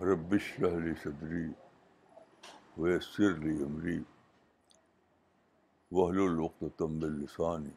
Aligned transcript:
ربش 0.09 0.51
علی 0.71 0.93
صدری 1.03 1.45
ویسر 2.77 3.31
علی 3.33 3.55
عمری 3.65 3.97
وحل 5.91 6.19
الوقت 6.27 6.63
لقت 6.63 6.81
السانی 6.83 7.71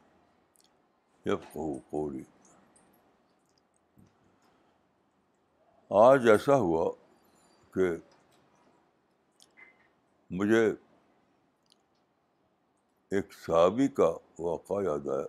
تمب 1.25 1.95
السانی 1.95 2.23
آج 6.05 6.29
ایسا 6.31 6.57
ہوا 6.69 6.89
کہ 7.75 7.91
مجھے 10.41 10.61
ایک 13.17 13.33
صحابی 13.35 13.87
کا 13.97 14.09
واقعہ 14.39 14.83
یاد 14.83 15.09
آیا 15.17 15.25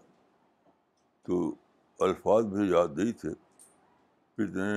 تو 1.27 1.39
الفاظ 2.05 2.45
مجھے 2.51 2.69
یاد 2.73 2.97
نہیں 2.97 3.11
تھے 3.21 3.29
پھر 4.35 4.45
نے 4.59 4.69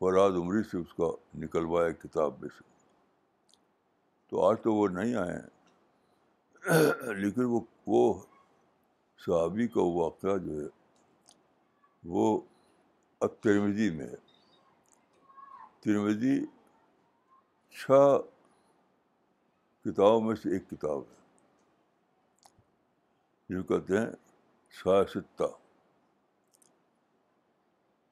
فراد 0.00 0.38
عمری 0.42 0.62
سے 0.70 0.78
اس 0.78 0.92
کا 0.96 1.08
نکلوایا 1.44 1.88
کتاب 2.04 2.40
میں 2.40 2.48
سے 2.58 2.64
تو 4.30 4.46
آج 4.48 4.56
تو 4.62 4.74
وہ 4.74 4.86
نہیں 4.98 5.14
آئے 5.24 5.36
ہیں 5.36 7.14
لیکن 7.22 7.44
وہ 7.54 7.60
وہ 7.94 8.02
صحابی 9.26 9.66
کا 9.74 9.82
واقعہ 9.98 10.36
جو 10.46 10.60
ہے 10.60 10.66
وہ 12.16 12.38
اکترمزی 13.28 13.90
میں 13.96 14.06
ہے 14.10 14.22
ترویدی 15.84 16.34
چھ 17.78 17.88
کتابوں 19.84 20.20
میں 20.26 20.34
سے 20.42 20.52
ایک 20.54 20.68
کتاب 20.70 20.98
ہے 21.00 21.22
جو 23.54 23.62
کہتے 23.68 24.04
جس 24.06 24.82
کو 24.84 25.48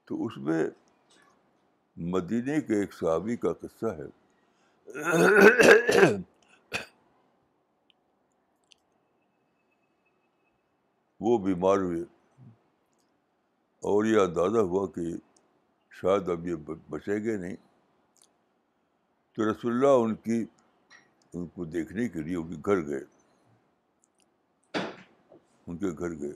تو 0.06 0.24
اس 0.26 0.36
میں 0.48 0.62
مدینے 2.12 2.60
کے 2.68 2.80
ایک 2.80 2.92
صحابی 2.94 3.36
کا 3.44 3.52
قصہ 3.62 3.94
ہے 4.00 4.08
وہ 11.24 11.38
بیمار 11.46 11.78
ہوئے 11.88 12.02
اور 13.92 14.04
یہ 14.12 14.20
اندازہ 14.20 14.66
ہوا 14.70 14.86
کہ 14.94 15.10
شاید 16.00 16.28
اب 16.30 16.46
یہ 16.46 16.54
بچے 16.90 17.22
گے 17.24 17.36
نہیں 17.40 17.56
تو 19.36 19.50
رسول 19.50 19.72
اللہ 19.72 19.96
ان 20.04 20.14
کی 20.24 20.44
ان 21.34 21.46
کو 21.54 21.64
دیکھنے 21.74 22.08
کے 22.14 22.22
لیے 22.22 22.36
ان 22.36 22.48
کے 22.48 22.56
گھر 22.66 22.86
گئے 22.86 23.04
ان 25.66 25.76
کے 25.78 25.90
گھر 25.98 26.18
گئے 26.20 26.32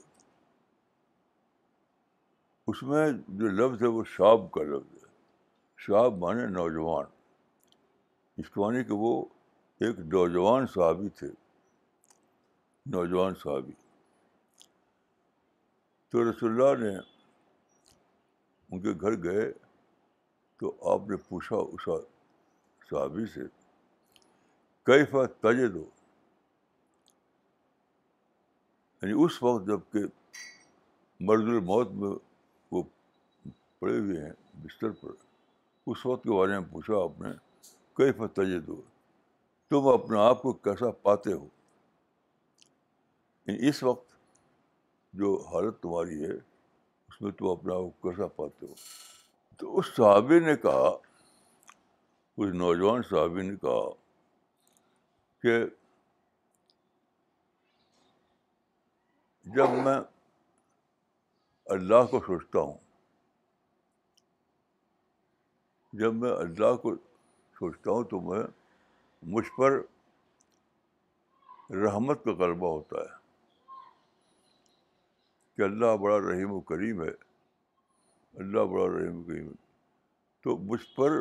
اس 2.71 2.83
میں 2.83 3.05
جو 3.39 3.47
لفظ 3.59 3.81
ہے 3.81 3.87
وہ 3.97 4.03
شاب 4.15 4.51
کا 4.51 4.63
لفظ 4.73 5.03
ہے 5.03 5.05
شاب 5.85 6.17
مانے 6.23 6.45
نوجوان 6.59 7.05
اس 8.41 8.49
کو 8.49 8.61
مانے 8.63 8.83
کہ 8.83 8.93
وہ 9.03 9.13
ایک 9.85 9.99
نوجوان 10.13 10.65
صحابی 10.73 11.09
تھے 11.19 11.27
نوجوان 12.95 13.33
صحابی 13.43 13.71
تو 16.11 16.29
رسول 16.29 16.51
اللہ 16.61 16.83
نے 16.83 16.95
ان 18.73 18.79
کے 18.81 18.91
گھر 19.01 19.21
گئے 19.23 19.51
تو 20.59 20.73
آپ 20.93 21.09
نے 21.09 21.17
پوچھا 21.29 21.55
اس 21.75 21.87
صحابی 22.89 23.25
سے 23.33 23.41
کیفا 24.85 25.25
تجے 25.41 25.67
دو 25.67 25.83
یعنی 29.01 29.13
اس 29.23 29.41
وقت 29.43 29.65
جب 29.67 29.79
کہ 29.93 29.99
مرد 31.27 31.47
الموت 31.53 31.91
میں 32.01 32.11
وہ 32.71 32.81
پڑے 33.79 33.97
ہوئے 33.97 34.23
ہیں 34.23 34.31
بستر 34.63 34.91
پر 35.01 35.09
اس 35.91 36.05
وقت 36.05 36.23
کے 36.23 36.29
بارے 36.37 36.59
میں 36.59 36.67
پوچھا 36.71 37.01
آپ 37.03 37.19
نے 37.21 37.29
کئی 37.97 38.11
تجے 38.35 38.59
دو 38.69 38.81
تم 39.69 39.87
اپنے 39.93 40.19
آپ 40.23 40.41
کو 40.41 40.53
کیسا 40.69 40.91
پاتے 41.01 41.33
ہو 41.33 41.45
یعنی 43.47 43.67
اس 43.69 43.83
وقت 43.83 44.15
جو 45.21 45.35
حالت 45.53 45.81
تمہاری 45.83 46.23
ہے 46.23 46.35
اس 47.17 47.21
میں 47.23 47.31
تو 47.37 47.51
اپنا 47.51 47.73
کیسا 48.03 48.27
پاتے 48.35 48.65
ہو 48.65 48.73
تو 49.57 49.77
اس 49.79 49.85
صحابی 49.95 50.39
نے 50.39 50.55
کہا 50.63 50.89
اس 52.43 52.49
نوجوان 52.53 53.01
صحابی 53.09 53.41
نے 53.49 53.55
کہا 53.61 53.87
کہ 55.43 55.57
جب 59.55 59.69
میں 59.85 59.95
اللہ 61.75 62.03
کو 62.11 62.19
سوچتا 62.27 62.59
ہوں 62.59 62.77
جب 65.99 66.13
میں 66.23 66.31
اللہ 66.31 66.75
کو 66.81 66.95
سوچتا 67.59 67.91
ہوں 67.91 68.03
تو 68.09 68.19
میں 68.29 68.43
مجھ 69.35 69.47
پر 69.57 69.81
رحمت 71.83 72.23
کا 72.25 72.31
غلبہ 72.43 72.67
ہوتا 72.75 72.99
ہے 73.01 73.16
کہ 75.57 75.61
اللہ 75.63 75.95
بڑا 76.01 76.17
رحیم 76.21 76.51
و 76.53 76.59
کریم 76.71 77.01
ہے 77.03 77.09
اللہ 78.41 78.65
بڑا 78.73 78.85
رحیم 78.95 79.17
و 79.19 79.23
کریم 79.27 79.47
ہے 79.47 79.53
تو 80.43 80.57
مجھ 80.71 80.85
پر 80.95 81.11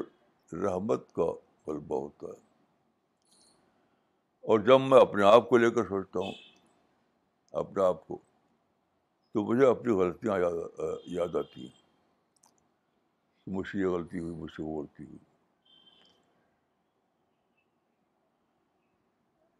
رحمت 0.64 1.06
کا 1.16 1.26
غلبہ 1.66 2.00
ہوتا 2.00 2.32
ہے 2.32 2.44
اور 4.54 4.58
جب 4.66 4.80
میں 4.90 5.00
اپنے 5.00 5.24
آپ 5.26 5.48
کو 5.48 5.56
لے 5.62 5.70
کر 5.76 5.84
سوچتا 5.88 6.20
ہوں 6.26 6.32
اپنے 7.62 7.82
آپ 7.84 8.06
کو 8.08 8.18
تو 9.32 9.44
مجھے 9.44 9.66
اپنی 9.68 9.92
غلطیاں 10.02 10.38
یاد 11.14 11.34
آتی 11.42 11.62
ہیں 11.64 11.74
مجھ 13.56 13.66
سے 13.68 13.78
یہ 13.78 13.86
غلطی 13.96 14.18
ہوئی 14.18 14.34
مجھ 14.42 14.50
سے 14.56 14.62
وہ 14.62 14.78
غلطی 14.80 15.04
ہوئی 15.04 15.18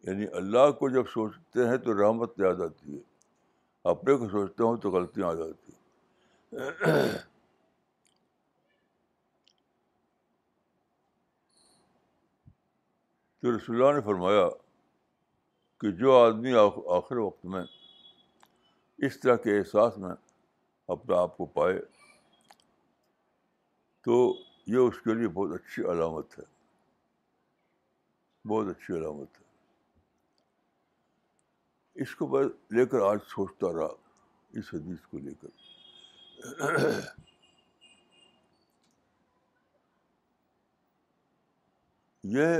یعنی 0.08 0.26
اللہ 0.42 0.70
کو 0.78 0.88
جب 0.98 1.08
سوچتے 1.14 1.68
ہیں 1.68 1.76
تو 1.88 2.00
رحمت 2.02 2.40
یاد 2.40 2.60
آتی 2.70 2.94
ہے 2.96 3.02
اپنے 3.90 4.14
کو 4.16 4.28
سوچتا 4.28 4.64
ہوں 4.64 4.76
تو 4.82 4.90
غلطیاں 4.90 5.26
آ 5.28 5.34
جاتی 5.34 5.72
ہیں 5.72 7.18
تو 13.40 13.56
رسول 13.56 13.76
اللہ 13.82 13.94
نے 13.98 14.04
فرمایا 14.06 14.48
کہ 15.80 15.90
جو 16.02 16.16
آدمی 16.18 16.54
آخر 16.96 17.16
وقت 17.16 17.44
میں 17.54 17.62
اس 19.06 19.20
طرح 19.20 19.36
کے 19.46 19.58
احساس 19.58 19.98
میں 20.04 20.12
اپنا 20.94 21.20
آپ 21.22 21.36
کو 21.36 21.44
پائے 21.60 21.78
تو 24.06 24.20
یہ 24.74 24.78
اس 24.88 25.00
کے 25.04 25.14
لیے 25.18 25.28
بہت 25.40 25.54
اچھی 25.60 25.84
علامت 25.92 26.38
ہے 26.38 26.44
بہت 28.48 28.76
اچھی 28.76 28.94
علامت 28.96 29.40
ہے 29.40 29.44
اس 32.02 32.14
کو 32.16 32.26
میں 32.28 32.42
لے 32.76 32.84
کر 32.86 33.00
آج 33.10 33.18
سوچتا 33.26 33.72
رہا 33.72 33.88
اس 34.58 34.72
حدیث 34.74 35.06
کو 35.10 35.18
لے 35.18 35.32
کر 35.40 35.48
یہ 42.34 42.56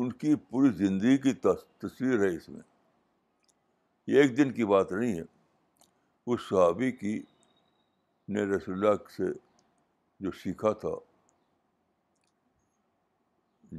ان 0.00 0.12
کی 0.22 0.34
پوری 0.50 0.70
زندگی 0.76 1.16
کی 1.26 1.32
تصویر 1.44 2.20
ہے 2.22 2.34
اس 2.36 2.48
میں 2.48 2.60
یہ 4.12 4.20
ایک 4.22 4.36
دن 4.36 4.52
کی 4.52 4.64
بات 4.72 4.92
نہیں 4.92 5.18
ہے 5.18 5.24
اس 6.32 6.40
صحابی 6.48 6.90
کی 7.02 7.14
نے 8.34 8.44
رسول 8.54 8.74
اللہ 8.74 8.96
سے 9.16 9.32
جو 10.24 10.30
سیکھا 10.42 10.72
تھا 10.84 10.94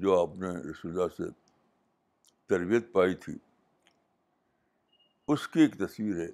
جو 0.03 0.19
آپ 0.21 0.35
نے 0.39 0.49
رسول 0.69 0.91
اللہ 0.91 1.13
سے 1.17 1.29
تربیت 2.49 2.91
پائی 2.93 3.13
تھی 3.25 3.35
اس 5.33 5.47
کی 5.49 5.59
ایک 5.61 5.75
تصویر 5.79 6.15
ہے 6.19 6.27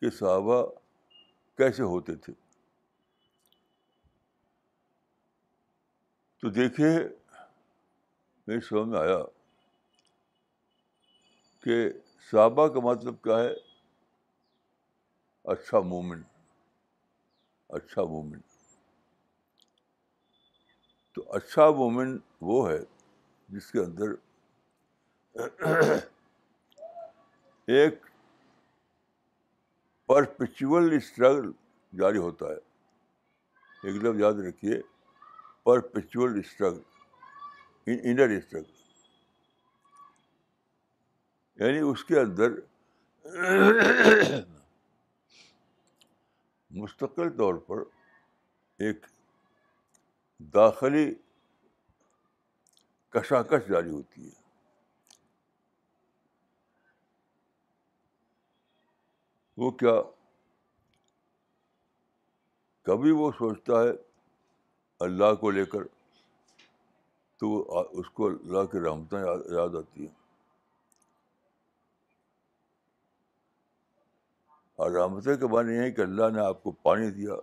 کہ 0.00 0.10
صحابہ 0.18 0.62
کیسے 1.58 1.82
ہوتے 1.82 2.14
تھے 2.24 2.32
تو 6.40 6.50
دیکھے 6.50 6.88
میری 8.46 8.60
سمجھ 8.68 8.88
میں 8.88 8.98
آیا 9.00 9.18
کہ 11.64 11.76
صحابہ 12.30 12.66
کا 12.74 12.80
مطلب 12.84 13.20
کیا 13.24 13.38
ہے 13.38 13.52
اچھا 15.52 15.80
مومن 15.90 16.22
اچھا 17.78 18.02
مومن 18.12 18.38
تو 21.14 21.24
اچھا 21.36 21.68
مومن 21.80 22.16
وہ 22.50 22.68
ہے 22.70 22.78
جس 23.54 23.70
کے 23.72 23.78
اندر 23.84 24.14
ایک 27.78 27.94
پرپیچول 30.06 30.92
اسٹرگل 30.94 31.50
جاری 31.98 32.18
ہوتا 32.18 32.46
ہے 32.48 33.88
ایک 33.90 34.00
دم 34.02 34.18
یاد 34.20 34.40
رکھیے 34.46 34.78
اسٹرگل 35.66 36.80
انر 37.86 38.34
اسٹرگل 38.36 38.80
یعنی 41.64 41.78
اس 41.90 42.04
کے 42.10 42.18
اندر 42.20 42.58
مستقل 46.82 47.30
طور 47.38 47.54
پر 47.70 47.82
ایک 48.86 49.06
داخلی 50.54 51.06
کشاکش 53.14 53.68
جاری 53.68 53.90
ہوتی 53.90 54.26
ہے 54.28 54.38
وہ 59.60 59.70
کیا 59.80 59.92
کبھی 62.88 63.10
وہ 63.16 63.30
سوچتا 63.38 63.82
ہے 63.82 63.88
اللہ 65.06 65.34
کو 65.40 65.50
لے 65.56 65.64
کر 65.72 65.82
تو 67.40 67.50
اس 68.00 68.08
کو 68.20 68.26
اللہ 68.26 68.64
کی 68.72 68.80
رحمتیں 68.84 69.18
یاد 69.20 69.74
آتی 69.80 70.00
ہیں 70.06 70.14
اور 74.84 74.90
رحمتیں 75.00 75.36
کے 75.42 75.46
معنی 75.54 75.74
یہ 75.74 75.80
ہے 75.82 75.90
کہ 75.92 76.00
اللہ 76.00 76.30
نے 76.34 76.40
آپ 76.46 76.62
کو 76.62 76.70
پانی 76.88 77.10
دیا 77.20 77.34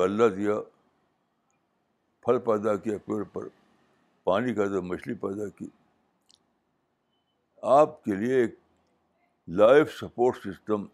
غلہ 0.00 0.28
دیا 0.36 0.58
پھل 2.26 2.38
پیدا 2.50 2.76
کیا 2.86 2.98
پیڑ 3.06 3.22
پر 3.36 3.48
پانی 4.32 4.54
کر 4.54 4.68
دیا 4.74 4.80
مچھلی 4.92 5.14
پیدا 5.28 5.48
کی 5.58 5.68
آپ 7.80 8.02
کے 8.04 8.14
لیے 8.24 8.40
ایک 8.40 8.58
لائف 9.52 9.92
سپورٹ 9.94 10.36
سسٹم 10.44 10.84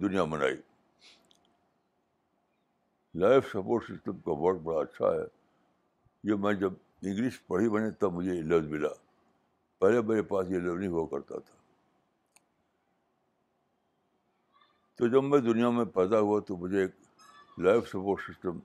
دنیا 0.00 0.24
بنائی 0.32 0.56
لائف 3.20 3.46
سپورٹ 3.52 3.84
سسٹم 3.88 4.18
کا 4.26 4.32
ورڈ 4.40 4.60
بڑا 4.64 4.80
اچھا 4.80 5.12
ہے 5.14 5.24
یہ 6.30 6.34
میں 6.42 6.52
جب 6.60 6.72
انگلش 7.02 7.40
پڑھی 7.46 7.68
بنے 7.68 7.90
تب 8.00 8.12
مجھے 8.14 8.34
یہ 8.34 8.42
لفظ 8.52 8.68
ملا 8.72 8.88
پہلے 9.80 10.00
میرے 10.10 10.22
پاس 10.30 10.50
یہ 10.50 10.58
لفظ 10.58 10.78
نہیں 10.78 10.88
ہوا 10.90 11.06
کرتا 11.10 11.38
تھا 11.46 11.56
تو 14.98 15.08
جب 15.08 15.24
میں 15.24 15.38
دنیا 15.52 15.70
میں 15.70 15.84
پیدا 15.98 16.20
ہوا 16.20 16.40
تو 16.46 16.56
مجھے 16.56 16.80
ایک 16.82 17.58
لائف 17.64 17.88
سپورٹ 17.88 18.20
سسٹم 18.28 18.58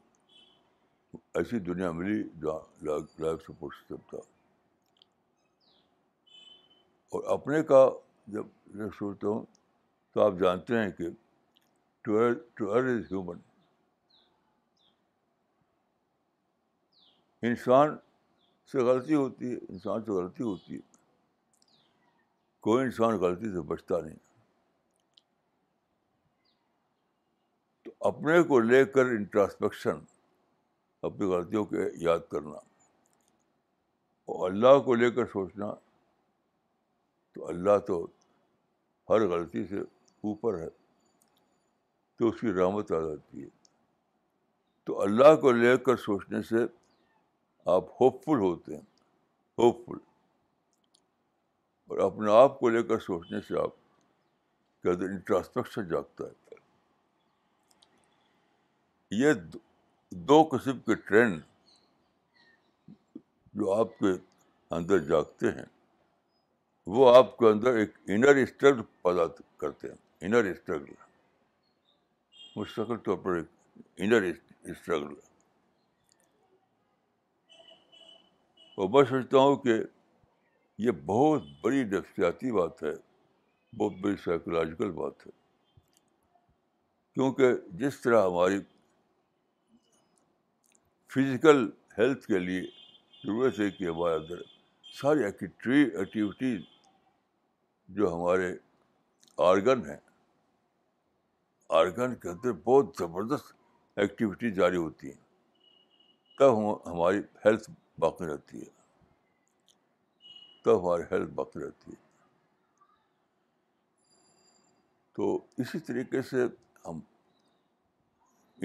ایسی 1.37 1.59
دنیا 1.73 1.91
ملی 1.91 2.21
جہاں 2.43 2.85
لائف 3.21 3.43
سپورٹ 3.47 3.73
سسٹم 3.73 4.07
تھا 4.11 4.17
اور 7.17 7.23
اپنے 7.39 7.63
کا 7.63 7.87
جب 8.31 8.45
میں 8.75 8.87
سوچتا 8.97 9.27
ہوں 9.27 9.43
تو 10.13 10.21
آپ 10.25 10.33
جانتے 10.41 10.77
ہیں 10.79 10.89
کہ 10.97 11.09
ٹویلتھ 12.03 12.43
ٹویلتھ 12.57 12.89
از 12.91 13.11
ہیومن 13.11 13.39
انسان 17.47 17.95
سے 18.71 18.83
غلطی 18.89 19.13
ہوتی 19.15 19.51
ہے 19.51 19.55
انسان 19.69 20.03
سے 20.03 20.11
غلطی 20.19 20.43
ہوتی 20.43 20.75
ہے 20.75 20.79
کوئی 22.67 22.83
انسان 22.83 23.17
غلطی 23.19 23.51
سے 23.53 23.61
بچتا 23.73 23.99
نہیں 24.01 24.15
تو 27.83 27.91
اپنے 28.09 28.41
کو 28.47 28.59
لے 28.59 28.83
کر 28.95 29.05
انٹراسپیکشن 29.15 29.99
اپنی 31.09 31.27
غلطیوں 31.33 31.65
کے 31.65 31.89
یاد 32.03 32.19
کرنا 32.31 32.57
اور 34.35 34.49
اللہ 34.49 34.79
کو 34.85 34.95
لے 34.95 35.09
کر 35.11 35.25
سوچنا 35.33 35.71
تو 37.33 37.47
اللہ 37.47 37.77
تو 37.87 38.05
ہر 39.09 39.27
غلطی 39.29 39.65
سے 39.67 39.79
اوپر 40.27 40.57
ہے 40.61 40.67
تو 42.19 42.27
اس 42.29 42.39
کی 42.41 42.51
رحمت 42.53 42.91
آ 42.91 42.99
جاتی 43.07 43.43
ہے 43.43 43.49
تو 44.85 44.99
اللہ 45.01 45.35
کو 45.41 45.51
لے 45.51 45.75
کر 45.87 45.95
سوچنے 46.05 46.41
سے 46.49 46.63
آپ 47.75 47.89
ہوپ 47.99 48.23
فل 48.25 48.39
ہوتے 48.39 48.75
ہیں 48.75 48.81
ہوپ 49.61 49.85
فل 49.85 49.97
اور 51.89 51.97
اپنے 52.11 52.31
آپ 52.41 52.59
کو 52.59 52.69
لے 52.69 52.83
کر 52.91 52.99
سوچنے 53.07 53.41
سے 53.47 53.59
آپ 53.63 53.75
کے 54.83 54.89
اگر 54.89 55.09
انٹراسپیکشن 55.09 55.87
جاگتا 55.89 56.23
ہے 56.27 56.55
یہ 59.23 59.33
دو 60.31 60.41
قسم 60.51 60.79
کے 60.85 60.95
ٹرینڈ 61.07 61.41
جو 63.61 63.73
آپ 63.73 63.97
کے 63.99 64.13
اندر 64.77 64.99
جاگتے 65.09 65.51
ہیں 65.57 65.65
وہ 66.91 67.13
آپ 67.15 67.37
کے 67.37 67.45
اندر 67.49 67.75
ایک 67.79 67.89
انر 68.13 68.35
اسٹرگل 68.35 68.81
پیدا 69.03 69.25
کرتے 69.57 69.87
ہیں 69.87 70.25
انر 70.27 70.43
اسٹرگل 70.49 70.91
مستقل 72.55 72.97
طور 73.05 73.17
پر 73.23 73.35
ایک 73.35 73.45
انر 74.05 74.21
اسٹرگل 74.23 75.11
ہے 75.13 75.31
اور 78.81 78.89
میں 78.89 79.03
سمجھتا 79.09 79.37
ہوں 79.37 79.55
کہ 79.63 79.73
یہ 80.85 80.91
بہت 81.05 81.41
بڑی 81.63 81.83
نفسیاتی 81.83 82.51
بات 82.51 82.83
ہے 82.83 82.91
بہت 83.77 83.99
بڑی 84.01 84.15
سائیکولوجیکل 84.23 84.91
بات 84.91 85.25
ہے 85.27 85.31
کیونکہ 87.13 87.53
جس 87.77 87.99
طرح 88.01 88.23
ہماری 88.25 88.59
فزیکل 91.13 91.65
ہیلتھ 91.97 92.25
کے 92.27 92.39
لیے 92.39 92.61
ضرورت 93.25 93.59
ہے 93.59 93.69
کہ 93.71 93.83
ہمارے 93.89 94.15
اندر 94.15 94.41
ساری 95.01 95.23
ایکٹری 95.23 96.63
جو 97.95 98.13
ہمارے 98.15 98.53
آرگن 99.49 99.85
ہیں 99.89 99.97
آرگن 101.79 102.15
کے 102.21 102.29
اندر 102.29 102.51
بہت 102.67 102.93
زبردست 102.99 103.53
ایکٹیویٹی 104.03 104.51
جاری 104.61 104.77
ہوتی 104.83 105.07
ہیں 105.09 106.37
تب 106.39 106.53
ہماری 106.91 107.19
ہیلتھ 107.45 107.69
باقی 108.05 108.25
رہتی 108.31 108.61
ہے 108.61 108.69
تب 110.65 110.79
ہماری 110.85 111.03
ہیلتھ 111.11 111.33
باقی 111.41 111.63
رہتی 111.65 111.91
ہے 111.91 112.01
تو 115.15 115.29
اسی 115.61 115.79
طریقے 115.89 116.21
سے 116.29 116.43
ہم 116.87 116.99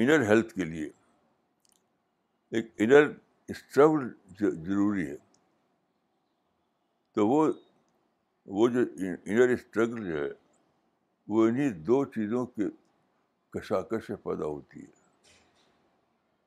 انر 0.02 0.26
ہیلتھ 0.28 0.54
کے 0.54 0.64
لیے 0.64 0.88
ایک 2.56 2.72
انر 2.84 3.08
اسٹرگل 3.54 4.08
ضروری 4.66 5.06
ہے 5.10 5.16
تو 7.14 7.26
وہ 7.28 7.46
وہ 8.56 8.66
جو 8.74 8.80
انر 9.04 9.48
اسٹرگل 9.52 10.06
جو 10.10 10.22
ہے 10.22 10.28
وہ 11.32 11.46
انہیں 11.46 11.70
دو 11.86 12.04
چیزوں 12.12 12.44
کے 12.56 12.68
کشاکش 13.58 14.06
سے 14.06 14.16
پیدا 14.22 14.44
ہوتی 14.44 14.80
ہے 14.80 14.96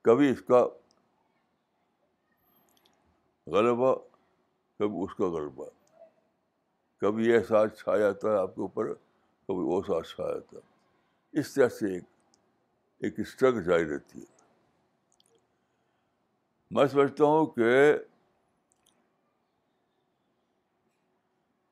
کبھی 0.05 0.29
اس 0.31 0.41
کا 0.47 0.63
غلبہ 3.55 3.93
کبھی 4.79 5.03
اس 5.03 5.13
کا 5.17 5.29
غلبہ 5.33 5.65
کبھی 7.01 7.27
یہ 7.29 7.37
احساس 7.37 7.77
چھا 7.79 7.97
جاتا 7.97 8.31
ہے 8.31 8.37
آپ 8.37 8.55
کے 8.55 8.61
اوپر 8.61 8.93
کبھی 8.93 9.63
وہ 9.69 9.77
احساس 9.81 10.15
چھا 10.15 10.31
جاتا 10.33 10.57
ہے 10.57 11.39
اس 11.39 11.53
طرح 11.53 11.69
سے 11.79 11.93
ایک 11.93 12.03
ایک 13.05 13.19
اسٹرگل 13.19 13.63
جاری 13.63 13.89
رہتی 13.89 14.19
ہے 14.19 14.29
میں 16.75 16.85
سمجھتا 16.91 17.23
ہوں 17.25 17.45
کہ 17.55 17.69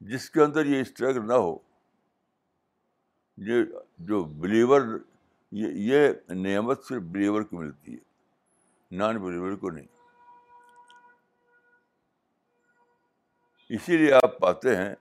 جس 0.08 0.30
کے 0.32 0.42
اندر 0.42 0.66
یہ 0.66 0.82
اسٹرگل 0.82 1.28
نہ 1.28 1.34
ہو 1.34 1.56
یہ 3.48 3.64
جو 4.08 4.24
بلیور 4.42 4.82
یہ 5.86 6.08
نعمت 6.44 6.84
صرف 6.88 7.02
بلیور 7.12 7.42
کو 7.50 7.58
ملتی 7.58 7.94
ہے 7.94 8.98
نان 8.98 9.18
بلیور 9.24 9.56
کو 9.60 9.70
نہیں 9.70 9.88
اسی 13.76 13.98
لیے 13.98 14.14
آپ 14.24 14.40
پاتے 14.40 14.76
ہیں 14.76 14.94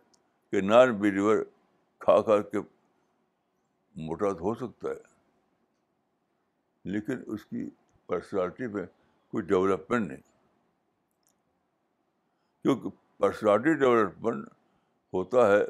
کہ 0.51 0.61
نان 0.61 0.93
بلیور 0.99 1.43
کھا 2.01 2.21
کھا 2.25 2.41
کے 2.53 2.59
موٹا 4.07 4.33
تو 4.33 4.45
ہو 4.45 4.55
سکتا 4.55 4.89
ہے 4.89 5.07
لیکن 6.93 7.23
اس 7.35 7.45
کی 7.45 7.69
پرسنالٹی 8.07 8.67
میں 8.75 8.85
کوئی 9.31 9.45
ڈیولپمنٹ 9.47 10.09
نہیں 10.09 10.21
کیونکہ 12.63 12.89
پرسنالٹی 13.23 13.75
ڈیولپمنٹ 13.79 14.49
ہوتا 15.15 15.47
ہے 15.53 15.63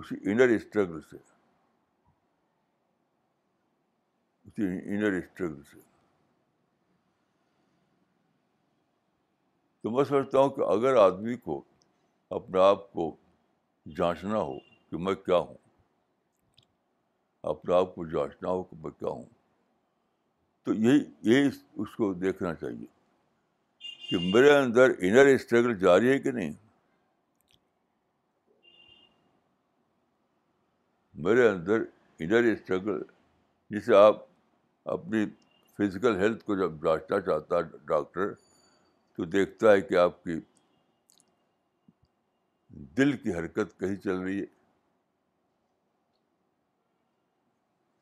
اسی 0.00 0.14
انر 0.30 0.48
اسٹرگل 0.48 1.00
سے 1.10 1.16
اسی 4.48 4.66
انر 4.94 5.12
اسٹرگل 5.16 5.60
سے 5.70 5.80
تو 9.82 9.90
میں 9.90 10.04
سمجھتا 10.08 10.38
ہوں 10.38 10.50
کہ 10.56 10.60
اگر 10.72 10.96
آدمی 10.96 11.36
کو 11.44 11.60
اپنے 12.40 12.60
آپ 12.62 12.90
کو 12.92 13.14
جانچنا 13.96 14.38
ہو 14.38 14.58
کہ 14.90 14.96
میں 15.04 15.14
کیا 15.24 15.36
ہوں 15.36 15.54
اپنے 17.52 17.74
آپ 17.74 17.94
کو 17.94 18.04
جانچنا 18.10 18.48
ہو 18.50 18.62
کہ 18.62 18.76
میں 18.82 18.90
کیا 18.98 19.08
ہوں 19.10 19.24
تو 20.64 20.72
یہی 20.74 21.02
یہی 21.32 21.48
اس 21.82 21.94
کو 21.96 22.12
دیکھنا 22.24 22.54
چاہیے 22.54 22.86
کہ 24.08 24.18
میرے 24.32 24.52
اندر 24.56 24.90
انر 24.98 25.26
اسٹرگل 25.34 25.78
جاری 25.78 26.08
ہے 26.10 26.18
کہ 26.18 26.30
نہیں 26.38 26.52
میرے 31.24 31.48
اندر 31.48 31.80
انر 32.24 32.44
اسٹرگل 32.52 33.02
جسے 33.70 33.94
آپ 33.96 34.24
اپنی 34.94 35.24
فزیکل 35.78 36.16
ہیلتھ 36.20 36.42
کو 36.44 36.54
جب 36.58 36.82
جانچنا 36.84 37.20
چاہتا 37.28 37.56
ہے 37.58 37.76
ڈاکٹر 37.92 38.32
تو 39.16 39.24
دیکھتا 39.36 39.72
ہے 39.72 39.80
کہ 39.90 39.96
آپ 40.06 40.22
کی 40.24 40.38
دل 42.98 43.16
کی 43.22 43.34
حرکت 43.34 43.78
کہیں 43.80 43.94
چل 44.04 44.16
رہی 44.18 44.40
ہے 44.40 44.46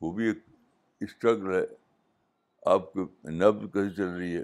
وہ 0.00 0.12
بھی 0.20 0.26
ایک 0.28 0.38
اسٹرگل 1.08 1.54
ہے 1.58 1.64
آپ 2.74 2.92
کی 2.92 3.30
نبز 3.30 3.72
کہیں 3.72 3.90
چل 3.96 4.10
رہی 4.16 4.36
ہے 4.36 4.42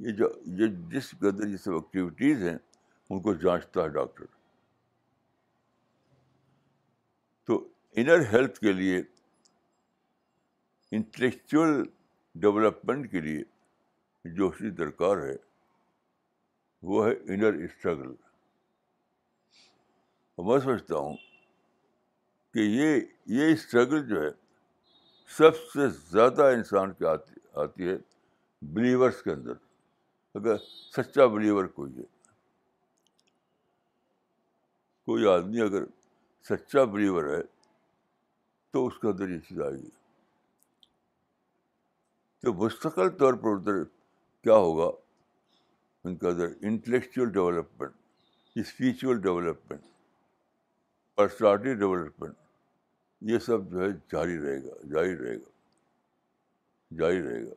یہ 0.00 0.08
یہ 0.08 0.12
جو 0.18 0.66
جس 0.96 1.10
قدر 1.20 1.46
یہ 1.48 1.56
سب 1.64 1.74
ایکٹیویٹیز 1.82 2.42
ہیں 2.48 2.56
ان 3.10 3.20
کو 3.22 3.32
جانچتا 3.42 3.82
ہے 3.82 3.88
ڈاکٹر 3.88 4.24
تو 7.46 7.64
انر 8.00 8.24
ہیلتھ 8.32 8.58
کے 8.60 8.72
لیے 8.80 9.00
انٹلیکچوئل 10.98 11.82
ڈیولپمنٹ 12.40 13.10
کے 13.10 13.20
لیے 13.20 13.42
جو 14.36 14.48
اس 14.48 14.56
کی 14.58 14.70
درکار 14.82 15.22
ہے 15.28 15.36
وہ 16.90 17.06
ہے 17.06 17.12
انر 17.34 17.54
اسٹرگل 17.64 18.12
اور 20.38 20.44
میں 20.46 20.58
سمجھتا 20.64 20.96
ہوں 20.96 21.16
کہ 22.54 22.60
یہ 22.68 22.96
یہ 23.38 23.52
اسٹرگل 23.52 24.06
جو 24.08 24.20
ہے 24.22 24.28
سب 25.38 25.56
سے 25.72 25.88
زیادہ 26.10 26.42
انسان 26.56 26.92
کے 26.98 27.06
آتی 27.06 27.40
آتی 27.62 27.88
ہے 27.88 27.96
بلیورس 28.76 29.22
کے 29.22 29.30
اندر 29.30 29.54
اگر 30.38 30.56
سچا 30.96 31.26
بلیور 31.34 31.64
کوئی 31.78 31.96
ہے 31.96 32.04
کوئی 35.08 35.24
آدمی 35.32 35.60
اگر 35.60 35.84
سچا 36.48 36.82
بلیور 36.94 37.24
ہے 37.32 37.38
تو 38.72 38.76
اس 38.86 38.94
کے 39.02 39.06
اندر 39.08 39.26
یہ 39.28 39.38
چیز 39.48 39.58
آئے 39.66 39.76
گی 39.76 39.88
تو 42.42 42.48
مستقل 42.64 43.08
طور 43.22 43.34
پر 43.44 43.50
ادھر 43.56 43.76
کیا 43.84 44.56
ہوگا 44.64 44.90
ان 46.08 46.12
کا 46.16 46.26
ادھر 46.28 46.48
intellectual 46.70 47.28
development 47.38 47.92
spiritual 48.64 49.16
development 49.28 49.82
personality 51.16 51.72
development 51.84 52.34
یہ 53.30 53.38
سب 53.48 53.58
جو 53.70 53.76
ہے 53.84 53.88
جاری 54.12 54.36
رہے 54.42 54.58
گا 54.64 54.74
جاری 54.94 55.14
رہے 55.22 55.36
گا 55.40 55.50
جاری 56.98 57.20
رہے 57.28 57.42
گا 57.46 57.54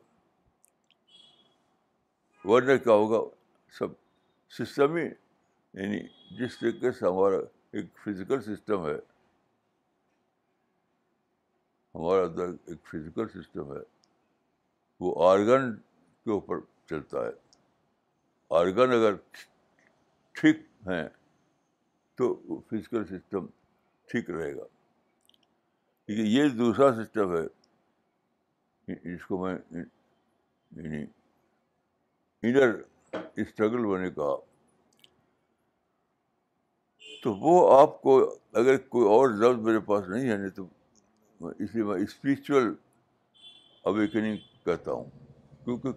ورنہ 2.48 2.74
کیا 2.84 2.94
ہوگا 3.04 3.20
سب 3.78 3.88
سسٹم 4.58 4.90
ہی 4.96 5.06
یعنی 5.74 5.98
جس 6.38 6.58
طریقے 6.58 6.90
سے 6.92 7.06
ہمارا 7.06 7.36
ایک 7.76 7.86
فزیکل 8.04 8.40
سسٹم 8.42 8.86
ہے 8.86 8.94
ہمارا 11.94 12.22
اندر 12.24 12.50
ایک 12.72 12.86
فزیکل 12.90 13.28
سسٹم 13.34 13.72
ہے 13.76 13.80
وہ 15.04 15.14
آرگن 15.28 15.72
کے 16.24 16.30
اوپر 16.30 16.60
چلتا 16.90 17.24
ہے 17.26 17.30
آرگن 18.58 18.92
اگر 18.92 19.14
ٹھیک 20.40 20.60
ہیں 20.88 21.04
تو 22.18 22.34
فزیکل 22.70 23.04
سسٹم 23.08 23.46
ٹھیک 24.10 24.30
رہے 24.30 24.54
گا 24.56 24.64
کیونکہ 26.06 26.22
یہ 26.32 26.48
دوسرا 26.58 26.92
سسٹم 27.02 27.36
ہے 27.36 27.44
جس 29.04 29.24
کو 29.26 29.38
میں 29.44 29.56
یعنی 29.80 31.04
انر 32.48 32.74
اسٹرگل 33.40 34.00
نے 34.00 34.10
کا 34.10 34.32
تو 37.22 37.32
وہ 37.40 37.50
آپ 37.80 38.00
کو 38.02 38.14
اگر 38.60 38.76
کوئی 38.92 39.06
اور 39.08 39.28
لفظ 39.42 39.58
میرے 39.66 39.80
پاس 39.88 40.08
نہیں 40.08 40.22
ہے 40.30 40.36
نہیں 40.36 40.38
یعنی 40.38 40.48
تو 40.54 41.48
اس 41.64 41.74
لیے 41.74 41.84
میں 41.84 41.94
اسپریچل 42.02 42.72
اویکننگ 43.90 44.36
کہتا 44.64 44.92
ہوں 44.92 45.04
کیونکہ 45.64 45.92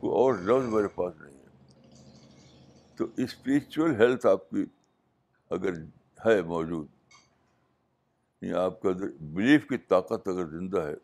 کوئی 0.00 0.12
اور 0.22 0.34
لفظ 0.48 0.66
میرے 0.74 0.88
پاس 0.96 1.14
نہیں 1.20 1.38
ہے 1.38 2.56
تو 2.96 3.06
اسپریچل 3.24 3.94
ہیلتھ 4.00 4.26
آپ 4.26 4.48
کی 4.50 4.64
اگر 5.56 5.80
ہے 6.26 6.40
موجود 6.52 6.86
یا 6.88 8.48
یعنی 8.48 8.58
آپ 8.64 8.80
کے 8.82 8.88
اندر 8.88 9.10
بلیف 9.40 9.66
کی 9.68 9.76
طاقت 9.94 10.28
اگر 10.28 10.46
زندہ 10.58 10.80
ہے 10.86 10.94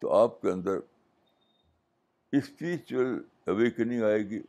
تو 0.00 0.12
آپ 0.16 0.40
کے 0.42 0.50
اندر 0.50 0.78
اسپریچل 2.38 3.14
اویکننگ 3.54 4.02
آئے 4.12 4.18
گی 4.30 4.42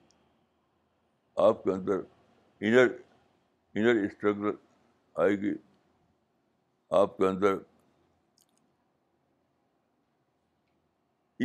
آپ 1.50 1.64
کے 1.64 1.72
اندر 1.72 2.02
انر 2.62 2.88
انر 3.76 3.96
اسٹرگل 4.06 4.52
آئے 5.24 5.36
گی 5.40 5.54
آپ 7.00 7.18
کے 7.18 7.26
اندر 7.28 7.56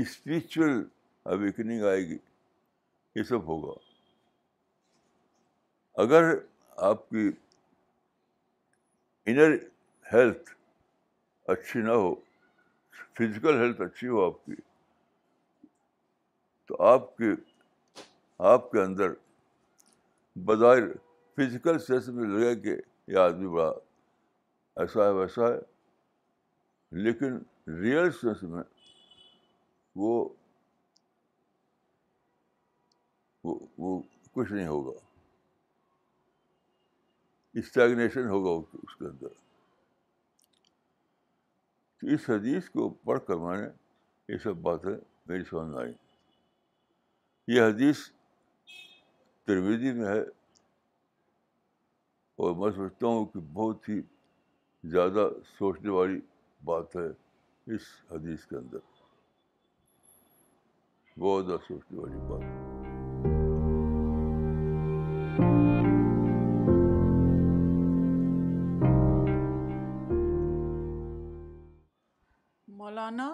اسپریچل 0.01 0.83
اویکننگ 1.33 1.85
آئے 1.89 2.01
گی 2.09 2.19
یہ 3.17 3.23
سب 3.29 3.47
ہوگا 3.47 3.73
اگر 6.03 6.33
آپ 6.91 7.09
کی 7.09 7.29
انر 9.31 9.55
ہیلتھ 10.13 10.51
اچھی 11.53 11.81
نہ 11.83 11.91
ہو 12.03 12.15
فزیکل 13.19 13.61
ہیلتھ 13.61 13.81
اچھی 13.81 14.09
ہو 14.09 14.25
آپ 14.27 14.45
کی 14.47 14.55
تو 16.67 16.83
آپ 16.85 17.17
کے 17.17 17.31
آپ 18.53 18.71
کے 18.71 18.81
اندر 18.83 19.13
بظاہر 20.47 20.87
فزیکل 21.37 21.79
سینس 21.87 22.09
میں 22.19 22.29
لگے 22.29 22.55
کہ 22.61 22.77
یہ 23.13 23.17
آدمی 23.19 23.49
بڑا 23.55 23.71
ایسا 24.83 25.05
ہے 25.05 25.11
ویسا 25.19 25.49
ہے 25.53 25.59
لیکن 27.05 27.39
ریئل 27.81 28.11
سینس 28.21 28.43
میں 28.53 28.63
وہ 30.03 30.15
کچھ 34.33 34.53
نہیں 34.53 34.67
ہوگا 34.67 34.99
اسٹیگنیشن 37.61 38.27
ہوگا 38.31 38.51
اس 38.85 38.95
کے 38.99 39.05
اندر 39.05 39.39
تو 42.01 42.07
اس 42.15 42.29
حدیث 42.31 42.69
کو 42.71 42.89
پڑھ 43.05 43.21
کر 43.27 43.37
میں 43.47 43.61
نے 43.61 43.69
یہ 44.33 44.39
سب 44.43 44.57
باتیں 44.69 44.93
میری 45.29 45.45
سمجھ 45.51 45.69
میں 45.75 45.83
آئی 45.83 45.93
یہ 47.57 47.63
حدیث 47.63 48.09
ترویدی 49.47 49.93
میں 49.99 50.07
ہے 50.07 50.21
اور 52.37 52.55
میں 52.57 52.71
سوچتا 52.77 53.07
ہوں 53.07 53.25
کہ 53.33 53.39
بہت 53.53 53.89
ہی 53.89 54.01
زیادہ 54.91 55.29
سوچنے 55.59 55.91
والی 55.97 56.19
بات 56.65 56.97
ہے 56.97 57.07
اس 57.75 57.87
حدیث 58.11 58.45
کے 58.51 58.57
اندر 58.57 58.89
بہت 61.21 61.47
زیادہ 61.47 61.61
سوچنے 61.69 61.99
والی 62.01 62.21
بات 62.31 62.43
ہے 62.43 62.59
Maulana 72.83 73.31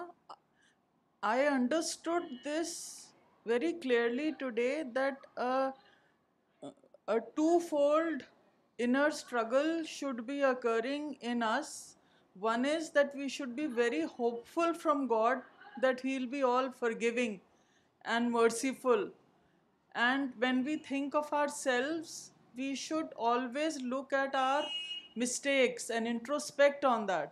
I 1.31 1.45
understood 1.47 2.23
this 2.45 2.71
very 3.45 3.71
clearly 3.81 4.31
today 4.39 4.71
that 4.95 5.25
a 7.15 7.19
twofold 7.35 8.23
inner 8.77 9.09
struggle 9.09 9.83
should 9.83 10.25
be 10.27 10.41
occurring 10.41 11.17
in 11.21 11.41
us. 11.41 11.95
One 12.37 12.65
is 12.65 12.89
that 12.91 13.15
we 13.15 13.29
should 13.29 13.55
be 13.55 13.65
very 13.65 14.05
hopeful 14.05 14.73
from 14.73 15.07
God 15.07 15.37
that 15.81 16.01
He'll 16.01 16.25
be 16.25 16.43
all 16.43 16.69
forgiving 16.69 17.39
and 18.03 18.29
merciful. 18.31 19.07
And 19.95 20.33
when 20.37 20.65
we 20.65 20.75
think 20.75 21.15
of 21.15 21.31
ourselves, 21.31 22.31
we 22.57 22.75
should 22.75 23.07
always 23.15 23.81
look 23.81 24.11
at 24.11 24.35
our 24.35 24.65
mistakes 25.15 25.89
and 25.89 26.07
introspect 26.07 26.83
on 26.83 27.05
that. 27.07 27.31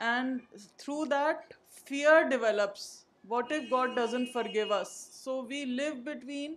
And 0.00 0.40
through 0.78 1.06
that, 1.10 1.54
fear 1.68 2.28
develops. 2.28 3.04
What 3.28 3.52
if 3.52 3.70
God 3.70 3.94
doesn't 3.94 4.32
forgive 4.32 4.70
us? 4.70 5.08
So 5.12 5.44
we 5.44 5.66
live 5.66 6.04
between 6.04 6.56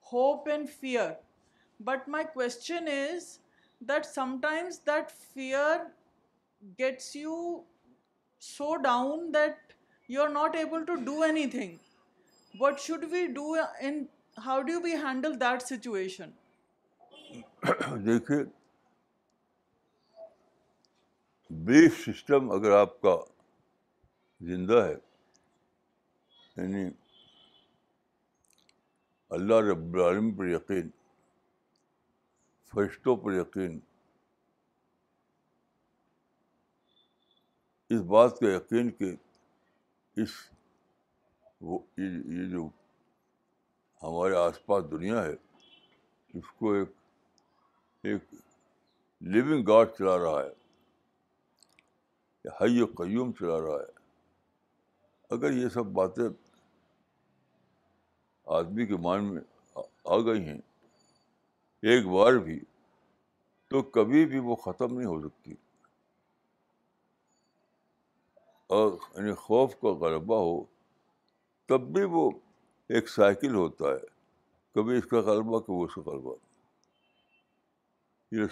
hope 0.00 0.48
and 0.48 0.68
fear. 0.68 1.16
But 1.84 2.08
my 2.08 2.24
question 2.34 2.88
is 2.88 3.24
that 3.88 4.06
sometimes 4.06 4.78
that 4.86 5.10
fear 5.34 5.78
gets 6.78 7.14
you 7.16 7.34
so 8.48 8.74
down 8.84 9.32
that 9.34 9.72
you 10.08 10.22
are 10.22 10.28
not 10.28 10.56
able 10.58 10.84
to 10.90 10.94
do 11.06 11.20
anything 11.54 12.60
what 12.60 12.80
should 12.80 13.04
we 13.12 13.26
do 13.40 13.52
in 13.88 14.02
how 14.46 14.60
do 14.70 14.80
we 14.84 14.92
handle 15.02 15.34
that 15.40 15.62
situation 15.62 16.30
دیکھیے 18.06 18.42
بیف 21.66 21.98
system 22.08 22.50
اگر 22.52 22.70
آپ 22.76 23.00
کا 23.00 23.16
زندہ 24.50 24.82
ہے 24.86 24.94
یعنی 26.56 26.88
اللہ 29.36 29.60
رب 29.70 29.94
العالم 29.94 30.30
پر 30.36 30.46
یقین 30.48 30.88
فرشتوں 32.72 33.16
پر 33.22 33.32
یقین 33.32 33.78
اس 37.94 38.00
بات 38.12 38.38
کا 38.38 38.50
یقین 38.54 38.90
کہ 38.98 39.12
اس 40.22 40.30
وہ 41.68 41.78
یہ 42.02 42.46
جو 42.50 42.66
ہمارے 44.02 44.36
آس 44.36 44.64
پاس 44.66 44.90
دنیا 44.90 45.22
ہے 45.24 45.32
اس 46.38 46.50
کو 46.58 46.72
ایک 46.72 46.90
ایک 48.10 48.32
لیونگ 49.34 49.64
گارڈ 49.68 49.88
چلا 49.98 50.16
رہا 50.22 50.42
ہے 50.42 50.50
حی 52.60 52.80
و 52.82 52.86
قیوم 53.02 53.32
چلا 53.38 53.60
رہا 53.66 53.76
ہے 53.82 54.00
اگر 55.34 55.52
یہ 55.62 55.68
سب 55.74 55.92
باتیں 56.00 56.28
آدمی 58.60 58.86
کے 58.86 58.96
مان 59.08 59.32
میں 59.34 59.40
آ 60.14 60.18
گئی 60.26 60.44
ہیں 60.48 60.60
ایک 61.90 62.04
بار 62.06 62.34
بھی 62.46 62.58
تو 63.70 63.80
کبھی 63.96 64.24
بھی 64.32 64.38
وہ 64.48 64.54
ختم 64.64 64.96
نہیں 64.98 65.06
ہو 65.06 65.20
سکتی 65.20 65.54
اور 68.76 68.92
یعنی 69.14 69.32
خوف 69.44 69.74
کا 69.80 69.92
غلبہ 70.02 70.36
ہو 70.40 70.62
تب 71.68 71.88
بھی 71.94 72.04
وہ 72.12 72.30
ایک 72.94 73.08
سائیکل 73.08 73.54
ہوتا 73.54 73.90
ہے 73.92 74.04
کبھی 74.74 74.96
اس 74.98 75.04
کا 75.10 75.20
غلبہ 75.30 75.58
کبھی 75.66 75.84
اس 75.84 75.94
کا 75.94 76.00
غلبہ 76.10 76.34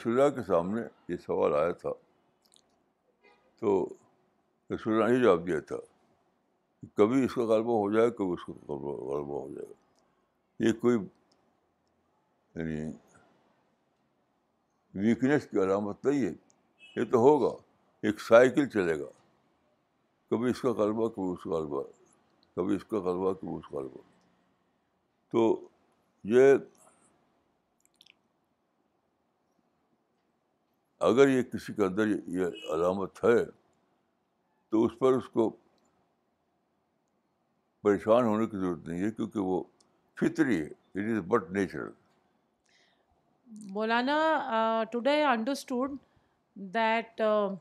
اللہ 0.07 0.29
کے 0.37 0.43
سامنے 0.47 0.81
یہ 1.09 1.17
سوال 1.27 1.55
آیا 1.59 1.73
تھا 1.83 1.91
تو 3.61 3.73
رسول 4.75 4.99
نے 5.13 5.19
جواب 5.23 5.47
دیا 5.47 5.61
تھا 5.69 5.77
کبھی 6.97 7.25
اس 7.25 7.35
کا 7.35 7.45
غلبہ 7.55 7.79
ہو 7.79 7.91
جائے 7.95 8.11
کبھی 8.19 8.33
اس 8.33 8.45
کا 8.47 8.53
غلبہ 8.73 9.39
ہو 9.41 9.49
جائے 9.55 10.67
یہ 10.69 10.73
کوئی 10.81 10.97
یعنی 10.99 12.91
ویکنیس 14.99 15.47
کی 15.51 15.59
علامت 15.63 16.05
نہیں 16.07 16.25
ہے 16.25 16.33
یہ 16.97 17.05
تو 17.11 17.19
ہوگا 17.21 17.51
ایک 18.07 18.21
سائیکل 18.21 18.69
چلے 18.73 18.99
گا 19.01 19.07
کبھی 20.31 20.51
اس 20.51 20.61
کا 20.63 20.73
غلبہ 20.79 21.09
کبھی 21.09 21.33
اس 21.33 21.43
کا 21.45 21.51
غلبہ 21.51 21.83
کبھی 22.57 22.75
اس 22.77 22.85
کا 22.91 22.99
غلبہ 23.01 23.33
کبھی 23.41 23.55
اس 23.55 23.67
کا 23.71 23.79
غلبہ 23.79 24.01
تو 25.33 25.69
یہ 26.35 26.55
اگر 31.11 31.29
یہ 31.29 31.43
کسی 31.53 31.73
کے 31.75 31.85
اندر 31.85 32.07
یہ 32.39 32.73
علامت 32.75 33.25
ہے 33.25 33.45
تو 34.71 34.85
اس 34.85 34.99
پر 34.99 35.13
اس 35.17 35.29
کو 35.35 35.49
پریشان 37.83 38.25
ہونے 38.25 38.47
کی 38.47 38.57
ضرورت 38.57 38.89
نہیں 38.89 39.03
ہے 39.05 39.11
کیونکہ 39.11 39.39
وہ 39.51 39.63
فطری 40.21 40.61
ہے 40.61 40.67
it 40.67 41.11
is 41.17 41.21
but 41.29 41.51
natural 41.53 41.91
Molana, 43.73 44.91
today 44.91 45.23
I 45.25 45.33
understood 45.33 45.99
that 46.57 47.59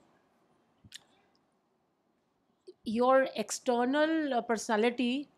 your 2.83 3.27
external 3.35 4.41
personality 4.43 5.29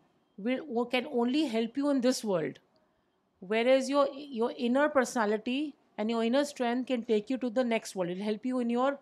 can 0.44 1.06
only 1.12 1.46
help 1.46 1.76
you 1.76 1.90
in 1.90 2.00
this 2.00 2.24
world, 2.24 2.58
whereas 3.40 3.88
your 3.88 4.52
inner 4.56 4.88
personality 4.88 5.74
and 5.98 6.10
your 6.10 6.24
inner 6.24 6.44
strength 6.44 6.86
can 6.88 7.04
take 7.04 7.30
you 7.30 7.38
to 7.38 7.50
the 7.50 7.64
next 7.64 7.94
world. 7.94 8.10
It'll 8.10 8.24
help 8.24 8.44
you 8.44 8.60
in 8.60 8.70
your 8.70 8.98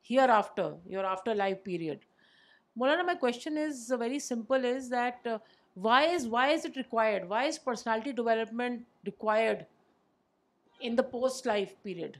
hereafter, 0.00 0.74
your 0.88 1.04
afterlife 1.04 1.62
period. 1.64 2.00
Molana, 2.78 3.04
my 3.04 3.16
question 3.16 3.58
is 3.58 3.90
uh, 3.90 3.96
very 3.96 4.20
simple: 4.20 4.64
is 4.64 4.88
that 4.88 5.18
uh, 5.26 5.38
why 5.74 6.04
is 6.04 6.64
it 6.64 6.76
required? 6.76 7.28
Why 7.28 7.44
is 7.44 7.58
personality 7.58 8.12
development 8.12 8.86
required 9.04 9.66
in 10.86 10.96
the 10.98 11.02
post 11.10 11.46
life 11.46 11.68
period 11.82 12.16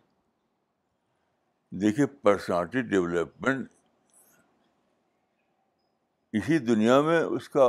دیکھیے 1.81 2.07
personality 2.23 2.81
development 2.93 3.69
اسی 6.39 6.59
دنیا 6.59 7.01
میں 7.03 7.21
اس 7.37 7.49
کا 7.49 7.69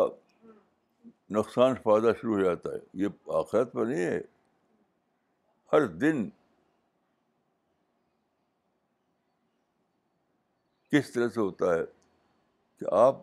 نقصان 1.37 1.75
فائدہ 1.83 2.11
شروع 2.21 2.35
ہو 2.37 2.43
جاتا 2.43 2.71
ہے 2.73 2.77
یہ 3.01 3.07
آخرت 3.39 3.73
پر 3.73 3.85
نہیں 3.85 4.05
ہے 4.05 4.19
ہر 5.73 5.85
دن 6.03 6.27
کس 10.91 11.11
طرح 11.13 11.27
سے 11.33 11.39
ہوتا 11.39 11.73
ہے 11.73 11.83
کہ 12.79 12.93
آپ 13.01 13.21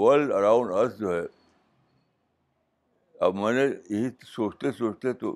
ورلڈ 0.00 0.32
اراؤنڈ 0.32 0.72
ارتھ 0.74 0.98
جو 0.98 1.14
ہے 1.14 1.22
اب 3.26 3.34
میں 3.34 3.52
نے 3.52 3.64
یہی 3.66 4.08
سوچتے 4.26 4.72
سوچتے 4.72 5.12
تو 5.24 5.34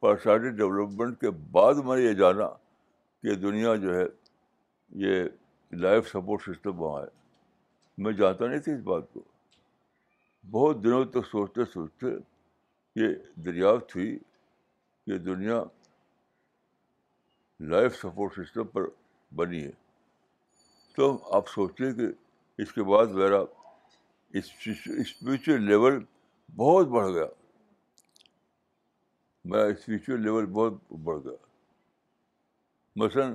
پرسنالٹی 0.00 0.50
ڈیولپمنٹ 0.56 1.20
کے 1.20 1.30
بعد 1.52 1.74
میں 1.84 1.96
نے 1.96 2.02
یہ 2.02 2.12
جانا 2.14 2.48
کہ 3.22 3.34
دنیا 3.44 3.74
جو 3.84 3.94
ہے 3.98 4.04
یہ 5.04 5.22
لائف 5.82 6.08
سپورٹ 6.10 6.42
سسٹم 6.46 6.80
وہاں 6.80 7.00
ہے 7.02 7.08
میں 8.04 8.12
جانتا 8.18 8.46
نہیں 8.46 8.60
تھی 8.60 8.72
اس 8.72 8.80
بات 8.84 9.12
کو 9.12 9.22
بہت 10.50 10.82
دنوں 10.84 11.04
تک 11.14 11.26
سوچتے 11.30 11.64
سوچتے 11.72 12.06
یہ 13.00 13.14
دریافت 13.44 13.94
ہوئی 13.96 14.16
کہ 15.06 15.18
دنیا 15.30 15.62
لائف 17.70 17.96
سپورٹ 18.00 18.32
سسٹم 18.38 18.66
پر 18.72 18.86
بنی 19.36 19.62
ہے 19.64 19.70
تو 20.96 21.08
آپ 21.36 21.48
سوچیں 21.48 21.92
کہ 21.92 22.06
اس 22.62 22.72
کے 22.72 22.82
بعد 22.90 23.14
میرا 23.20 23.40
اسپریچل 24.40 25.62
لیول 25.66 25.98
بہت 26.56 26.86
بڑھ 26.88 27.10
گیا 27.14 27.24
میرا 29.50 29.64
اسپریچل 29.72 30.20
لیول 30.22 30.46
بہت 30.54 30.74
بڑھ 31.04 31.18
گیا 31.24 31.44
مثلاً 33.02 33.34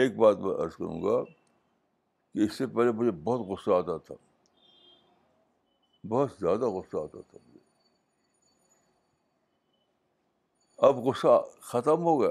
ایک 0.00 0.16
بات 0.18 0.38
میں 0.44 0.54
عرض 0.64 0.74
کروں 0.76 1.02
گا 1.02 1.22
کہ 1.24 2.38
اس 2.44 2.56
سے 2.58 2.66
پہلے 2.76 2.92
مجھے 3.00 3.10
بہت 3.24 3.40
غصہ 3.48 3.70
آتا 3.74 3.96
تھا 4.06 4.14
بہت 6.08 6.32
زیادہ 6.40 6.70
غصہ 6.76 6.96
آتا 7.02 7.20
تھا 7.30 7.38
مجھے 7.44 7.60
اب 10.86 10.96
غصہ 11.06 11.40
ختم 11.68 12.02
ہو 12.04 12.20
گیا 12.20 12.30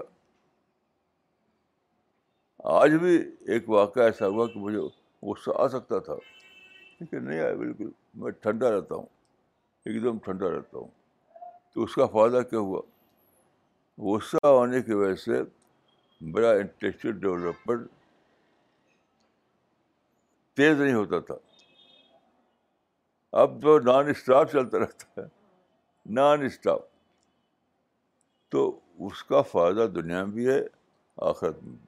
آج 2.82 2.94
بھی 3.04 3.16
ایک 3.54 3.70
واقعہ 3.70 4.04
ایسا 4.04 4.28
ہوا 4.28 4.46
کہ 4.54 4.60
مجھے 4.66 4.80
غصہ 5.30 5.52
آ 5.64 5.68
سکتا 5.78 6.00
تھا 6.10 6.16
لیکن 7.00 7.26
نہیں 7.28 7.40
آیا 7.40 7.54
بالکل 7.64 7.90
میں 8.24 8.32
ٹھنڈا 8.48 8.72
رہتا 8.76 8.96
ہوں 8.96 9.06
ایک 9.86 10.02
دم 10.04 10.18
ٹھنڈا 10.26 10.50
رہتا 10.58 10.78
ہوں 10.78 10.88
تو 11.74 11.84
اس 11.84 11.96
کا 11.96 12.06
فائدہ 12.18 12.42
کیا 12.50 12.60
ہوا 12.68 12.82
غصہ 14.04 14.46
ہونے 14.48 14.82
کی 14.84 14.94
وجہ 14.94 15.16
سے 15.26 15.42
بڑا 16.32 16.50
انٹلیکچل 16.52 17.12
ڈیولپر 17.20 17.84
تیز 20.58 20.80
نہیں 20.82 20.94
ہوتا 20.94 21.20
تھا 21.30 21.36
اب 23.42 23.62
تو 23.62 23.78
نان 23.92 24.10
اسٹاپ 24.10 24.52
چلتا 24.52 24.80
رہتا 24.80 25.22
ہے 25.22 25.28
نان 26.16 26.42
اسٹاپ 26.46 26.82
تو 28.52 28.62
اس 29.08 29.24
کا 29.30 29.42
فائدہ 29.52 29.88
دنیا 29.96 30.24
میں 30.26 30.34
بھی 30.34 30.48
ہے 30.48 30.62
آخرت 31.30 31.64
میں 31.64 31.72
بھی 31.74 31.85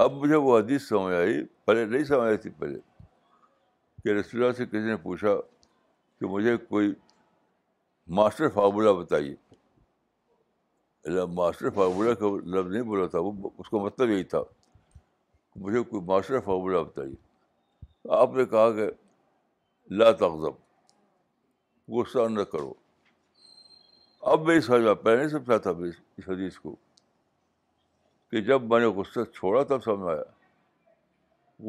اب 0.00 0.12
مجھے 0.18 0.34
وہ 0.36 0.58
حدیث 0.58 0.86
سمجھ 0.88 1.14
آئی 1.14 1.42
پہلے 1.64 1.84
نہیں 1.84 2.04
سمجھ 2.04 2.26
آئی 2.28 2.36
تھی 2.44 2.50
پہلے 2.58 2.78
کہ 4.04 4.14
رسول 4.18 4.42
اللہ 4.42 4.52
سے 4.56 4.66
کسی 4.66 4.86
نے 4.88 4.96
پوچھا 5.02 5.34
کہ 6.20 6.26
مجھے 6.26 6.56
کوئی 6.68 6.92
ماسٹر 8.16 8.48
فارمولہ 8.54 8.92
بتائیے 9.02 9.36
ماسٹر 11.34 11.70
فارمولہ 11.74 12.14
کا 12.20 12.26
لفظ 12.56 12.70
نہیں 12.72 12.82
بولا 12.90 13.06
تھا 13.14 13.18
وہ 13.26 13.32
اس 13.58 13.68
کا 13.68 13.82
مطلب 13.82 14.10
یہی 14.10 14.24
تھا 14.34 14.42
مجھے 15.64 15.82
کوئی 15.90 16.02
ماسٹر 16.06 16.40
فارمولہ 16.44 16.82
بتائیے 16.88 17.14
آپ 18.20 18.34
نے 18.34 18.44
کہا 18.52 18.70
کہ 18.76 18.90
لا 19.98 20.10
تغضب 20.24 21.92
غصہ 21.96 22.28
نہ 22.30 22.42
کرو 22.52 22.72
اب 24.32 24.46
میں 24.46 24.58
سمجھا 24.66 24.94
پہلے 25.02 25.28
سمجھا 25.28 25.56
تھا 25.66 25.70
اس 26.18 26.28
حدیث 26.28 26.58
کو 26.58 26.74
کہ 28.32 28.40
جب 28.40 28.62
میں 28.68 28.78
نے 28.80 28.86
غصہ 28.96 29.20
چھوڑا 29.34 29.62
تب 29.70 30.06
آیا 30.08 30.22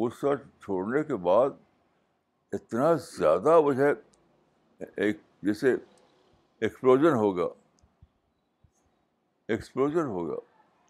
غصہ 0.02 0.34
چھوڑنے 0.64 1.04
کے 1.08 1.16
بعد 1.24 1.50
اتنا 2.54 2.94
زیادہ 3.08 3.60
مجھے 3.64 3.90
ایک 5.06 5.18
جیسے 5.48 5.74
ایکسپلوژن 5.74 7.14
ہو 7.24 7.36
گیا 7.38 7.46
ہوگا 9.54 10.06
ہو 10.06 10.26
گیا 10.28 10.36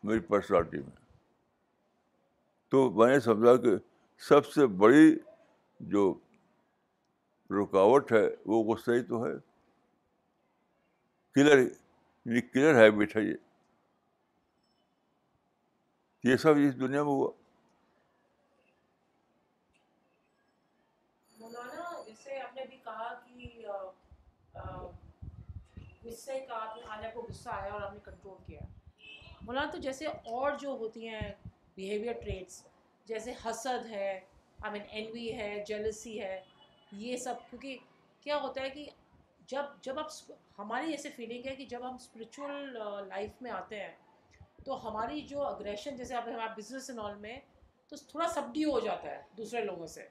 میری 0.07 0.19
پرسنالٹی 0.27 0.77
میں 0.79 0.95
تو 2.71 2.89
میں 2.97 3.07
نے 3.11 3.19
سمجھا 3.29 3.55
کہ 3.63 3.75
سب 4.27 4.45
سے 4.53 4.67
بڑی 4.85 5.15
جو 5.95 6.13
رکاوٹ 7.61 8.11
ہے 8.11 8.23
وہ 8.51 8.63
غصہ 8.71 8.91
ہی 8.91 9.01
تو 9.09 9.25
ہے 9.25 9.33
کلر 11.35 11.63
یعنی 11.65 12.71
ہیبٹ 12.81 13.15
ہے 13.17 13.21
یہ 13.23 13.33
یہ 16.23 16.35
مولانا 29.41 29.71
تو 29.71 29.77
جیسے 29.79 30.05
اور 30.05 30.51
جو 30.59 30.75
ہوتی 30.79 31.07
ہیں 31.07 31.31
جیسے 33.07 33.33
حسد 33.45 33.85
ہے 33.89 34.19
یہ 36.91 37.17
سب 37.17 37.35
کیونکہ 37.49 37.77
کیا 38.21 38.37
ہوتا 38.41 38.61
ہے 38.61 38.69
کہ 38.69 38.85
جب 39.47 39.83
جب 39.83 39.99
آپ 39.99 40.11
ہماری 40.57 40.91
ایسے 40.91 41.09
فیلنگ 41.15 41.45
ہے 41.47 41.55
کہ 41.55 41.65
جب 41.75 41.87
ہم 41.89 41.95
اسپرچل 41.95 42.73
لائف 43.09 43.41
میں 43.41 43.51
آتے 43.51 43.79
ہیں 43.81 43.91
تو 44.65 44.87
ہماری 44.87 45.21
جو 45.27 45.41
اگریشن 45.43 45.95
جیسے 45.97 46.15
آپ 46.15 46.57
بزنس 46.57 46.89
میں 47.21 47.39
تو 47.89 47.95
تھوڑا 48.09 48.27
سب 48.33 48.57
ہو 48.71 48.79
جاتا 48.83 49.09
ہے 49.09 49.21
دوسرے 49.37 49.63
لوگوں 49.65 49.87
سے 49.95 50.07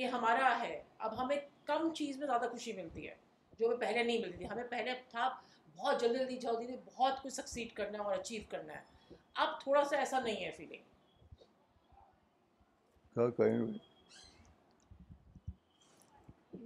یہ 0.00 0.06
ہمارا 0.14 0.54
ہے 0.60 0.80
اب 1.06 1.20
ہمیں 1.22 1.36
کم 1.66 1.88
چیز 1.98 2.18
میں 2.18 2.26
زیادہ 2.26 2.48
خوشی 2.50 2.72
ملتی 2.72 3.06
ہے 3.08 3.14
جو 3.58 3.66
ہمیں 3.66 3.78
پہلے 3.78 4.02
نہیں 4.02 4.18
ملتی 4.24 4.36
تھی 4.38 4.48
ہمیں 4.50 4.64
پہلے 4.70 4.92
تھا 5.10 5.28
بہت 5.76 6.00
جلدی 6.00 6.36
جلدی 6.36 6.66
جلدی 6.66 6.76
بہت 6.84 7.22
کچھ 7.22 7.32
سکسیڈ 7.34 7.72
کرنا 7.76 7.98
ہے 7.98 8.04
اور 8.04 8.16
اچیو 8.18 8.42
کرنا 8.50 8.72
ہے 8.74 9.14
اب 9.44 9.58
تھوڑا 9.62 9.84
سا 9.90 9.96
ایسا 10.04 10.20
نہیں 10.26 10.44
ہے 10.44 10.50
فیلنگ 10.56 10.82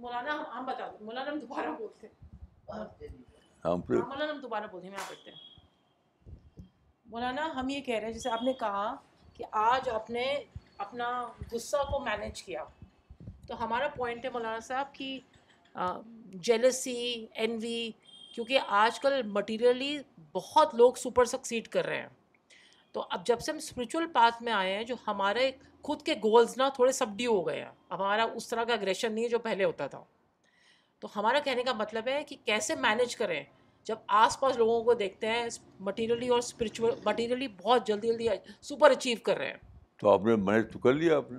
مولانا 0.01 0.41
ہم 0.57 0.65
بتا 0.65 0.87
دیں 0.91 1.03
مولانا 1.05 1.31
ہم 1.31 1.39
دوبارہ 1.39 1.71
بولتے 1.79 2.07
ہیں 2.07 3.07
ہاں، 3.65 3.75
مولانا 3.77 4.29
ہم 4.31 4.39
دوبارہ 4.41 4.67
بولتے 4.71 4.87
ہیں 4.89 5.37
مولانا 7.11 7.45
ہم 7.55 7.69
یہ 7.69 7.79
کہہ 7.81 7.95
رہے 7.97 8.05
ہیں 8.05 8.13
جیسے 8.13 8.29
آپ 8.31 8.43
نے 8.43 8.53
کہا 8.59 8.93
کہ 9.33 9.43
آج 9.59 9.89
آپ 9.89 10.09
نے 10.09 10.25
اپنا 10.85 11.07
غصہ 11.51 11.77
کو 11.91 11.99
مینج 12.05 12.41
کیا 12.43 12.63
تو 13.47 13.63
ہمارا 13.63 13.87
پوائنٹ 13.95 14.25
ہے 14.25 14.29
مولانا 14.33 14.59
صاحب 14.67 14.93
کہ 14.95 15.19
جیلسی 16.47 16.95
این 17.43 17.57
وی 17.61 17.79
کیونکہ 18.33 18.59
آج 18.83 18.99
کل 18.99 19.21
مٹیریلی 19.37 19.97
بہت 20.33 20.75
لوگ 20.81 20.93
سپر 21.03 21.25
سکسیڈ 21.33 21.67
کر 21.75 21.85
رہے 21.85 21.99
ہیں 22.01 22.07
تو 22.93 23.05
اب 23.15 23.25
جب 23.25 23.39
سے 23.45 23.51
ہم 23.51 23.57
اسپریچل 23.57 24.05
پاتھ 24.13 24.41
میں 24.43 24.53
آئے 24.53 24.75
ہیں 24.75 24.83
جو 24.91 24.95
ہمارے 25.07 25.49
خود 25.87 26.01
کے 26.05 26.13
گولز 26.23 26.55
نا 26.57 26.67
تھوڑے 26.75 26.91
سبڈیو 26.99 27.33
ہو 27.35 27.45
گئے 27.47 27.59
ہیں 27.61 27.69
ہمارا 27.91 28.25
اس 28.35 28.47
طرح 28.49 28.63
کا 28.69 28.73
اگریشن 28.73 29.13
نہیں 29.13 29.23
ہے 29.23 29.29
جو 29.29 29.39
پہلے 29.49 29.63
ہوتا 29.63 29.87
تھا 29.95 30.03
تو 30.99 31.07
ہمارا 31.15 31.39
کہنے 31.43 31.63
کا 31.63 31.73
مطلب 31.83 32.07
ہے 32.07 32.23
کہ 32.29 32.35
کیسے 32.45 32.75
مینج 32.85 33.15
کریں 33.15 33.43
جب 33.89 33.97
آس 34.15 34.39
پاس 34.39 34.57
لوگوں 34.57 34.83
کو 34.83 34.93
دیکھتے 34.93 35.27
ہیں 35.31 35.45
مٹیریلی 35.85 36.27
اور 36.29 36.39
اسپرچل 36.39 36.83
مٹیریلی 37.05 37.47
بہت 37.61 37.87
جلدی 37.87 38.07
جلدی 38.07 38.27
سپر 38.67 38.91
اچیو 38.91 39.17
کر 39.25 39.37
رہے 39.37 39.47
ہیں 39.47 39.57
تو 39.99 40.09
آپ 40.09 40.25
نے 40.25 40.35
مینج 40.49 40.65
تو 40.73 40.79
کر 40.79 40.93
لیا 40.93 41.15
آپ 41.17 41.31
نے 41.31 41.37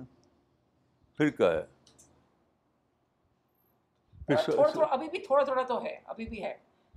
پھر 1.17 1.29
کیا 1.37 1.51
ہے 1.51 1.61
تھوڑا 4.49 4.67
تھوڑا 4.71 4.87
ابھی 4.95 5.07
بھی 5.09 5.19
تھوڑا 5.27 5.43
تھوڑا 5.51 5.61
تو 5.69 5.81
ہے 5.83 5.95
ابھی 6.15 6.25
بھی 6.33 6.43
ہے 6.43 6.53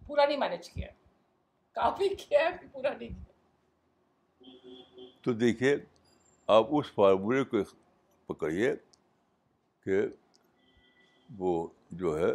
پورا 0.06 0.24
نہیں 0.24 0.36
مینج 0.38 0.68
کیا 0.70 0.88
کافی 1.80 2.08
کیا 2.24 2.40
ہے 2.44 2.66
پورا 2.72 2.92
نہیں 2.98 3.14
کیا 3.14 5.06
تو 5.24 5.32
دیکھیے 5.44 5.76
آپ 6.56 6.74
اس 6.78 6.92
فارمولے 6.94 7.42
کو 7.54 7.62
پکڑیے 8.32 8.72
کہ 9.84 10.00
وہ 11.38 11.54
جو 12.02 12.18
ہے 12.18 12.32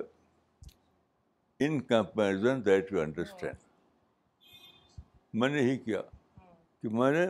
in 1.66 1.80
comparison 1.88 2.64
that 2.66 2.92
you 2.92 3.00
understand 3.02 3.56
میں 5.40 5.48
نے 5.50 5.62
ہی 5.62 5.76
کیا 5.78 6.02
کہ 6.82 6.90
میں 6.98 7.12
نے 7.12 7.26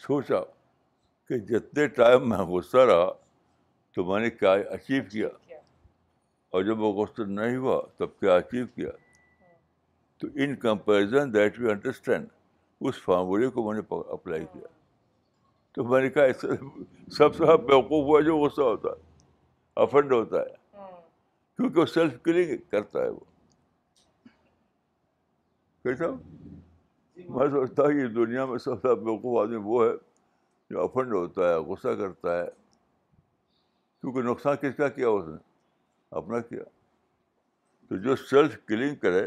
سوچا 0.00 0.40
کہ 1.28 1.38
جتنے 1.52 1.86
ٹائم 2.00 2.28
میں 2.28 2.38
غصہ 2.48 2.84
رہا 2.90 3.08
تو 3.94 4.04
میں 4.10 4.20
نے 4.20 4.30
کیا 4.30 4.52
اچیو 4.74 5.02
کیا 5.12 5.28
اور 6.50 6.62
جب 6.64 6.80
وہ 6.82 6.92
غصہ 7.02 7.22
نہیں 7.38 7.56
ہوا 7.56 7.80
تب 7.98 8.18
کیا 8.20 8.34
اچیو 8.36 8.66
کیا 8.74 8.90
تو 10.20 10.28
in 10.42 10.54
comparison 10.66 11.32
that 11.34 11.58
you 11.60 11.70
understand 11.70 12.26
اس 12.88 13.02
فارمولے 13.04 13.48
کو 13.54 13.66
میں 13.70 13.80
نے 13.80 13.94
اپلائی 14.12 14.44
کیا 14.52 14.68
تو 15.74 15.84
میں 15.92 16.00
نے 16.02 16.10
کہا 16.10 16.24
اس 16.34 16.44
سب 17.16 17.34
سے 17.36 17.56
بیوقوف 17.66 18.04
ہوا 18.08 18.20
جو 18.28 18.36
غصہ 18.44 18.60
ہوتا 18.62 18.88
ہے 18.90 19.08
افنڈ 19.84 20.12
ہوتا 20.12 20.40
ہے 20.42 20.58
کیونکہ 20.76 21.80
وہ 21.80 21.86
سیلف 21.86 22.20
کلنگ 22.22 22.56
کرتا 22.70 23.02
ہے 23.02 23.08
وہ 23.08 23.20
کیسا 25.82 26.08
میں 27.36 27.46
سوچتا 27.50 27.82
ہوں 27.82 27.92
یہ 28.00 28.06
دنیا 28.14 28.44
میں 28.46 28.56
سب 28.64 28.80
سے 28.82 28.94
بیوقوف 29.04 29.38
آدمی 29.42 29.56
وہ 29.64 29.84
ہے 29.84 29.90
جو 30.70 30.82
افنڈ 30.84 31.12
ہوتا 31.12 31.48
ہے 31.48 31.54
غصہ 31.70 31.94
کرتا 32.00 32.36
ہے 32.38 32.46
کیونکہ 34.00 34.22
نقصان 34.30 34.56
کس 34.62 34.76
کا 34.76 34.88
کیا 34.98 35.08
اس 35.08 35.28
نے 35.28 35.36
اپنا 36.20 36.40
کیا 36.50 36.62
تو 37.88 37.96
جو 38.04 38.16
سیلف 38.16 38.58
کلنگ 38.66 38.94
کرے 39.06 39.26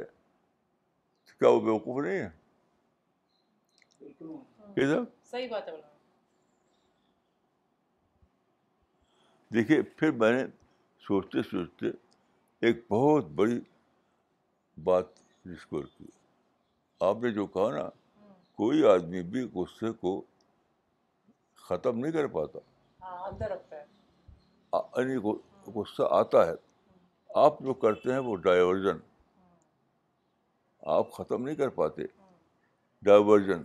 کیا 1.39 1.49
وہ 1.49 1.59
بیوقوف 1.59 2.03
نہیں 2.05 2.21
ہے 2.21 2.29
دیکھیے 9.53 9.81
پھر 9.95 10.11
میں 10.21 10.31
نے 10.33 10.43
سوچتے 11.07 11.43
سوچتے 11.51 11.87
ایک 12.67 12.85
بہت 12.89 13.25
بڑی 13.41 13.59
بات 14.83 15.13
ڈسکور 15.47 15.83
کی 15.97 16.05
آپ 17.05 17.17
نے 17.23 17.29
جو 17.33 17.45
کہا 17.53 17.69
نا 17.75 17.87
کوئی 18.59 18.83
آدمی 18.87 19.21
بھی 19.31 19.41
غصے 19.53 19.91
کو 20.01 20.11
ختم 21.67 21.97
نہیں 21.99 22.11
کر 22.11 22.27
پاتا 22.35 22.59
ہاں، 23.01 23.31
یعنی 24.71 25.15
غصہ 25.75 26.03
آتا 26.19 26.45
ہے 26.47 26.53
آپ 27.45 27.59
جو 27.65 27.73
کرتے 27.81 28.11
ہیں 28.11 28.19
وہ 28.27 28.35
ڈائیورژن 28.45 28.97
آپ 30.97 31.11
ختم 31.17 31.43
نہیں 31.45 31.55
کر 31.63 31.69
پاتے 31.79 32.03
ڈائیورژن 33.09 33.63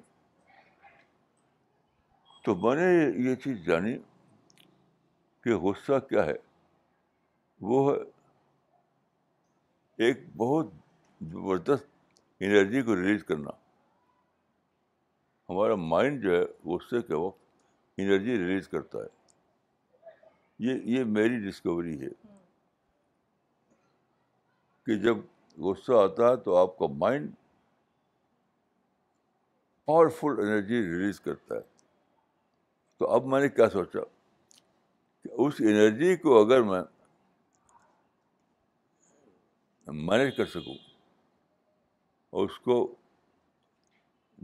تو 2.44 2.54
میں 2.64 2.74
نے 2.82 2.88
یہ 3.28 3.34
چیز 3.44 3.62
جانی 3.66 3.96
کہ 5.44 5.56
غصہ 5.68 5.98
کیا 6.08 6.24
ہے 6.26 6.34
وہ 7.70 7.84
ہے 7.90 7.98
ایک 10.06 10.26
بہت 10.42 10.72
زبردست 11.34 11.86
انرجی 12.40 12.82
کو 12.86 12.94
ریلیز 12.96 13.24
کرنا 13.26 13.50
ہمارا 15.50 15.74
مائنڈ 15.90 16.22
جو 16.22 16.32
ہے 16.36 16.42
غصے 16.72 17.00
کے 17.06 17.14
وقت 17.14 17.44
انرجی 18.00 18.36
ریلیز 18.38 18.68
کرتا 18.68 18.98
ہے 18.98 19.06
یہ 20.66 20.96
یہ 20.98 21.04
میری 21.16 21.38
ڈسکوری 21.48 22.00
ہے 22.00 22.08
کہ 24.86 24.94
جب 25.02 25.16
غصہ 25.64 25.92
آتا 26.02 26.28
ہے 26.30 26.36
تو 26.44 26.56
آپ 26.56 26.78
کا 26.78 26.86
مائنڈ 27.04 27.30
پاورفل 29.86 30.40
انرجی 30.44 30.82
ریلیز 30.82 31.20
کرتا 31.20 31.54
ہے 31.54 31.60
تو 32.98 33.10
اب 33.14 33.26
میں 33.32 33.40
نے 33.40 33.48
کیا 33.48 33.68
سوچا 33.70 34.00
کہ 35.22 35.28
اس 35.46 35.54
انرجی 35.60 36.16
کو 36.24 36.40
اگر 36.44 36.62
میں 36.70 36.82
مینیج 40.08 40.36
کر 40.36 40.46
سکوں 40.46 40.74
اور 42.30 42.48
اس 42.48 42.58
کو 42.64 42.74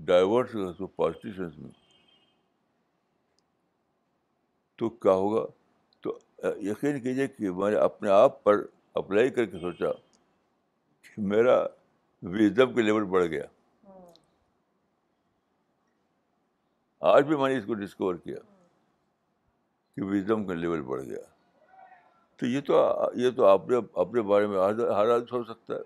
ڈائیورٹ 0.07 0.53
کر 0.53 0.85
پازیٹیو 0.97 1.33
سینس 1.37 1.59
میں 1.59 1.71
تو 4.79 4.89
کیا 5.05 5.13
ہوگا 5.23 5.45
تو 6.03 6.17
یقین 6.71 7.01
کیجیے 7.01 7.27
کہ 7.29 7.51
میں 7.51 7.71
نے 7.71 7.77
اپنے 7.79 8.11
آپ 8.11 8.43
پر 8.45 8.65
اپلائی 9.03 9.31
کر 9.37 9.45
کے 9.53 9.59
سوچا 9.59 9.91
کہ 11.03 11.23
میرا 11.35 11.59
وزڈم 12.33 12.75
کا 12.75 12.81
لیول 12.83 13.05
بڑھ 13.15 13.25
گیا 13.31 13.45
آج 17.13 17.25
بھی 17.27 17.37
میں 17.37 17.49
نے 17.49 17.57
اس 17.59 17.65
کو 17.67 17.75
ڈسکور 17.85 18.15
کیا 18.25 18.39
کہ 19.95 20.03
وزڈم 20.11 20.45
کا 20.47 20.55
لیول 20.55 20.83
بڑھ 20.91 21.03
گیا 21.05 21.23
تو 22.39 22.47
یہ 22.47 22.61
تو 22.67 22.79
یہ 23.17 23.31
تو 23.37 23.45
آپ 23.47 23.63
اپنے 24.05 24.23
بارے 24.31 24.47
میں 24.47 24.59
ہر 24.61 25.11
آدمی 25.15 25.27
سوچ 25.31 25.47
سکتا 25.49 25.75
ہے 25.75 25.81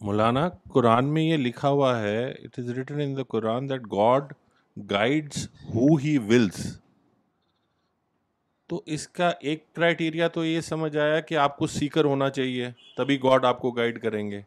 مولانا 0.00 0.48
قرآن 0.72 1.12
میں 1.14 1.22
یہ 1.22 1.36
لکھا 1.36 1.68
ہوا 1.68 1.98
ہے 2.00 2.26
it 2.30 2.58
is 2.58 2.70
written 2.76 3.00
in 3.00 3.16
the 3.16 3.22
Quran 3.28 3.68
that 3.68 3.82
God 3.92 4.32
guides 4.90 5.46
who 5.74 5.94
he 6.04 6.16
wills 6.28 6.64
تو 8.68 8.80
اس 8.94 9.06
کا 9.16 9.28
ایک 9.48 9.64
کرائٹیریا 9.74 10.26
تو 10.36 10.44
یہ 10.44 10.60
سمجھ 10.68 10.96
آیا 10.96 11.18
کہ 11.28 11.36
آپ 11.38 11.56
کو 11.58 11.66
سیکر 11.76 12.04
ہونا 12.04 12.28
چاہیے 12.38 12.68
ہی 13.08 13.18
آپ 13.46 13.60
کو 13.60 13.70
کریں 13.70 14.30
گے 14.30 14.42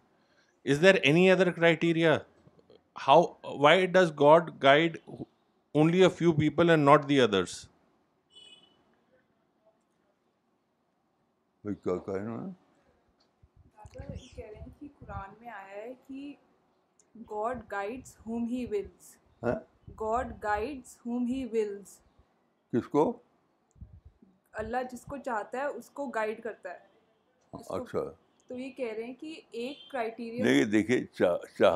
اللہ 24.60 24.82
جس 24.92 25.04
کو 25.10 25.18
چاہتا 25.26 25.58
ہے 25.60 25.66
اس 25.82 25.90
کو 25.98 26.06
گائیڈ 26.16 26.42
کرتا 26.44 26.70
ہے 26.70 27.60
اچھا 27.78 28.00
تو 28.48 28.56
یہ 28.58 28.70
کہہ 28.80 28.92
رہے 28.96 29.04
ہیں 29.04 29.14
کہ 29.20 29.40
ایک 29.64 29.90
کرائیٹیریا 29.92 30.46
نہیں 30.46 30.66
دیکھیے 30.72 31.76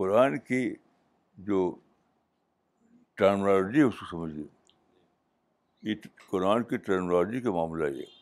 قرآن 0.00 0.38
کی 0.48 0.60
جو 1.48 1.58
ٹرمنالوجی 3.20 3.80
اس 3.88 3.98
کو 3.98 4.06
سمجھیے 4.10 5.94
قرآن 6.30 6.62
کی 6.70 6.76
ٹرمنالوجی 6.88 7.40
کے 7.40 7.50
معاملہ 7.58 7.90
یہ 7.98 8.14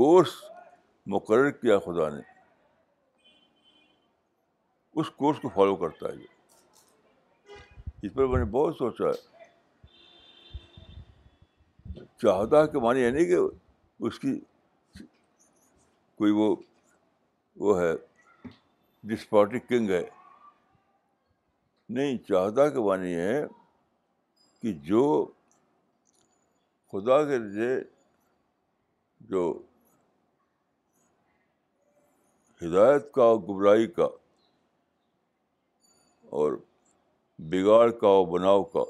کورس 0.00 0.34
مقرر 1.14 1.50
کیا 1.62 1.78
خدا 1.86 2.08
نے 2.16 2.22
اس 5.00 5.08
کورس 5.16 5.38
کو 5.40 5.48
فالو 5.54 5.74
کرتا 5.76 6.08
ہے 6.08 6.14
جو 6.16 6.28
اس 8.06 8.12
پر 8.14 8.26
میں 8.26 8.38
نے 8.38 8.44
بہت 8.50 8.76
سوچا 8.78 9.04
ہے 9.04 9.18
چاہتا 12.22 12.64
کے 12.72 12.78
معنی 12.84 13.00
یہ 13.00 13.04
یعنی 13.04 13.18
نہیں 13.18 13.28
کہ 13.30 14.04
اس 14.06 14.18
کی 14.20 14.38
کوئی 16.18 16.32
وہ 16.38 16.54
وہ 17.66 17.78
ہے 17.80 17.92
ڈسپوٹک 19.12 19.68
کنگ 19.68 19.90
ہے 19.90 20.02
نہیں 21.98 22.16
چاہتا 22.28 22.68
کے 22.76 22.86
معنی 22.88 23.12
یہ 23.12 23.28
ہے 23.32 23.44
کہ 24.62 24.72
جو 24.88 25.04
خدا 26.92 27.22
کے 27.28 27.38
لیے 27.48 27.74
جو 29.30 29.44
ہدایت 32.62 33.12
کا 33.12 33.22
اور 33.22 33.38
گمراہی 33.48 33.86
کا 33.98 34.06
اور 36.40 36.52
بگاڑ 37.52 37.84
کا 38.00 38.08
بناؤ 38.32 38.62
کا 38.72 38.82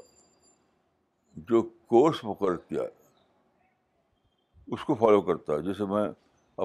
جو 1.49 1.61
کورس 1.91 2.17
مقرر 2.29 2.55
کیا 2.69 2.81
ہے 2.83 4.73
اس 4.75 4.83
کو 4.87 4.95
فالو 5.01 5.19
کرتا 5.27 5.53
ہے 5.53 5.61
جیسے 5.67 5.85
میں 5.91 6.03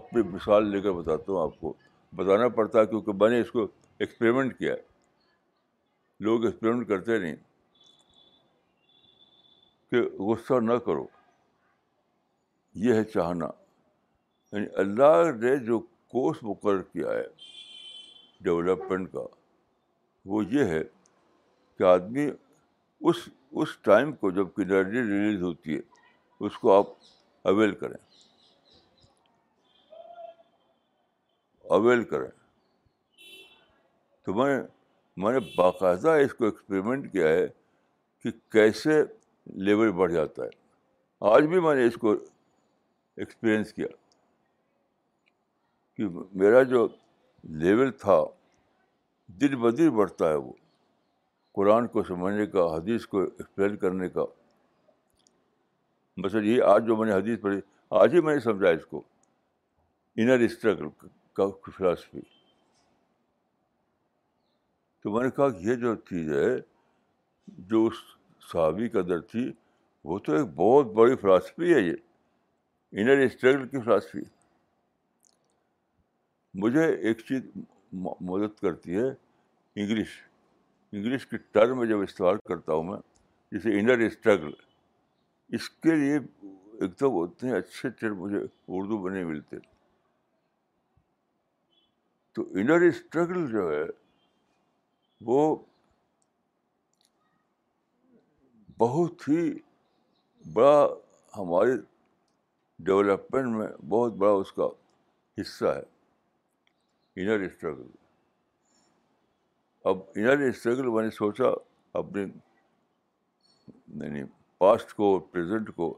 اپنی 0.01 0.23
مثال 0.31 0.67
لے 0.71 0.81
کر 0.87 0.93
بتاتا 1.01 1.33
ہوں 1.33 1.43
آپ 1.43 1.61
کو 1.61 1.73
بتانا 2.21 2.49
پڑتا 2.57 2.81
ہے 2.81 2.87
کیونکہ 2.95 3.13
میں 3.21 3.29
نے 3.35 3.39
اس 3.41 3.51
کو 3.59 3.67
ایکسپریمنٹ 4.07 4.59
کیا 4.59 4.73
ہے 4.73 6.25
لوگ 6.29 6.45
ایکسپریمنٹ 6.47 6.87
کرتے 6.89 7.19
نہیں 7.19 7.37
کہ 9.91 10.03
غصہ 10.31 10.59
نہ 10.71 10.77
کرو 10.87 11.05
یہ 12.87 12.99
ہے 13.01 13.05
چاہنا 13.15 13.51
یعنی 14.53 14.67
اللہ 14.85 15.17
نے 15.45 15.57
جو 15.71 15.79
کورس 16.17 16.43
مقرر 16.53 16.83
کیا 16.91 17.15
ہے 17.19 17.25
ڈیولپمنٹ 18.49 19.13
کا 19.13 19.27
وہ 20.31 20.45
یہ 20.51 20.65
ہے 20.73 20.83
کہ 21.79 21.83
آدمی 21.85 22.29
اس 23.01 23.17
اس 23.61 23.77
ٹائم 23.85 24.13
کو 24.17 24.31
جب 24.31 24.49
انرجی 24.63 25.01
ریلیز 25.01 25.43
ہوتی 25.43 25.75
ہے 25.75 25.81
اس 26.47 26.59
کو 26.59 26.73
آپ 26.77 26.87
اویل 27.49 27.75
کریں 27.81 27.97
اویل 31.79 32.05
کریں 32.05 32.31
تو 34.25 34.35
میں 34.35 34.61
میں 35.25 35.33
نے 35.33 35.39
باقاعدہ 35.57 36.11
اس 36.25 36.35
کو 36.35 36.45
ایکسپریمنٹ 36.45 37.11
کیا 37.13 37.29
ہے 37.29 37.47
کہ 38.23 38.31
کیسے 38.53 39.03
لیول 39.69 39.91
بڑھ 39.99 40.13
جاتا 40.13 40.45
ہے 40.45 40.49
آج 41.35 41.47
بھی 41.47 41.61
میں 41.61 41.75
نے 41.75 41.87
اس 41.87 41.95
کو 42.01 42.13
ایکسپیرئنس 42.13 43.73
کیا 43.73 43.87
کہ 45.97 46.05
میرا 46.43 46.63
جو 46.73 46.87
لیول 47.65 47.91
تھا 48.01 48.21
بہ 49.41 49.71
دن 49.77 49.91
بڑھتا 49.97 50.29
ہے 50.29 50.35
وہ 50.35 50.53
قرآن 51.55 51.87
کو 51.95 52.03
سمجھنے 52.09 52.47
کا 52.47 52.65
حدیث 52.77 53.07
کو 53.07 53.21
ایکسپلین 53.23 53.77
کرنے 53.77 54.09
کا 54.11 54.25
بسر 56.23 56.43
یہ 56.43 56.63
آج 56.63 56.87
جو 56.87 56.97
میں 56.97 57.07
نے 57.09 57.13
حدیث 57.15 57.41
پڑھی 57.41 57.59
آج 58.01 58.15
ہی 58.15 58.21
میں 58.21 58.35
نے 58.35 58.41
سمجھا 58.41 58.69
اس 58.69 58.85
کو 58.87 59.03
انر 60.23 60.41
اسٹرگل 60.45 60.89
کا 61.37 61.47
فلاسفی 61.77 62.21
تو 65.03 65.11
میں 65.13 65.25
نے 65.25 65.31
کہا 65.37 65.49
کہ 65.51 65.67
یہ 65.69 65.75
جو 65.85 65.95
چیز 66.11 66.33
ہے 66.33 66.51
جو 67.71 67.85
اس 67.87 67.95
صحابی 68.53 68.89
کا 68.89 69.01
در 69.09 69.21
تھی 69.33 69.51
وہ 70.11 70.19
تو 70.27 70.33
ایک 70.37 70.47
بہت 70.57 70.93
بڑی 70.95 71.17
فلاسفی 71.21 71.75
ہے 71.75 71.81
یہ 71.81 71.93
انر 73.01 73.21
اسٹرگل 73.25 73.67
کی 73.69 73.81
فلاسفی 73.85 74.21
مجھے 76.63 76.85
ایک 76.93 77.21
چیز 77.29 77.43
مدد 77.93 78.61
کرتی 78.61 78.97
ہے 78.97 79.09
انگلش 79.83 80.19
انگلش 80.93 81.27
کی 81.27 81.37
ٹرم 81.53 81.83
جب 81.89 82.01
استعمال 82.03 82.37
کرتا 82.49 82.73
ہوں 82.73 82.83
میں 82.85 82.97
جیسے 83.53 83.79
انر 83.81 83.99
اسٹرگل 84.07 84.51
اس 85.57 85.69
کے 85.85 85.95
لیے 85.97 86.17
ایک 86.17 86.97
تو 86.99 87.23
اتنے 87.23 87.53
اچھے 87.57 87.89
اچھے 87.89 88.11
مجھے 88.23 88.39
اردو 88.77 88.99
بنے 89.03 89.25
ملتے 89.25 89.57
تو 92.37 92.47
انر 92.61 92.87
اسٹرگل 92.89 93.51
جو 93.53 93.71
ہے 93.73 93.85
وہ 95.27 95.45
بہت 98.79 99.29
ہی 99.29 99.53
بڑا 100.53 100.87
ہمارے 101.39 101.73
ڈیولپمنٹ 102.85 103.57
میں 103.57 103.67
بہت 103.89 104.13
بڑا 104.23 104.31
اس 104.33 104.53
کا 104.53 104.69
حصہ 105.41 105.65
ہے 105.77 105.83
انر 107.17 107.41
اسٹرگل 107.45 107.87
اب 109.89 109.99
انر 110.17 110.39
اسٹرگل 110.49 110.89
میں 110.95 111.03
نے 111.03 111.11
سوچا 111.17 111.49
اپنے 111.99 112.21
یعنی 114.05 114.23
پاسٹ 114.59 114.93
کو 114.97 115.19
پریزنٹ 115.33 115.75
کو 115.77 115.93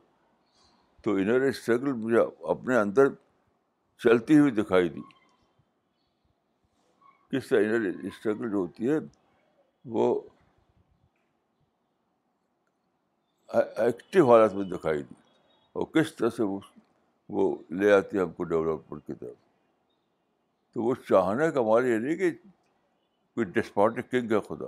تو 1.02 1.14
انر 1.16 1.46
اسٹرگل 1.48 1.92
مجھے 2.02 2.18
اپنے 2.52 2.76
اندر 2.78 3.08
چلتی 4.04 4.38
ہوئی 4.38 4.50
دکھائی 4.54 4.88
دی 4.88 5.00
کس 7.30 7.48
طرح 7.48 7.58
انر 7.60 8.04
اسٹرگل 8.06 8.50
جو 8.50 8.56
ہوتی 8.56 8.90
ہے 8.90 8.96
وہ 9.94 10.08
ایکٹیو 13.86 14.30
حالات 14.30 14.54
میں 14.54 14.64
دکھائی 14.70 15.02
دی 15.02 15.14
اور 15.78 15.86
کس 15.94 16.14
طرح 16.16 16.30
سے 16.36 16.42
وہ 17.36 17.54
لے 17.80 17.92
آتی 17.92 18.16
ہے 18.16 18.22
ہم 18.22 18.32
کو 18.36 18.44
ڈیولپمنٹ 18.52 19.06
کی 19.06 19.14
طرف 19.20 19.34
تو 20.74 20.82
وہ 20.82 20.94
کا 21.08 21.20
ہمارے 21.60 21.88
یہ 21.90 21.98
نہیں 21.98 22.16
کہ 22.16 22.30
کوئی 23.34 23.44
ڈسپاٹک 23.58 24.10
کنگ 24.10 24.32
ہے 24.32 24.38
خدا 24.48 24.66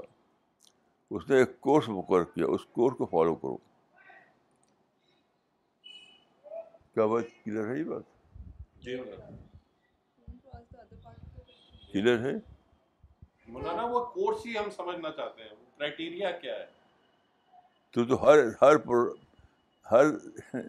اس 1.14 1.28
نے 1.28 1.36
ایک 1.38 1.58
کورس 1.66 1.88
مقرر 1.88 2.24
کیا 2.34 2.46
اس 2.54 2.64
کورس 2.78 2.94
کو 2.98 3.06
فالو 3.10 3.34
کرو 3.42 3.56
کیا 6.94 8.00
جی 8.84 8.96
ہاں۔ 12.24 12.32
مولانا 13.52 13.82
وہ 13.92 14.04
کورس 14.14 14.46
ہی 14.46 14.56
ہم 14.58 14.70
سمجھنا 14.76 15.10
چاہتے 15.16 15.42
ہیں 15.42 16.64
تو 17.92 18.20
ہر 18.26 18.44
ہر 18.62 18.76
پر 18.86 19.08
ہر 19.90 20.10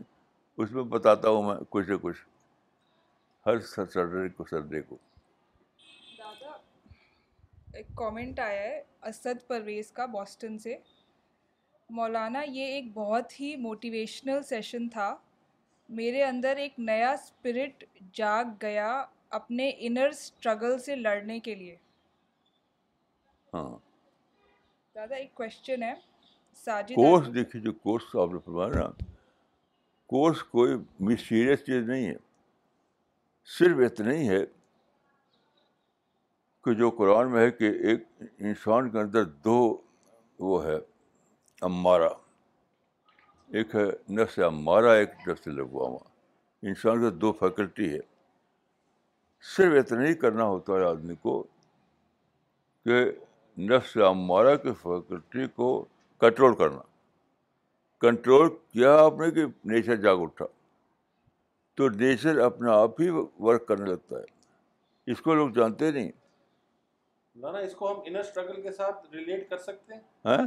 اس 0.63 0.71
میں 0.71 0.83
بتاتا 0.95 1.29
ہوں 1.29 1.43
میں 1.49 1.55
کچھ 1.69 1.89
نہ 1.89 1.95
کچھ 2.01 2.21
ہر 3.45 3.59
سٹرڈے 3.73 4.27
کو 4.37 4.43
سنڈے 4.49 4.81
کو 4.81 4.97
ایک 7.77 7.87
کامنٹ 7.95 8.39
آیا 8.39 8.61
ہے 8.61 8.81
اسد 9.09 9.47
پرویز 9.47 9.91
کا 9.97 10.05
بوسٹن 10.13 10.57
سے 10.59 10.75
مولانا 11.97 12.41
یہ 12.51 12.73
ایک 12.75 12.85
بہت 12.93 13.39
ہی 13.39 13.55
موٹیویشنل 13.65 14.41
سیشن 14.43 14.87
تھا 14.93 15.13
میرے 15.99 16.23
اندر 16.23 16.55
ایک 16.63 16.79
نیا 16.89 17.09
اسپرٹ 17.11 17.83
جاگ 18.13 18.45
گیا 18.61 18.89
اپنے 19.39 19.69
انر 19.87 20.07
اسٹرگل 20.11 20.77
سے 20.85 20.95
لڑنے 20.95 21.39
کے 21.47 21.55
لیے 21.61 21.75
ہاں 23.53 23.69
دادا 24.95 25.15
ایک 25.15 25.33
کوشچن 25.35 25.83
ہے 25.83 25.93
کورس 25.93 26.95
کورس 26.95 26.95
کورس 26.95 27.33
دیکھیے 27.35 27.61
جو 27.61 28.21
آپ 28.21 28.33
نے 28.33 28.39
فرمایا 28.45 28.69
نا 28.75 28.89
کوئی 30.07 31.55
چیز 31.65 31.89
نہیں 31.89 32.07
ہے 32.07 32.15
صرف 33.57 33.77
اتنا 33.85 34.13
ہی 34.13 34.27
ہے 34.29 34.43
کہ 36.67 36.73
جو 36.75 36.89
قرآن 36.97 37.29
میں 37.31 37.41
ہے 37.41 37.51
کہ 37.51 37.65
ایک 37.89 38.01
انسان 38.45 38.89
کے 38.91 38.99
اندر 38.99 39.23
دو 39.47 39.53
وہ 40.47 40.63
ہے 40.65 40.75
امارا 41.67 42.07
ایک 43.57 43.75
ہے 43.75 43.83
نفس 44.15 44.37
امارا 44.47 44.91
ایک 44.93 45.13
نفس 45.27 45.47
لبواما 45.47 46.03
انسان 46.69 46.99
کے 47.01 47.09
دو 47.19 47.31
فیکلٹی 47.39 47.89
ہے 47.93 47.99
صرف 49.55 49.77
اتنا 49.83 50.01
ہی 50.07 50.13
کرنا 50.25 50.45
ہوتا 50.51 50.73
ہے 50.79 50.83
آدمی 50.89 51.15
کو 51.21 51.41
کہ 52.85 52.99
نفس 53.71 53.95
امارا 54.09 54.55
کے 54.67 54.73
فیکلٹی 54.81 55.47
کو 55.55 55.69
کنٹرول 56.21 56.55
کرنا 56.65 56.81
کنٹرول 58.07 58.49
کیا 58.57 58.95
آپ 59.05 59.19
نے 59.21 59.31
کہ 59.39 59.45
نیچر 59.73 59.95
جاگ 60.09 60.21
اٹھا 60.27 60.45
تو 61.77 61.89
نیچر 62.05 62.39
اپنا 62.51 62.79
آپ 62.83 63.01
ہی 63.01 63.09
ورک 63.15 63.67
کرنے 63.67 63.89
لگتا 63.93 64.19
ہے 64.19 65.11
اس 65.11 65.21
کو 65.21 65.33
لوگ 65.33 65.49
جانتے 65.61 65.91
نہیں 65.91 66.11
نیچر 67.37 68.45
کے 68.55 68.71
ہاں؟ 70.25 70.43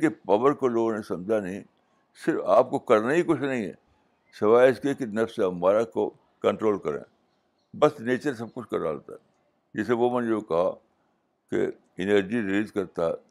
کے 0.00 0.10
پاور 0.24 0.52
کو 0.52 0.54
کو 0.54 0.54
کو 0.54 0.68
لوگوں 0.68 0.92
نے 0.94 1.02
سمجھا 1.08 1.40
نہیں 1.40 1.50
نہیں 1.50 1.62
صرف 2.24 2.40
آپ 2.56 2.70
کرنا 2.86 3.14
ہی 3.14 3.22
کچھ 3.26 3.42
ہے 3.42 3.70
سوائے 4.38 4.70
اس 4.70 4.80
کہ 4.98 5.06
نفس 5.20 5.38
ہمارا 5.38 5.82
کنٹرول 5.94 6.78
کریں 6.84 7.02
بس 7.80 8.00
نیچر 8.06 8.34
سب 8.34 8.52
کچھ 8.54 8.70
ڈالتا 8.74 9.12
ہے 9.12 9.18
جیسے 9.78 9.92
وہ 10.02 10.20
جو 10.28 10.40
کہا 10.52 10.70
کہ 11.50 11.66
انرجی 12.02 12.40
ریلیز 12.42 12.72
کرتا 12.72 13.06
ہے 13.08 13.24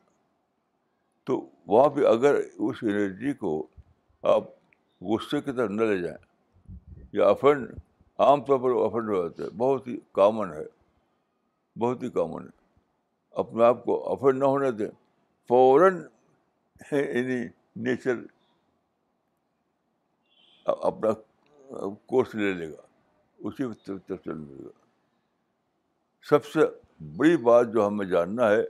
تو 1.28 1.46
وہاں 1.74 1.90
پہ 1.96 2.06
اگر 2.08 2.36
اس 2.36 2.78
انرجی 2.82 3.32
کو 3.44 3.56
آپ 4.34 4.44
غصے 5.10 5.42
کی 5.42 5.52
طرف 5.58 5.70
نہ 5.72 5.84
لے 5.90 5.98
جائیں 6.02 6.18
یا 7.14 7.28
افنڈ 7.30 7.72
عام 8.28 8.44
طور 8.46 8.60
پر 8.60 8.72
وہ 8.76 8.86
افنڈ 8.86 9.10
ہو 9.10 9.22
جاتے 9.28 9.44
ہیں 9.44 9.50
بہت 9.60 9.88
ہی 9.88 9.96
کامن 10.20 10.54
ہے 10.54 10.64
بہت 11.80 12.04
ہی 12.04 12.10
کامن 12.20 12.44
ہے 12.44 12.64
اپنے 13.44 13.64
آپ 13.66 13.84
کو 13.86 13.96
افنڈ 14.12 14.40
نہ 14.42 14.48
ہونے 14.54 14.72
دیں 14.82 14.88
فوراً 15.48 16.02
یعنی 16.92 17.42
نیچر 17.88 18.16
اپنا 20.74 21.12
کورس 22.12 22.36
لے 22.36 22.52
لے 22.54 22.70
گا 22.72 22.82
اسی 23.48 23.66
گا 24.10 24.74
سب 26.30 26.46
سے 26.54 26.60
بڑی 27.18 27.36
بات 27.48 27.68
جو 27.74 27.88
ہمیں 27.88 28.06
جاننا 28.16 28.50
ہے 28.52 28.62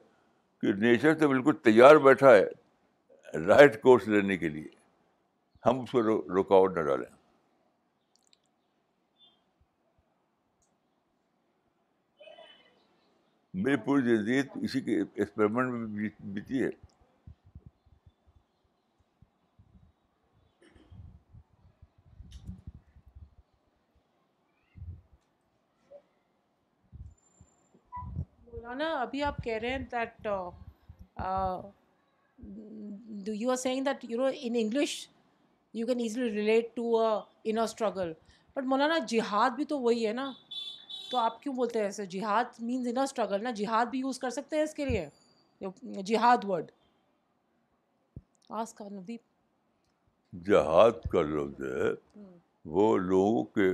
کہ 0.62 0.74
نیچر 0.82 1.14
تو 1.20 1.28
بالکل 1.30 1.56
تیار 1.64 1.96
بیٹھا 2.08 2.32
ہے 2.36 3.46
رائٹ 3.48 3.82
کورس 3.82 4.08
لینے 4.08 4.38
کے 4.38 4.50
لیے 4.50 4.75
ہم 5.66 5.80
اس 5.82 5.92
کو 5.92 6.02
رکاوٹ 6.40 6.76
نہ 6.78 6.82
ڈالیں 6.88 7.14
میری 13.64 13.76
پوری 13.86 14.06
زندگی 14.16 14.40
اسی 14.66 14.82
کے 14.88 14.98
ایکسپیریمنٹ 15.00 15.74
میں 15.74 16.10
بیتی 16.34 16.62
ہے 16.64 16.70
مولانا 28.52 28.94
ابھی 29.02 29.24
آپ 29.24 29.44
کہہ 29.44 29.58
رہے 29.62 29.70
ہیں 29.72 29.80
that 29.92 30.28
you 33.40 33.50
are 33.52 33.56
saying 33.64 33.84
that 33.86 34.06
you 34.10 34.22
know 34.26 34.30
in 34.40 34.56
English 34.60 34.98
you 35.78 35.86
can 35.88 36.00
easily 36.00 36.30
relate 36.32 36.68
to 36.76 37.62
struggle 37.62 38.12
but 38.56 38.66
Maulana 38.74 38.98
جہاد 39.08 39.50
بھی 39.56 39.64
تو 39.72 39.80
وہی 39.80 40.06
ہے 40.08 40.12
نا 40.14 40.30
تو 41.12 41.18
آپ 41.18 41.42
کیوں 41.42 41.54
بولتے 41.56 41.80
ہیں 41.80 41.86
ایسے 41.86 42.06
جہاد 42.12 42.60
مینز 42.68 42.88
اسٹرگل 42.98 43.44
نا 43.44 43.52
جہاد 43.56 43.86
بھی 43.92 44.00
یوز 44.00 44.20
کر 44.20 44.30
سکتے 44.36 44.56
ہیں 44.56 44.64
اس 44.64 44.74
کے 44.74 44.86
لیے 44.86 46.02
جہاد 46.06 46.46
ورڈ 46.48 46.70
آس 48.62 48.74
کا 48.74 48.88
جہاد 50.48 51.06
کا 51.12 51.22
لفظ 51.34 51.62
ہے 51.64 51.90
وہ 52.78 52.86
لوگوں 52.98 53.44
کے 53.56 53.68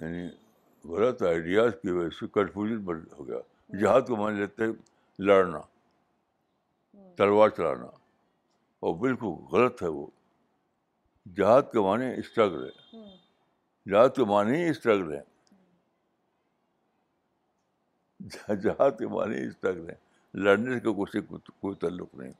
یعنی 0.00 0.26
غلط 0.92 1.22
آئیڈیاز 1.28 1.72
کی 1.82 1.90
وجہ 1.90 2.08
سے 2.18 2.26
کنفیوژن 2.34 2.84
ہو 3.18 3.26
گیا 3.28 3.38
جہاد 3.80 4.00
کو 4.08 4.16
مان 4.22 4.40
لیتے 4.40 4.64
لڑنا 5.28 5.60
تلوار 7.16 7.48
چلانا 7.56 7.86
اور 8.86 8.94
بالکل 9.04 9.34
غلط 9.52 9.82
ہے 9.82 9.88
وہ 9.98 10.06
جہاد 11.36 11.62
کے 11.72 11.80
معنی 11.80 12.06
اسٹرگل 12.18 12.64
ہے 12.64 13.90
جہاد 13.90 14.08
کے 14.16 14.24
معنی 14.30 14.64
اسٹرگل 14.68 15.14
ہے 15.14 15.20
جہاد 18.62 18.90
کے 18.98 19.06
معنی 19.14 19.46
اسٹرگل 19.46 19.88
ہے 19.90 19.94
لڑنے 20.44 20.78
کا 20.80 20.92
کوئی 21.02 21.20
کوئی 21.36 21.74
تعلق 21.80 22.14
نہیں 22.14 22.32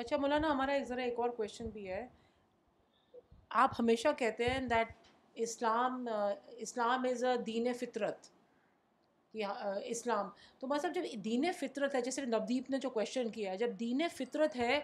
اچھا 0.00 0.16
مولانا 0.16 0.50
ہمارا 0.50 0.72
ایک 0.72 0.84
ذرا 0.88 1.02
ایک 1.02 1.18
اور 1.20 1.28
کویشچن 1.36 1.68
بھی 1.72 1.88
ہے 1.88 2.06
آپ 3.62 3.70
ہمیشہ 3.78 4.08
کہتے 4.18 4.48
ہیں 4.50 4.60
that 4.70 4.92
Islam 5.46 6.06
Islam 6.64 7.04
is 7.10 7.24
a 7.24 7.36
دین 7.46 7.72
فطرت 7.80 8.26
اسلام 9.92 10.28
تو 10.58 10.66
مطلب 10.66 10.94
جب 10.94 11.02
دین 11.24 11.50
فطرت 11.60 11.94
ہے 11.94 12.00
جیسے 12.02 12.24
نبدیپ 12.26 12.70
نے 12.70 12.78
جو 12.82 12.90
کویشچن 12.90 13.30
کیا 13.32 13.50
ہے 13.52 13.56
جب 13.58 13.78
دین 13.80 14.02
فطرت 14.16 14.56
ہے 14.56 14.78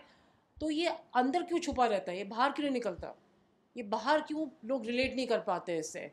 تو 0.60 0.70
یہ 0.70 0.88
اندر 1.20 1.42
کیوں 1.48 1.58
چھپا 1.62 1.88
رہتا 1.88 2.12
ہے 2.12 2.16
یہ 2.16 2.24
باہر 2.28 2.50
کیوں 2.56 2.66
نہیں 2.70 2.78
نکلتا 2.80 3.12
یہ 3.74 3.82
باہر 3.96 4.18
کیوں 4.28 4.44
لوگ 4.68 4.86
ریلیٹ 4.86 5.14
نہیں 5.14 5.26
کر 5.32 5.40
پاتے 5.48 5.78
اس 5.78 5.92
سے 5.92 6.06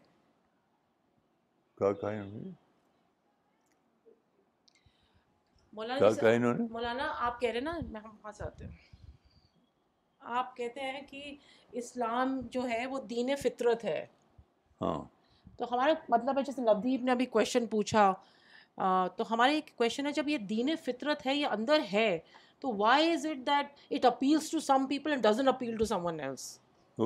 مولانا 5.76 7.12
آپ 7.28 7.40
کہہ 7.42 7.50
رہے 7.50 7.60
ہیں 7.60 8.68
آپ 10.42 10.56
کہتے 10.56 10.80
ہیں 10.82 11.02
کہ 11.10 11.36
اسلام 11.82 12.40
جو 12.52 12.68
ہے 12.70 12.86
وہ 12.88 13.00
دین 13.10 13.36
فطرت 13.44 13.84
ہے 13.86 14.06
ہاں۔ 14.82 14.98
تو 15.58 15.66
ہمارے 15.74 15.94
مطلب 16.10 16.38
ہے 16.38 16.44
جیسے 16.44 16.62
نبدیپ 16.62 17.02
نے 17.04 17.12
ابھی 17.12 17.26
کوشچن 17.34 17.66
پوچھا 17.72 18.12
تو 19.16 19.24
ہمارے 19.32 19.60
ہے 19.80 20.12
جب 20.16 20.30
یہ 20.30 20.38
دین 20.54 20.76
فطرت 20.86 21.26
ہے 21.26 21.36
یہ 21.36 21.48
اندر 21.58 21.82
ہے 21.92 22.08
تو 22.64 22.72
why 22.78 23.10
is 23.12 23.26
it 23.26 23.38
that 23.48 23.78
it 23.94 24.06
appeals 24.06 24.50
to 24.52 24.60
some 24.66 24.86
people 24.90 25.12
and 25.12 25.24
doesn't 25.24 25.48
appeal 25.48 25.76
to 25.78 25.86
someone 26.06 26.20
else 26.20 26.44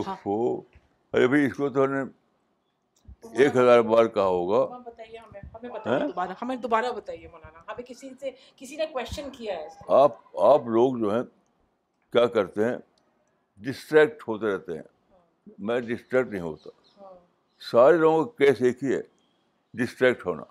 ارے 0.02 1.28
بھائی 1.28 1.46
اس 1.46 1.56
کو 1.56 1.70
تو 1.78 1.86
نے 1.93 2.02
ایک 3.43 3.56
ہزار 3.56 3.82
بار 3.91 4.06
کہا 4.17 4.26
ہوگا 4.26 4.58
ہمیں 5.62 5.72
ہاں؟ 5.86 6.56
دوبارہ 6.63 6.91
بتائیے 6.96 7.28
مولانا 7.28 7.60
ہمیں 7.72 7.84
کسی 7.88 8.10
سے 8.20 8.32
کسی 8.58 8.76
نے 8.78 8.86
کوشچن 8.91 9.30
کیا 9.38 9.56
ہے 9.58 9.67
آپ 10.02 10.20
آپ 10.52 10.67
لوگ 10.78 10.98
جو 11.00 11.13
ہیں 11.15 11.24
کیا 12.13 12.26
کرتے 12.38 12.65
ہیں 12.65 12.78
ڈسٹریکٹ 13.67 14.28
ہوتے 14.28 14.54
رہتے 14.54 14.76
ہیں 14.76 14.84
میں 15.70 15.80
ڈسٹریکٹ 15.89 16.32
نہیں 16.32 16.41
ہوتا 16.41 16.70
ہاں۔ 17.02 17.13
سارے 17.72 17.98
لوگوں 17.98 18.24
کا 18.26 18.46
کیس 18.46 18.62
ایک 18.67 18.84
ہی 18.84 18.93
ہے 18.96 19.02
ڈسٹریکٹ 19.84 20.26
ہونا 20.26 20.43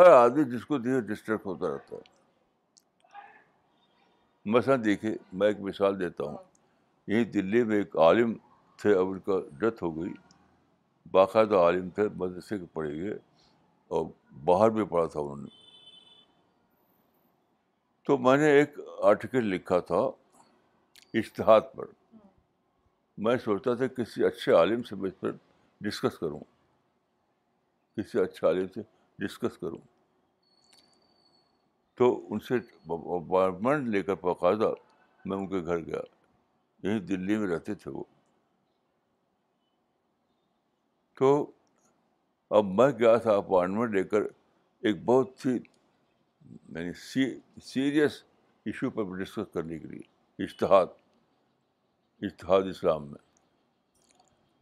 ہر 0.00 0.10
آدمی 0.12 0.44
جس 0.56 0.64
کو 0.66 0.78
دیکھے 0.86 1.00
ڈسٹریکٹ 1.14 1.46
ہوتا 1.46 1.74
رہتا 1.74 1.96
ہے 1.96 2.18
مثلا 4.54 4.74
دیکھیے 4.84 5.14
میں 5.38 5.46
ایک 5.48 5.60
مثال 5.60 5.98
دیتا 6.00 6.24
ہوں 6.24 6.36
یہیں 7.06 7.24
دلی 7.32 7.62
میں 7.64 7.76
ایک 7.76 7.96
عالم 8.04 8.32
تھے 8.82 8.94
اب 8.98 9.08
ان 9.10 9.18
کا 9.26 9.38
ڈیتھ 9.60 9.82
ہو 9.82 9.90
گئی 9.96 10.12
باقاعدہ 11.12 11.56
عالم 11.64 11.88
تھے 11.94 12.06
مدرسے 12.16 12.58
کے 12.58 12.64
پڑھے 12.72 12.92
گئے 13.02 13.16
اور 13.98 14.04
باہر 14.44 14.70
بھی 14.70 14.84
پڑھا 14.90 15.06
تھا 15.12 15.20
انہوں 15.20 15.36
نے 15.42 15.58
تو 18.06 18.16
میں 18.18 18.36
نے 18.38 18.50
ایک 18.58 18.78
آرٹیکل 19.10 19.44
لکھا 19.54 19.78
تھا 19.90 20.00
اشتہاد 21.18 21.72
پر 21.76 21.86
میں 23.24 23.36
سوچتا 23.44 23.74
تھا 23.74 23.86
کسی 24.02 24.24
اچھے 24.24 24.52
عالم 24.56 24.82
سے 24.82 24.96
میں 24.96 25.10
اس 25.10 25.20
پر 25.20 25.30
ڈسکس 25.86 26.18
کروں 26.18 26.40
کسی 27.96 28.20
اچھے 28.20 28.46
عالم 28.46 28.66
سے 28.74 28.80
ڈسکس 29.24 29.58
کروں 29.58 29.78
تو 32.00 32.06
ان 32.32 32.38
سے 32.40 32.54
اپائنٹمنٹ 32.92 33.88
لے 33.94 34.00
کر 34.02 34.14
باقاعدہ 34.20 34.68
میں 35.28 35.36
ان 35.36 35.46
کے 35.46 35.58
گھر 35.64 35.78
گیا 35.86 35.96
یہیں 36.82 36.92
یعنی 36.94 37.00
دلی 37.06 37.36
میں 37.38 37.48
رہتے 37.48 37.74
تھے 37.82 37.90
وہ 37.90 38.04
تو 41.18 41.28
اب 42.58 42.66
میں 42.80 42.88
گیا 43.00 43.16
تھا 43.26 43.34
اپائنٹمنٹ 43.36 43.94
لے 43.94 44.02
کر 44.12 44.22
ایک 44.80 45.04
بہت 45.10 45.44
ہی 45.46 45.52
یعنی 45.52 46.92
سیریس 47.64 48.20
ایشو 48.72 48.90
پر 48.96 49.14
ڈسکس 49.18 49.52
کرنے 49.54 49.78
کے 49.78 49.88
لیے 49.88 50.44
اشتہاد 50.44 50.86
اشتہاد 52.28 52.70
اسلام 52.70 53.06
میں 53.10 53.18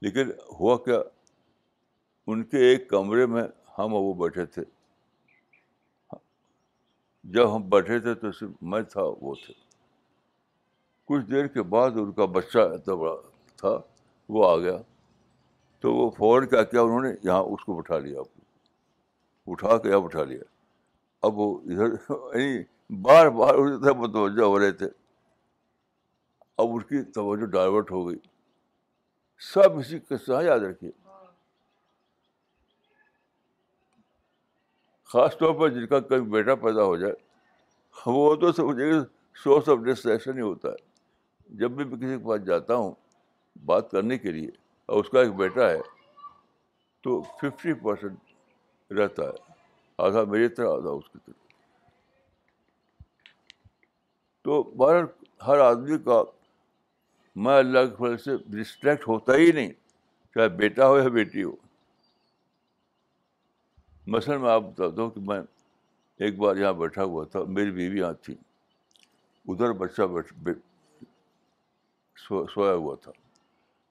لیکن 0.07 0.33
ہوا 0.61 0.77
کیا 0.85 1.01
ان 2.33 2.43
کے 2.55 2.65
ایک 2.71 2.89
کمرے 2.91 3.27
میں 3.37 3.45
ہم 3.79 3.95
وہ 3.95 4.13
بیٹھے 4.25 4.47
تھے 4.57 4.63
جب 7.35 7.55
ہم 7.55 7.63
بیٹھے 7.71 7.99
تھے 8.01 8.13
تو 8.21 8.31
صرف 8.33 8.51
میں 8.73 8.81
تھا 8.93 9.03
وہ 9.21 9.35
تھے 9.45 9.53
کچھ 11.09 11.25
دیر 11.31 11.47
کے 11.57 11.63
بعد 11.75 11.97
ان 12.03 12.13
کا 12.13 12.25
بچہ 12.37 12.59
بڑا 12.93 13.15
تھا 13.61 13.77
وہ 14.37 14.49
آ 14.51 14.57
گیا 14.59 14.77
تو 15.81 15.93
وہ 15.95 16.09
فوراً 16.19 16.47
کیا 16.49 16.63
کیا 16.71 16.83
انہوں 16.83 17.01
نے 17.03 17.09
یہاں 17.25 17.43
اس 17.53 17.65
کو 17.65 17.75
بٹھا 17.81 17.99
لیا 18.07 18.23
کو 18.23 19.53
اٹھا 19.53 19.77
کے 19.83 19.89
یہاں 19.89 20.01
بٹھا 20.07 20.25
لیا 20.31 20.43
اب 21.29 21.39
وہ 21.39 21.53
ادھر 21.71 21.93
یعنی 22.11 22.57
بار 23.03 23.29
بار 23.41 23.55
ادھر 23.65 23.95
متوجہ 24.05 24.43
ہو 24.45 24.59
رہے 24.59 24.73
تھے 24.83 24.87
اب 26.63 26.75
اس 26.77 26.85
کی 26.89 27.03
توجہ 27.19 27.47
ڈائیورٹ 27.59 27.91
ہو 27.93 28.07
گئی 28.09 28.19
سب 29.53 29.79
اسی 29.79 29.99
قصہ 30.09 30.43
یاد 30.45 30.61
رکھیے 30.71 30.91
خاص 35.13 35.37
طور 35.39 35.53
پر 35.59 35.69
جن 35.75 35.87
کا 35.89 35.99
کبھی 36.09 36.31
بیٹا 36.31 36.55
پیدا 36.63 36.83
ہو 36.85 36.97
جائے 37.03 37.13
وہ 38.15 38.35
تو 38.41 38.51
سمجھے 38.53 38.91
گا 38.91 38.99
سورس 39.43 39.69
آف 39.69 39.79
ڈسٹریکشن 39.85 40.37
ہی 40.37 40.41
ہوتا 40.43 40.69
ہے 40.71 41.57
جب 41.59 41.71
بھی 41.77 41.85
میں 41.85 41.97
کسی 41.97 42.17
کے 42.19 42.25
پاس 42.27 42.45
جاتا 42.47 42.75
ہوں 42.77 42.93
بات 43.67 43.91
کرنے 43.91 44.19
کے 44.19 44.33
لیے 44.33 44.51
اور 44.91 45.01
اس 45.05 45.09
کا 45.11 45.21
ایک 45.23 45.31
بیٹا 45.37 45.69
ہے 45.71 45.79
تو 47.05 47.21
ففٹی 47.43 47.75
پرسینٹ 47.83 48.93
رہتا 48.99 49.23
ہے 49.29 49.53
آدھا 50.09 50.25
میری 50.33 50.49
طرح 50.59 50.73
آدھا 50.75 50.91
اس 50.91 51.09
کی 51.09 51.19
طرح 51.25 51.47
تو 54.45 54.63
بہر 54.83 55.03
ہر 55.47 55.59
آدمی 55.61 55.99
کا 56.05 56.23
میں 57.47 57.57
اللہ 57.59 57.87
کے 57.89 57.95
فضل 58.05 58.17
سے 58.25 58.37
ڈسٹریکٹ 58.59 59.09
ہوتا 59.09 59.37
ہی 59.37 59.51
نہیں 59.53 59.73
چاہے 60.35 60.49
بیٹا 60.63 60.89
ہو 60.89 60.99
یا 60.99 61.09
بیٹی 61.21 61.43
ہو 61.45 61.53
مثلاً 64.15 64.37
میں 64.43 64.51
آپ 64.51 64.63
بتاتا 64.65 65.03
ہوں 65.03 65.11
کہ 65.11 65.21
میں 65.31 65.39
ایک 66.27 66.39
بار 66.39 66.57
یہاں 66.57 66.73
بیٹھا 66.83 67.05
ہوا 67.11 67.25
تھا 67.33 67.43
میری 67.57 67.71
بیوی 67.71 67.99
یہاں 67.99 68.13
تھی 68.25 68.35
ادھر 69.53 69.73
بچہ 69.83 70.03
بیٹھ 70.13 70.59
سویا 72.29 72.73
ہوا 72.75 72.95
تھا 73.03 73.13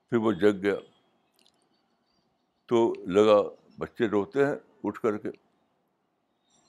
پھر 0.10 0.18
وہ 0.26 0.32
جگ 0.44 0.62
گیا 0.64 0.74
تو 2.70 2.80
لگا 3.18 3.38
بچے 3.80 4.08
روتے 4.16 4.46
ہیں 4.46 4.56
اٹھ 4.90 5.00
کر 5.02 5.18
کے 5.26 5.32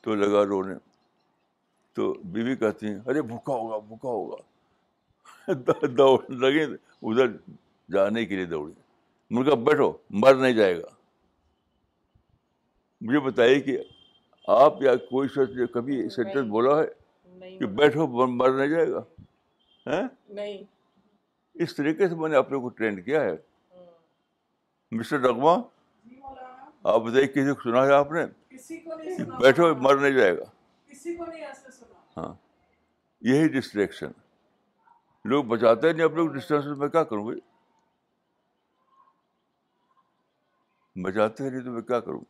تو 0.02 0.14
لگا 0.14 0.44
رونے 0.48 0.74
تو 1.94 2.12
بیوی 2.36 2.56
کہتی 2.56 2.86
ہیں 2.86 2.98
ارے 3.06 3.22
بھوکا 3.32 3.54
ہوگا 3.62 3.78
بھوکا 3.88 4.08
ہوگا 4.08 5.86
دوڑ 5.98 6.18
لگے 6.44 6.64
ادھر 6.64 7.32
جانے 7.94 8.24
کے 8.26 8.36
لیے 8.36 8.44
دوڑے 8.54 8.72
مرغا 9.36 9.54
بیٹھو 9.70 9.92
مر 10.22 10.34
نہیں 10.44 10.52
جائے 10.62 10.78
گا 10.82 10.96
مجھے 13.06 13.18
بتائیے 13.20 13.60
کہ 13.62 13.76
آپ 14.60 14.82
یا 14.82 14.94
کوئی 15.10 15.28
شخص 15.28 15.56
نے 15.56 15.66
کبھی 15.72 16.08
سینٹینس 16.10 16.48
بولا 16.50 16.78
ہے 16.80 17.48
کہ 17.58 17.66
بیٹھو 17.80 18.26
مر 18.26 18.50
نہیں 18.58 18.68
جائے 18.68 18.90
گا 18.90 19.00
ہاں؟ 19.86 20.46
اس 21.62 21.74
طریقے 21.76 22.08
سے 22.08 22.14
میں 22.14 22.28
نے 22.28 22.36
اپنے 22.36 22.58
کو 22.60 22.68
ٹرینڈ 22.78 23.04
کیا 23.04 23.20
ہے 23.24 23.36
مسٹر 24.96 25.20
رقم 25.20 25.46
آپ 25.46 27.00
بتائیے 27.02 27.26
کسی 27.26 27.52
کو 27.54 27.60
سنا 27.62 27.84
ہے 27.86 27.92
آپ 27.92 28.12
نے 28.12 28.24
بیٹھو 29.40 29.74
مر 29.80 29.96
نہیں 30.00 30.12
جائے 30.18 30.36
گا 30.38 30.44
ہاں 32.16 32.32
یہی 33.28 33.48
ڈسٹریکشن 33.58 34.10
لوگ 35.30 35.44
بچاتے 35.44 35.86
ہیں 35.86 35.94
نہیں 35.94 36.04
آپ 36.04 36.16
لوگ 36.16 36.78
میں 36.78 36.88
کیا 36.88 37.02
کروں 37.04 37.24
بھائی 37.24 37.40
بچاتے 41.04 41.48
نہیں 41.50 41.64
تو 41.64 41.70
میں 41.70 41.82
کیا 41.82 42.00
کروں 42.00 42.20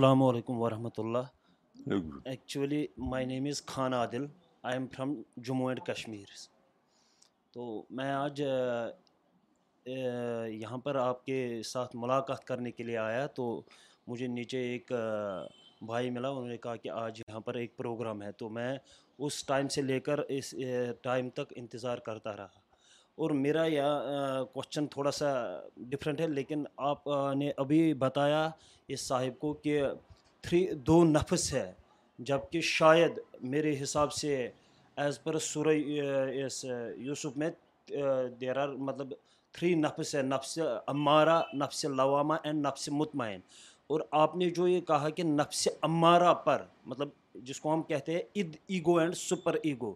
السلام 0.00 0.22
علیکم 0.22 0.60
ورحمۃ 0.60 0.98
اللہ 0.98 1.92
actually 2.30 2.84
my 3.08 3.26
name 3.26 3.44
is 3.46 3.60
Khan 3.72 3.94
Adil 3.94 4.24
I 4.68 4.74
am 4.76 4.86
from 4.92 5.12
Jammu 5.46 5.66
and 5.68 5.80
Kashmir 5.86 6.28
تو 7.54 7.64
میں 7.98 8.08
آج 8.12 8.40
یہاں 10.60 10.78
پر 10.84 10.96
آپ 11.02 11.24
کے 11.24 11.36
ساتھ 11.72 11.96
ملاقات 12.00 12.44
کرنے 12.48 12.70
کے 12.78 12.84
لیے 12.84 12.96
آیا 12.98 13.26
تو 13.40 13.46
مجھے 14.06 14.26
نیچے 14.38 14.60
ایک 14.70 14.92
بھائی 15.86 16.10
ملا 16.10 16.28
انہوں 16.28 16.48
نے 16.48 16.56
کہا 16.62 16.76
کہ 16.84 16.90
آج 17.02 17.20
یہاں 17.26 17.40
پر 17.50 17.54
ایک 17.64 17.76
پروگرام 17.76 18.22
ہے 18.22 18.32
تو 18.40 18.48
میں 18.58 18.72
اس 19.18 19.44
ٹائم 19.46 19.68
سے 19.74 19.82
لے 19.82 20.00
کر 20.08 20.20
اس 20.36 20.54
ٹائم 21.02 21.28
تک 21.40 21.52
انتظار 21.56 21.98
کرتا 22.06 22.36
رہا 22.36 22.59
اور 23.24 23.30
میرا 23.38 23.64
یہ 23.66 24.44
کوشچن 24.52 24.86
تھوڑا 24.90 25.10
سا 25.12 25.26
ڈفرینٹ 25.88 26.20
ہے 26.20 26.26
لیکن 26.28 26.62
آپ 26.90 27.06
نے 27.36 27.50
ابھی 27.64 27.92
بتایا 28.04 28.48
اس 28.92 29.00
صاحب 29.08 29.38
کو 29.38 29.52
کہ 29.64 29.82
تھری 30.48 30.64
دو 30.86 31.02
نفس 31.04 31.52
ہے 31.54 31.70
جب 32.30 32.48
کہ 32.52 32.60
شاید 32.68 33.18
میرے 33.54 33.74
حساب 33.82 34.12
سے 34.20 34.30
ایز 35.04 35.22
پر 35.22 35.38
سورہ 35.48 35.74
اس 36.44 36.64
یوسف 36.64 37.36
میں 37.42 37.50
دیر 38.40 38.60
آر 38.62 38.68
مطلب 38.88 39.12
تھری 39.58 39.74
نفس 39.80 40.14
ہے 40.14 40.22
نفس 40.28 40.58
امارہ 40.96 41.40
نفس 41.62 41.84
لوامہ 42.00 42.34
اینڈ 42.44 42.66
نفس 42.66 42.88
مطمئن 42.92 43.40
اور 43.92 44.00
آپ 44.22 44.36
نے 44.36 44.50
جو 44.60 44.68
یہ 44.68 44.80
کہا 44.92 45.08
کہ 45.18 45.22
نفس 45.36 45.68
امارہ 45.90 46.32
پر 46.44 46.64
مطلب 46.86 47.08
جس 47.46 47.60
کو 47.60 47.74
ہم 47.74 47.82
کہتے 47.92 48.12
ہیں 48.12 48.20
id 48.40 48.56
ego 48.68 48.96
and 48.98 49.16
super 49.16 49.56
ego 49.62 49.94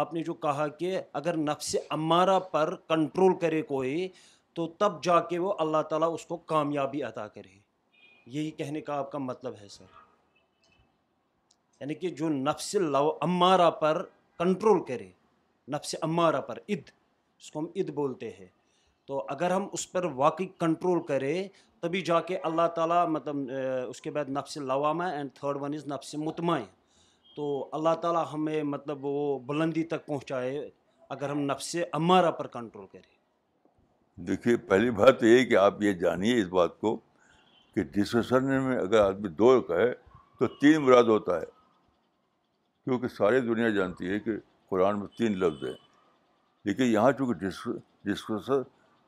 آپ 0.00 0.12
نے 0.14 0.22
جو 0.24 0.34
کہا 0.34 0.66
کہ 0.78 1.00
اگر 1.18 1.36
نفس 1.36 1.74
امارہ 1.90 2.38
پر 2.50 2.74
کنٹرول 2.88 3.38
کرے 3.40 3.60
کوئی 3.62 4.08
تو 4.54 4.66
تب 4.78 5.02
جا 5.04 5.18
کے 5.28 5.38
وہ 5.38 5.52
اللہ 5.60 5.82
تعالیٰ 5.90 6.12
اس 6.14 6.24
کو 6.26 6.36
کامیابی 6.52 7.02
عطا 7.02 7.26
کرے 7.28 7.54
یہی 8.30 8.50
کہنے 8.50 8.80
کا 8.80 8.96
آپ 8.98 9.10
کا 9.12 9.18
مطلب 9.18 9.54
ہے 9.60 9.68
سر 9.70 10.04
یعنی 11.80 11.94
کہ 11.94 12.08
جو 12.20 12.28
نفس 12.28 12.74
لو 12.74 13.12
امارہ 13.20 13.70
پر 13.80 14.02
کنٹرول 14.38 14.82
کرے 14.88 15.08
نفس 15.72 15.94
امارہ 16.02 16.40
پر 16.48 16.58
عد 16.68 16.90
اس 17.40 17.50
کو 17.50 17.58
ہم 17.58 17.66
عد 17.76 17.90
بولتے 17.94 18.30
ہیں 18.38 18.46
تو 19.06 19.24
اگر 19.30 19.50
ہم 19.50 19.66
اس 19.72 19.90
پر 19.92 20.04
واقعی 20.16 20.46
کنٹرول 20.58 21.02
کرے 21.06 21.46
تبھی 21.80 22.00
جا 22.02 22.20
کے 22.28 22.38
اللہ 22.50 22.66
تعالیٰ 22.74 23.06
مطلب 23.08 23.50
اس 23.88 24.00
کے 24.02 24.10
بعد 24.10 24.28
نفس 24.38 24.56
لوامہ 24.56 25.04
اینڈ 25.14 25.32
تھرڈ 25.34 25.62
ون 25.62 25.74
از 25.74 25.86
نفس 25.88 26.14
مطمئن 26.18 26.64
تو 27.36 27.46
اللہ 27.76 27.94
تعالیٰ 28.02 28.22
ہمیں 28.32 28.62
مطلب 28.74 29.04
وہ 29.04 29.38
بلندی 29.46 29.82
تک 29.94 30.06
پہنچائے 30.06 30.68
اگر 31.14 31.30
ہم 31.30 31.40
نفس 31.50 31.74
امارہ 32.02 32.30
پر 32.38 32.46
کنٹرول 32.54 32.86
کریں 32.92 33.14
دیکھیے 34.26 34.56
پہلی 34.70 34.90
بات 35.00 35.22
یہ 35.22 35.44
کہ 35.48 35.56
آپ 35.62 35.82
یہ 35.82 35.92
جانیے 36.04 36.40
اس 36.40 36.46
بات 36.58 36.78
کو 36.80 36.94
کہ 37.74 37.82
ڈسکشن 37.94 38.44
میں 38.66 38.76
اگر 38.78 39.00
آدمی 39.00 39.28
دو 39.42 39.50
کہے 39.68 39.92
تو 40.38 40.46
تین 40.60 40.80
مراد 40.84 41.10
ہوتا 41.14 41.38
ہے 41.40 41.44
کیونکہ 42.84 43.08
ساری 43.16 43.40
دنیا 43.50 43.68
جانتی 43.76 44.08
ہے 44.10 44.18
کہ 44.24 44.32
قرآن 44.70 44.98
میں 44.98 45.06
تین 45.18 45.38
لفظ 45.38 45.64
ہیں 45.64 45.72
لیکن 46.64 46.84
یہاں 46.92 47.12
چونکہ 47.18 47.34
ڈسکشن 47.42 48.62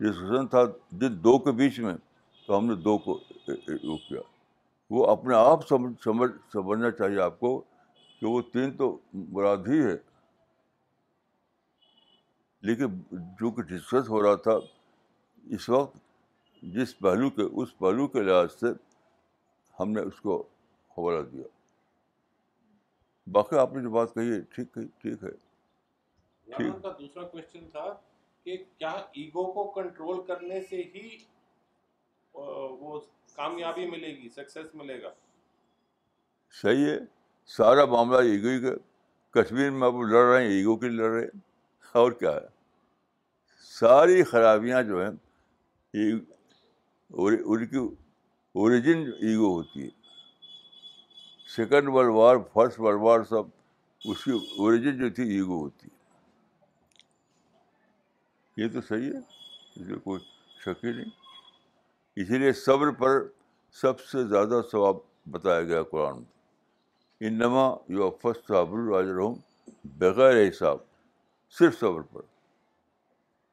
ڈسکشن 0.04 0.46
تھا 0.56 0.64
جن 1.00 1.16
دو 1.24 1.38
کے 1.46 1.52
بیچ 1.62 1.80
میں 1.86 1.94
تو 2.46 2.58
ہم 2.58 2.66
نے 2.66 2.74
دو 2.90 2.96
کو 3.08 3.18
کیا 3.46 4.20
وہ 4.96 5.06
اپنے 5.16 5.34
آپ 5.36 5.66
سمجھ 5.68 5.92
سمجھنا 6.54 6.90
چاہیے 6.98 7.20
آپ 7.22 7.40
کو 7.40 7.56
کہ 8.20 8.26
وہ 8.26 8.40
تین 8.52 8.76
تو 8.76 8.96
مراد 9.32 9.68
ہی 9.68 9.82
ہے 9.84 9.96
لیکن 12.68 12.96
جو 13.40 13.50
کہ 13.56 13.62
ڈسکس 13.62 14.08
ہو 14.10 14.22
رہا 14.22 14.34
تھا 14.46 14.52
اس 15.56 15.68
وقت 15.68 15.96
جس 16.76 16.98
پہلو 16.98 17.28
کے 17.36 17.42
اس 17.62 17.76
پہلو 17.78 18.06
کے 18.14 18.22
لحاظ 18.22 18.52
سے 18.60 18.66
ہم 19.80 19.90
نے 19.90 20.00
اس 20.10 20.20
کو 20.20 20.36
حوالہ 20.96 21.20
دیا 21.32 21.42
باقی 23.32 23.58
آپ 23.58 23.74
نے 23.74 23.82
جو 23.82 23.90
بات 23.90 24.14
کہی 24.14 24.32
ہے 24.32 24.40
ٹھیک 24.54 24.74
کہ 26.56 26.70
دوسرا 26.82 27.92
کہ 28.44 28.56
کیا 28.78 28.90
ایگو 29.22 29.44
کو 29.52 29.64
کنٹرول 29.80 30.22
کرنے 30.26 30.60
سے 30.68 30.82
ہی 30.94 31.08
وہ 32.34 33.00
کامیابی 33.36 33.86
ملے 33.90 34.12
گی 34.20 34.28
سکسیس 34.36 34.74
ملے 34.82 35.00
گا 35.02 35.10
صحیح 36.60 36.84
ہے 36.88 36.98
سارا 37.56 37.84
معاملہ 37.92 38.16
ایگو 38.30 38.48
ہی 38.48 38.60
کا 38.62 38.70
کشمیر 39.32 39.70
میں 39.70 39.86
اب 39.86 39.94
لڑ 40.10 40.24
رہے 40.30 40.42
ہیں 40.42 40.48
ایگو 40.56 40.74
کے 40.78 40.88
لیے 40.88 40.96
لڑ 40.98 41.08
رہے 41.10 41.20
ہیں 41.20 41.38
اور 42.00 42.12
کیا 42.22 42.30
ہے 42.34 42.46
ساری 43.78 44.22
خرابیاں 44.32 44.82
جو 44.88 45.00
ہیں 45.02 45.10
ان 47.26 47.64
کی 47.66 47.78
اوریجن 48.54 48.98
ایگو 49.28 49.52
ہوتی 49.56 49.82
ہے 49.84 49.88
second 51.56 51.88
world 51.94 52.10
war 52.14 52.36
first 52.54 52.80
world 52.80 53.00
war 53.02 53.22
سب 53.28 53.44
اس 54.10 54.24
کی 54.24 54.30
اوریجن 54.30 54.98
جو 54.98 55.10
تھی 55.14 55.28
ایگو 55.36 55.58
ہوتی 55.60 55.86
ہے 55.88 55.96
یہ 58.64 58.68
تو 58.72 58.80
صحیح 58.88 59.10
ہے 59.12 59.18
اس 59.18 59.86
میں 59.88 59.98
کوئی 60.04 60.66
ہی 60.66 60.90
نہیں 60.92 61.10
اسی 62.22 62.38
لیے 62.38 62.52
صبر 62.64 62.90
پر 63.02 63.22
سب 63.80 64.00
سے 64.10 64.26
زیادہ 64.28 64.60
ثواب 64.70 64.96
بتایا 65.30 65.62
گیا 65.62 65.82
قرآن 65.90 66.16
میں 66.16 66.36
انما 67.26 67.62
یو 67.92 68.08
فسٹ 68.22 68.46
صابر 68.48 68.78
الراجر 68.78 69.16
ہوں 69.18 69.34
بغیر 70.00 70.36
حساب 70.48 70.78
صرف 71.58 71.78
صبر 71.78 72.00
پر 72.12 72.20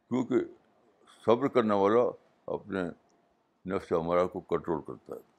کیونکہ 0.10 0.44
صبر 1.26 1.48
کرنے 1.56 1.74
والا 1.84 2.02
اپنے 2.56 2.84
نفس 3.74 3.92
ہمارا 3.92 4.26
کو 4.34 4.40
کنٹرول 4.54 4.82
کرتا 4.88 5.16
ہے 5.16 5.34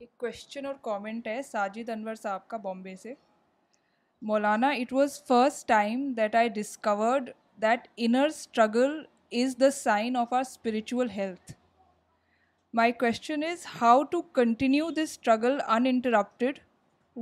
ایک 0.00 0.10
کوشچن 0.20 0.66
اور 0.66 0.74
کامنٹ 0.90 1.26
ہے 1.26 1.40
ساجد 1.50 1.88
انور 1.96 2.14
صاحب 2.22 2.46
کا 2.48 2.56
بامبے 2.66 2.94
سے 3.02 3.14
Maulana 4.32 4.68
it 4.80 4.92
was 4.92 5.20
first 5.30 5.66
time 5.68 6.10
that 6.16 6.34
I 6.34 6.48
discovered 6.60 7.30
that 7.62 7.88
inner 8.06 8.26
struggle 8.34 9.02
is 9.42 9.58
the 9.60 9.70
sign 9.82 10.16
of 10.16 10.32
our 10.32 10.40
spiritual 10.40 11.10
health 11.16 11.52
my 12.76 12.92
question 13.00 13.42
is 13.46 13.64
how 13.80 14.02
to 14.10 14.20
continue 14.36 14.88
this 14.96 15.00
struggle 15.10 15.58
interrupted 15.86 16.58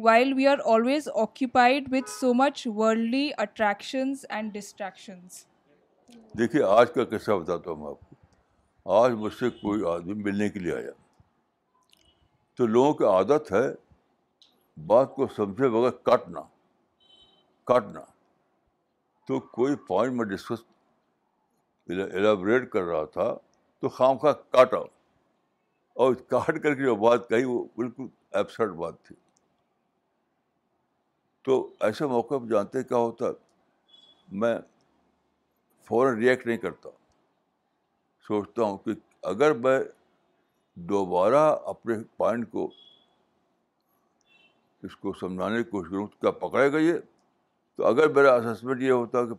while 0.04 0.32
we 0.36 0.46
are 0.48 0.58
always 0.74 1.08
occupied 1.22 1.88
with 1.92 2.10
so 2.10 2.32
much 2.34 2.66
worldly 2.76 3.28
attractions 3.38 4.24
and 4.28 4.52
distractions 4.54 5.36
دیکھیے 6.38 6.62
آج 6.76 6.92
کا 6.94 7.04
کیسا 7.10 7.34
بتاتا 7.38 7.70
ہوں 7.70 7.76
میں 7.82 7.88
آپ 7.88 8.00
کو 8.10 8.92
آج 9.02 9.12
مجھ 9.24 9.32
سے 9.38 9.50
کوئی 9.58 9.82
آدمی 9.90 10.14
ملنے 10.22 10.48
کے 10.50 10.58
لیے 10.60 10.72
آیا 10.74 10.90
تو 12.56 12.66
لوگوں 12.66 12.94
کی 12.94 13.04
عادت 13.12 13.52
ہے 13.52 13.62
بات 14.94 15.14
کو 15.14 15.26
سمجھے 15.36 15.68
بغیر 15.68 15.90
کاٹنا 16.10 16.42
کاٹنا 17.72 18.00
تو 19.28 19.40
کوئی 19.60 19.76
پوائنٹ 19.88 20.16
میں 20.20 20.24
ڈسکس 20.34 20.64
کر 22.72 22.82
رہا 22.82 23.04
تھا 23.12 23.32
تو 23.80 23.88
خام 23.98 24.16
خواہ 24.18 24.32
کاٹا 24.56 24.82
اور 26.00 26.14
کاٹ 26.28 26.46
کر 26.62 26.74
کے 26.74 26.82
جو 26.84 26.94
بات 26.96 27.28
کہی 27.28 27.44
وہ 27.44 27.64
بالکل 27.76 28.06
ایبسرڈ 28.36 28.72
بات 28.76 29.02
تھی 29.06 29.16
تو 31.44 31.56
ایسے 31.86 32.06
موقع 32.06 32.38
پہ 32.40 32.46
جانتے 32.52 32.82
کیا 32.84 32.96
ہوتا 32.96 33.26
میں 34.42 34.54
فوراً 35.88 36.18
ریئیکٹ 36.18 36.46
نہیں 36.46 36.56
کرتا 36.58 36.90
سوچتا 38.28 38.62
ہوں 38.62 38.76
کہ 38.84 38.90
اگر 39.30 39.54
میں 39.64 39.78
دوبارہ 40.92 41.44
اپنے 41.74 41.94
پوائنٹ 42.16 42.50
کو 42.50 42.68
اس 44.86 44.94
کو 44.96 45.12
سمجھانے 45.20 45.62
کی 45.62 45.70
کوشش 45.70 45.90
کروں 45.90 46.06
تو 46.06 46.16
کیا 46.20 46.30
پکڑے 46.46 46.72
گا 46.72 46.78
یہ 46.78 46.98
تو 47.76 47.86
اگر 47.86 48.08
میرا 48.14 48.32
اسسمنٹ 48.36 48.82
یہ 48.82 48.90
ہوتا 48.92 49.24
کہ 49.26 49.34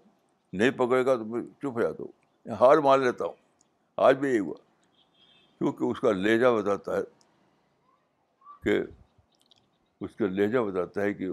نہیں 0.57 0.71
پکڑے 0.77 1.05
گا 1.05 1.15
تو 1.17 1.25
میں 1.25 1.41
چپ 1.61 1.65
ہو 1.77 1.81
جاتا 1.81 2.03
ہوں 2.03 2.55
ہار 2.61 2.77
مار 2.89 2.99
لیتا 2.99 3.25
ہوں 3.25 3.33
آج 4.05 4.17
بھی 4.17 4.29
یہی 4.29 4.39
ہوا 4.39 4.53
کیونکہ 5.59 5.83
اس 5.83 5.99
کا 6.01 6.11
لہجہ 6.11 6.47
بتاتا 6.59 6.97
ہے 6.97 7.01
کہ 8.63 8.79
اس 10.05 10.15
کا 10.19 10.25
لہجہ 10.27 10.59
بتاتا 10.69 11.01
ہے 11.01 11.13
کہ 11.13 11.29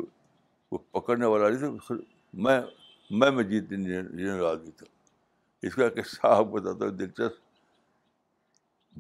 وہ 0.70 0.78
پکڑنے 0.92 1.26
والا 1.26 1.48
نہیں 1.48 1.78
تھا 1.86 1.94
میں 3.20 3.42
جیت 3.42 3.72
لینے 3.72 4.32
والا 4.32 4.50
آدمی 4.50 4.70
تھا 4.76 4.86
اس 5.66 5.74
کا 5.74 5.88
کہ 5.94 6.02
صاحب 6.10 6.50
بتاتا 6.52 6.88
دلچسپ 6.98 7.48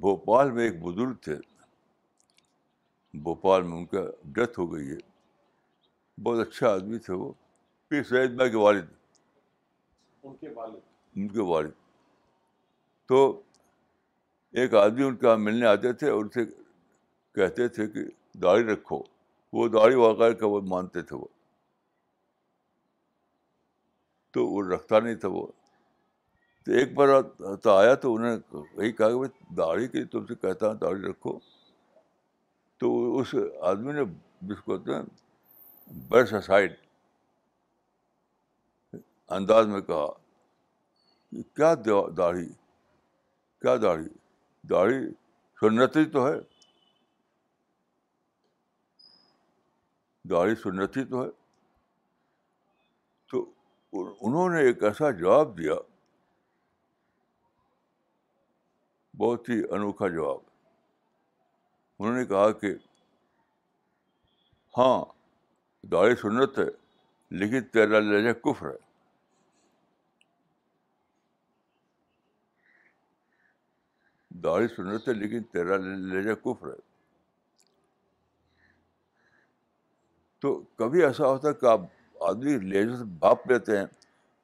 بھوپال 0.00 0.50
میں 0.52 0.64
ایک 0.64 0.80
بزرگ 0.82 1.12
تھے 1.22 1.36
بھوپال 3.22 3.62
میں 3.68 3.76
ان 3.78 3.84
کا 3.92 4.02
ڈیتھ 4.34 4.58
ہو 4.58 4.72
گئی 4.72 4.88
ہے 4.90 4.96
بہت 6.22 6.46
اچھا 6.46 6.68
آدمی 6.72 6.98
تھے 7.06 7.14
وہ 7.14 7.32
پھر 7.88 8.02
سید 8.08 8.30
بھائی 8.40 8.50
کے 8.50 8.56
والد 8.56 8.86
ان 10.24 10.34
کے 10.40 10.48
والد 10.56 10.80
ان 11.18 11.28
کے 11.28 11.42
والد 11.52 11.70
تو 13.08 13.20
ایک 14.58 14.74
آدمی 14.74 15.02
ان 15.04 15.16
کے 15.16 15.26
یہاں 15.26 15.36
ملنے 15.38 15.66
آتے 15.66 15.92
تھے 15.98 16.08
اور 16.10 16.22
ان 16.22 16.28
سے 16.34 16.44
کہتے 17.34 17.66
تھے 17.76 17.86
کہ 17.88 18.00
داڑھی 18.42 18.64
رکھو 18.72 19.02
وہ 19.52 19.66
داڑھی 19.68 19.96
وغیرہ 19.96 20.32
کا 20.40 20.46
وہ 20.46 20.60
مانتے 20.68 21.02
تھے 21.10 21.16
وہ 21.16 21.24
تو 24.34 24.46
وہ 24.46 24.62
رکھتا 24.72 24.98
نہیں 25.00 25.14
تھا 25.22 25.28
وہ 25.28 25.46
تو 26.64 26.72
ایک 26.78 26.92
بار 26.94 27.08
تو 27.62 27.70
آیا 27.70 27.94
تو 28.02 28.14
انہوں 28.14 28.36
نے 28.36 28.58
یہی 28.82 28.92
کہا 28.92 29.08
کہ 29.10 29.18
بھائی 29.18 29.54
داڑھی 29.56 29.86
کے 29.88 30.04
تم 30.12 30.26
سے 30.26 30.34
کہتا 30.42 30.66
ہوں 30.68 30.74
داڑھی 30.80 31.02
رکھو 31.08 31.38
تو 32.80 32.92
اس 33.18 33.34
آدمی 33.70 33.92
نے 33.92 34.00
جس 34.48 34.60
کو 34.64 34.76
کہتے 34.78 34.94
ہیں 34.96 35.98
برس 36.08 36.32
اسائڈ 36.34 36.74
انداز 39.38 39.66
میں 39.66 39.80
کہا 39.90 40.06
کہ 41.30 41.42
کیا 41.56 41.74
داڑھی 42.16 42.48
کیا 43.62 43.76
داڑھی 43.82 44.08
داڑھی 44.68 45.00
سنتی 45.60 46.04
تو 46.12 46.26
ہے 46.28 46.34
داڑھی 50.30 50.54
سنتی 50.62 51.04
تو 51.10 51.22
ہے 51.24 51.30
تو 53.30 53.44
انہوں 54.26 54.48
نے 54.54 54.60
ایک 54.66 54.82
ایسا 54.84 55.10
جواب 55.20 55.56
دیا 55.58 55.74
بہت 59.18 59.48
ہی 59.48 59.60
انوکھا 59.74 60.08
جواب 60.08 60.38
انہوں 62.02 62.16
نے 62.16 62.24
کہا 62.26 62.50
کہ 62.60 62.74
ہاں 64.78 65.00
داڑھی 65.92 66.14
سنت 66.20 66.58
ہے 66.58 66.68
لیکن 67.38 67.64
تیرا 67.72 67.98
لہجہ 68.00 68.32
کفر 68.44 68.66
ہے 68.70 68.88
داڑھی 74.42 74.68
سنت 74.76 75.08
ہے 75.08 75.12
لیکن 75.14 75.42
تیرا 75.52 75.76
لہجا 75.82 76.34
کفر 76.44 76.68
ہے 76.68 76.78
تو 80.42 80.54
کبھی 80.78 81.02
ایسا 81.04 81.26
ہوتا 81.28 81.48
ہے 81.48 81.54
کہ 81.60 81.66
آپ 81.66 81.80
آدمی 82.28 82.56
لہجے 82.58 82.96
سے 82.96 83.04
بھاپ 83.20 83.50
لیتے 83.50 83.76
ہیں 83.78 83.84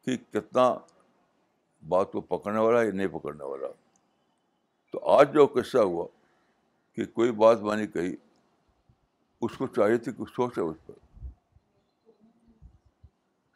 کہ 0.04 0.16
کتنا 0.32 0.72
بات 1.88 2.12
کو 2.12 2.20
پکڑنے 2.34 2.58
والا 2.58 2.82
یا 2.82 2.92
نہیں 2.92 3.06
پکڑنے 3.12 3.44
والا 3.44 3.66
تو 4.92 5.08
آج 5.16 5.32
جو 5.34 5.46
قصہ 5.54 5.78
ہوا 5.78 6.06
کہ 6.96 7.04
کوئی 7.14 7.32
بات 7.42 7.62
مانی 7.62 7.86
کہی 7.86 8.14
اس 9.44 9.56
کو 9.58 9.66
چاہیے 9.76 9.96
تھی 10.04 10.12
کہ 10.12 10.24
سوچے 10.34 10.60
اس 10.60 10.76
پر 10.86 10.94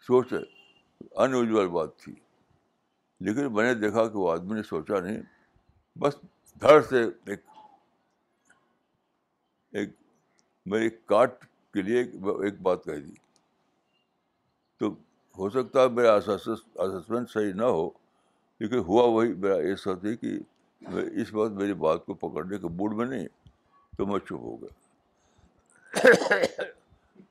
سوچے 0.06 0.36
انیوژل 1.22 1.68
بات 1.72 1.96
تھی 1.98 2.12
لیکن 3.26 3.52
میں 3.54 3.64
نے 3.64 3.74
دیکھا 3.80 4.06
کہ 4.08 4.16
وہ 4.18 4.30
آدمی 4.32 4.54
نے 4.54 4.62
سوچا 4.68 5.00
نہیں 5.00 5.20
بس 5.98 6.16
گھر 6.62 6.80
سے 6.88 7.02
ایک 7.32 7.44
میں 10.70 10.80
ایک 10.82 11.06
کاٹ 11.08 11.44
کے 11.74 11.82
لیے 11.82 12.00
ایک 12.02 12.60
بات 12.62 12.84
کہہ 12.84 12.98
دی 12.98 13.12
تو 14.78 14.88
ہو 15.38 15.48
سکتا 15.50 15.82
ہے 15.82 15.88
میرا 15.98 16.14
اسسمنٹ 16.14 17.30
صحیح 17.30 17.52
نہ 17.56 17.64
ہو 17.64 17.88
لیکن 18.60 18.78
ہوا 18.88 19.02
وہی 19.10 19.32
میرا 19.32 19.54
ایسا 19.68 19.94
تھی 20.00 20.16
کہ 20.16 20.38
اس 21.20 21.32
بات 21.34 21.50
میری 21.52 21.74
بات 21.84 22.04
کو 22.06 22.14
پکڑنے 22.28 22.58
کے 22.58 22.68
موڈ 22.76 22.94
میں 22.96 23.06
نہیں 23.06 23.26
تو 23.96 24.06
میں 24.06 24.18
چپ 24.18 24.32
ہو 24.42 24.56
گیا 24.62 24.72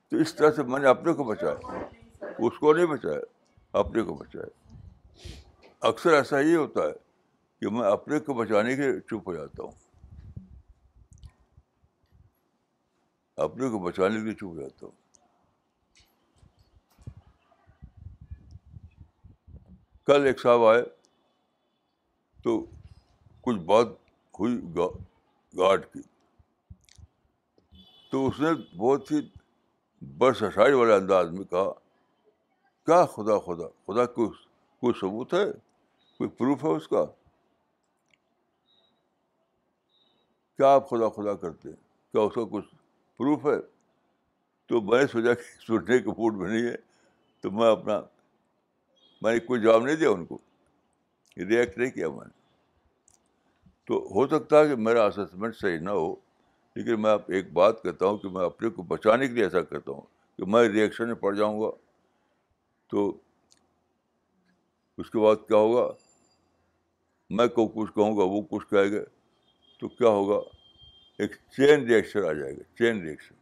تو 0.10 0.18
اس 0.18 0.34
طرح 0.36 0.52
سے 0.56 0.64
میں 0.72 0.80
نے 0.80 0.88
اپنے 0.88 1.14
کو 1.14 1.24
بچایا 1.24 2.30
اس 2.38 2.58
کو 2.60 2.74
نہیں 2.74 2.86
بچایا 2.86 3.20
اپنے 3.80 4.02
کو 4.04 4.14
بچایا 4.16 5.28
اکثر 5.88 6.14
ایسا 6.14 6.40
ہی 6.42 6.56
ہوتا 6.56 6.82
ہے 6.88 6.92
کہ 7.62 7.70
میں 7.76 7.86
اپنے 7.92 8.20
کو 8.26 8.34
بچانے 8.34 8.76
کے 8.76 8.92
چپ 9.10 9.28
ہو 9.28 9.34
جاتا 9.36 9.64
ہوں 9.64 9.72
اپنے 13.46 13.70
کو 13.70 13.80
بچانے 13.80 14.16
کے 14.18 14.24
لیے 14.26 14.34
چپ 14.34 14.56
جاتا 14.60 14.86
ہوں 14.86 14.98
کل 20.08 20.26
ایک 20.28 20.40
صاحب 20.42 20.64
آئے 20.66 20.82
تو 22.44 22.60
کچھ 23.42 23.58
بات 23.72 23.88
ہوئی 24.40 24.56
گارڈ 25.58 25.86
کی 25.94 26.02
تو 28.12 28.26
اس 28.28 28.40
نے 28.40 28.50
بہت 28.78 29.12
ہی 29.12 29.20
برسائی 30.18 30.74
والے 30.74 30.94
انداز 30.94 31.30
میں 31.32 31.44
کہا 31.52 31.72
کیا 32.86 33.04
خدا 33.16 33.38
خدا 33.46 33.68
خدا 33.88 34.06
کو 34.16 34.28
کوئی 34.30 34.94
ثبوت 35.00 35.34
ہے 35.34 35.46
کوئی 36.18 36.30
پروف 36.38 36.64
ہے 36.64 36.70
اس 36.76 36.88
کا 36.88 37.06
کیا 40.60 40.70
آپ 40.76 40.90
خدا 40.90 41.08
خدا 41.10 41.34
کرتے 41.42 41.70
ہیں 41.70 41.76
کیا 42.12 42.22
اس 42.22 42.34
کا 42.36 42.42
کچھ 42.52 42.66
پروف 43.18 43.46
ہے 43.46 43.60
تو 44.70 44.80
میں 44.90 45.00
نے 45.02 45.06
سوچا 45.12 45.34
کہ 45.70 45.78
کے 45.88 46.00
کو 46.04 46.32
میں 46.32 46.50
نہیں 46.50 46.66
ہے 46.70 46.76
تو 47.42 47.52
میں 47.60 47.70
اپنا 47.72 48.00
میں 49.22 49.32
نے 49.34 49.40
کوئی 49.46 49.62
جواب 49.62 49.84
نہیں 49.86 49.96
دیا 50.02 50.10
ان 50.10 50.26
کو 50.26 50.38
ریئیکٹ 51.50 51.78
نہیں 51.78 51.92
کیا 51.92 52.10
میں 52.12 52.26
نے 52.26 52.38
تو 53.88 54.00
ہو 54.16 54.26
سکتا 54.34 54.60
ہے 54.60 54.68
کہ 54.68 54.76
میرا 54.88 55.06
اسسمنٹ 55.14 55.56
صحیح 55.60 55.78
نہ 55.82 55.90
ہو 56.00 56.10
لیکن 56.76 57.02
میں 57.02 57.10
آپ 57.12 57.30
ایک 57.38 57.52
بات 57.60 57.82
کہتا 57.84 58.06
ہوں 58.06 58.18
کہ 58.24 58.30
میں 58.38 58.46
اپنے 58.46 58.70
کو 58.80 58.84
بچانے 58.90 59.28
کے 59.28 59.34
لیے 59.34 59.44
ایسا 59.44 59.62
کرتا 59.72 59.92
ہوں 59.92 60.02
کہ 60.38 60.46
میں 60.56 60.62
ریئیکشن 60.68 61.08
میں 61.08 61.16
پڑ 61.24 61.34
جاؤں 61.36 61.62
گا 61.62 61.70
تو 62.92 63.06
اس 64.98 65.10
کے 65.12 65.20
بعد 65.26 65.48
کیا 65.48 65.58
ہوگا 65.68 65.88
میں 67.40 67.48
کو 67.56 67.68
کچھ 67.76 67.94
کہوں 67.96 68.18
گا 68.18 68.24
وہ 68.36 68.42
کچھ 68.50 68.68
کہے 68.70 68.92
گا 68.98 69.04
تو 69.80 69.88
کیا 69.88 70.10
ہوگا 70.10 70.38
ایک 71.24 71.36
چین 71.56 71.86
ریئیکشن 71.88 72.24
آ 72.26 72.32
جائے 72.40 72.56
گا 72.58 72.64
چین 72.78 73.02
ریئیکشن 73.02 73.36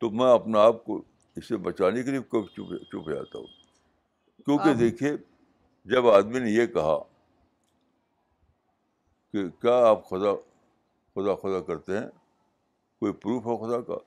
تو 0.00 0.10
میں 0.18 0.30
اپنے 0.32 0.58
آپ 0.58 0.84
کو 0.84 1.00
اس 1.36 1.48
سے 1.48 1.56
بچانے 1.68 2.02
کے 2.02 2.10
لیے 2.10 2.20
کبھی 2.30 2.64
چپ 2.84 3.10
جاتا 3.10 3.38
ہوں 3.38 3.46
کیونکہ 4.44 4.74
دیکھیے 4.80 5.10
جب 5.92 6.08
آدمی 6.10 6.38
نے 6.40 6.50
یہ 6.50 6.66
کہا 6.76 6.98
کہ 9.32 9.48
کیا 9.62 9.76
آپ 9.88 10.08
خدا 10.08 10.34
خدا 11.14 11.34
خدا 11.42 11.60
کرتے 11.72 11.98
ہیں 11.98 12.08
کوئی 13.00 13.12
پروف 13.22 13.46
ہے 13.46 13.56
خدا 13.64 13.80
کا 13.90 13.98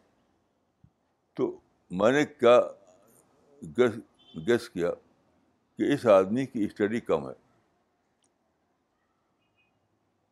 تو 1.37 1.49
میں 1.99 2.11
نے 2.11 2.23
کیا 2.39 2.59
گیس 3.77 3.99
گیس 4.47 4.69
کیا 4.69 4.91
کہ 5.77 5.93
اس 5.93 6.05
آدمی 6.19 6.45
کی 6.45 6.63
اسٹڈی 6.65 6.99
کم 7.11 7.27
ہے 7.29 7.33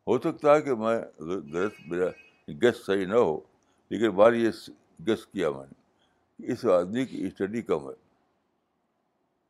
ہو 0.07 0.17
سکتا 0.23 0.55
ہے 0.55 0.61
کہ 0.61 0.73
میں 0.81 0.95
غلط 1.27 1.75
میرا 1.91 2.09
گیس 2.61 2.85
صحیح 2.85 3.05
نہ 3.07 3.13
ہو 3.15 3.39
لیکن 3.89 4.09
بار 4.15 4.33
یہ 4.33 4.49
گیس 5.07 5.25
کیا 5.27 5.49
میں 5.51 5.65
نے 5.65 6.51
اس 6.53 6.65
آدمی 6.73 7.05
کی 7.05 7.25
اسٹڈی 7.27 7.61
کم 7.69 7.87
ہے 7.89 7.93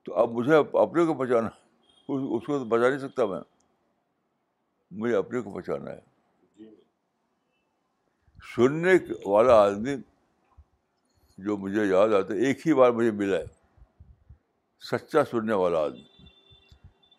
تو 0.06 0.14
اب 0.22 0.32
مجھے 0.38 0.54
اپنے 0.56 1.06
کو 1.06 1.14
بچانا 1.24 1.48
اس 1.48 2.46
کو 2.46 2.58
تو 2.60 2.64
بچا 2.64 2.88
نہیں 2.90 3.00
سکتا 3.00 3.26
میں 3.26 3.40
مجھے 5.02 5.16
اپنے 5.16 5.42
کو 5.42 5.52
بچانا 5.52 5.92
ہے 5.92 6.00
جی۔ 6.60 6.70
سننے 8.56 8.94
والا 9.26 9.56
آدمی 9.64 9.96
جو 11.46 11.58
مجھے 11.66 11.86
یاد 11.86 12.14
آتا 12.20 12.34
ہے 12.34 12.46
ایک 12.48 12.68
ہی 12.68 12.74
بار 12.80 12.92
مجھے 13.00 13.12
ملا 13.24 13.38
ہے 13.38 14.86
سچا 14.92 15.24
سننے 15.32 15.54
والا 15.64 15.80
آدمی 15.86 16.04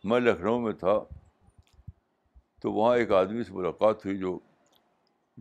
میں 0.09 0.21
لکھنؤ 0.21 0.59
میں 0.61 0.73
تھا 0.85 0.99
تو 2.67 2.71
وہاں 2.75 2.97
ایک 2.99 3.11
آدمی 3.13 3.43
سے 3.45 3.53
ملاقات 3.55 4.05
ہوئی 4.05 4.17
جو 4.19 4.31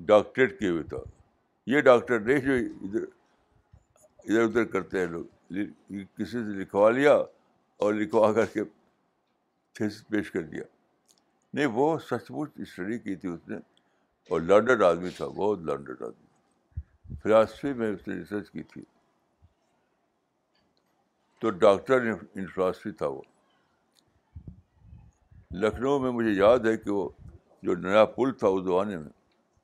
ڈاکٹریٹ 0.09 0.57
کیے 0.59 0.69
ہوئے 0.69 0.83
تھا 0.91 0.97
یہ 1.71 1.81
ڈاکٹر 1.87 2.19
نہیں 2.19 2.39
جو 2.47 2.53
ادھر 2.55 3.03
ادھر 4.27 4.43
ادھر 4.45 4.65
کرتے 4.73 4.99
ہیں 4.99 5.05
لوگ 5.13 5.23
کسی 5.51 6.25
سے 6.43 6.53
لکھوا 6.59 6.89
لیا 6.91 7.13
اور 7.85 7.93
لکھوا 7.93 8.31
کر 8.33 8.45
کے 8.53 8.63
پیش 10.11 10.31
کر 10.31 10.43
دیا 10.51 10.63
نہیں 11.53 11.65
وہ 11.79 11.87
سچ 12.09 12.29
مچ 12.37 12.51
اسٹڈی 12.67 12.99
کی 13.07 13.15
تھی 13.23 13.29
اس 13.29 13.47
نے 13.49 13.55
اور 14.29 14.41
لرنڈڈ 14.41 14.83
آدمی 14.91 15.09
تھا 15.17 15.27
بہت 15.35 15.63
لرنڈڈ 15.69 16.01
آدمی 16.07 17.15
فلاسفی 17.23 17.73
میں 17.81 17.91
اس 17.93 18.07
نے 18.07 18.13
ریسرچ 18.15 18.51
کی 18.51 18.63
تھی 18.73 18.83
تو 21.39 21.49
ڈاکٹر 21.65 22.11
انفلاسفی 22.35 22.91
تھا 23.01 23.07
وہ 23.17 23.21
لکھنؤ 25.51 25.99
میں 25.99 26.11
مجھے 26.11 26.29
یاد 26.31 26.59
ہے 26.65 26.75
کہ 26.77 26.89
وہ 26.91 27.07
جو 27.63 27.75
نیا 27.87 28.03
پل 28.15 28.31
تھا 28.39 28.47
اس 28.47 28.63
زمانے 28.63 28.97
میں 28.97 29.09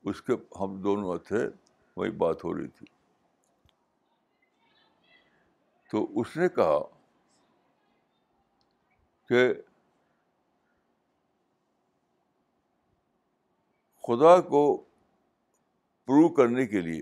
اس 0.10 0.22
کے 0.22 0.34
ہم 0.60 0.80
دونوں 0.82 1.18
تھے 1.28 1.48
وہی 1.96 2.12
بات 2.22 2.44
ہو 2.44 2.54
رہی 2.58 2.68
تھی 2.78 2.86
تو 5.92 5.98
اس 6.20 6.30
نے 6.38 6.48
کہا 6.56 6.80
کہ 9.30 9.42
خدا 14.08 14.34
کو 14.42 14.66
پروو 16.06 16.30
کرنے 16.36 16.66
کے 16.68 16.82
لیے 16.82 17.02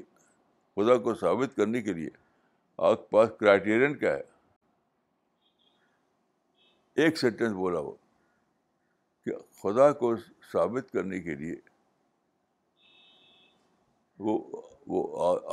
خدا 0.76 0.98
کو 1.04 1.14
ثابت 1.20 1.56
کرنے 1.58 1.82
کے 1.82 1.94
لیے 1.94 2.10
آپ 2.90 2.98
کے 3.00 3.06
پاس 3.12 3.30
کرائیٹیرین 3.40 3.94
کیا 4.00 4.14
ہے 4.16 4.24
ایک 7.04 7.18
سینٹینس 7.18 7.54
بولا 7.56 7.80
وہ 7.80 7.92
خدا 9.64 9.92
کو 10.02 10.14
ثابت 10.52 10.92
کرنے 10.92 11.20
کے 11.22 11.36
لیے 11.36 11.56
وہ 14.26 14.38
وہ 14.94 15.02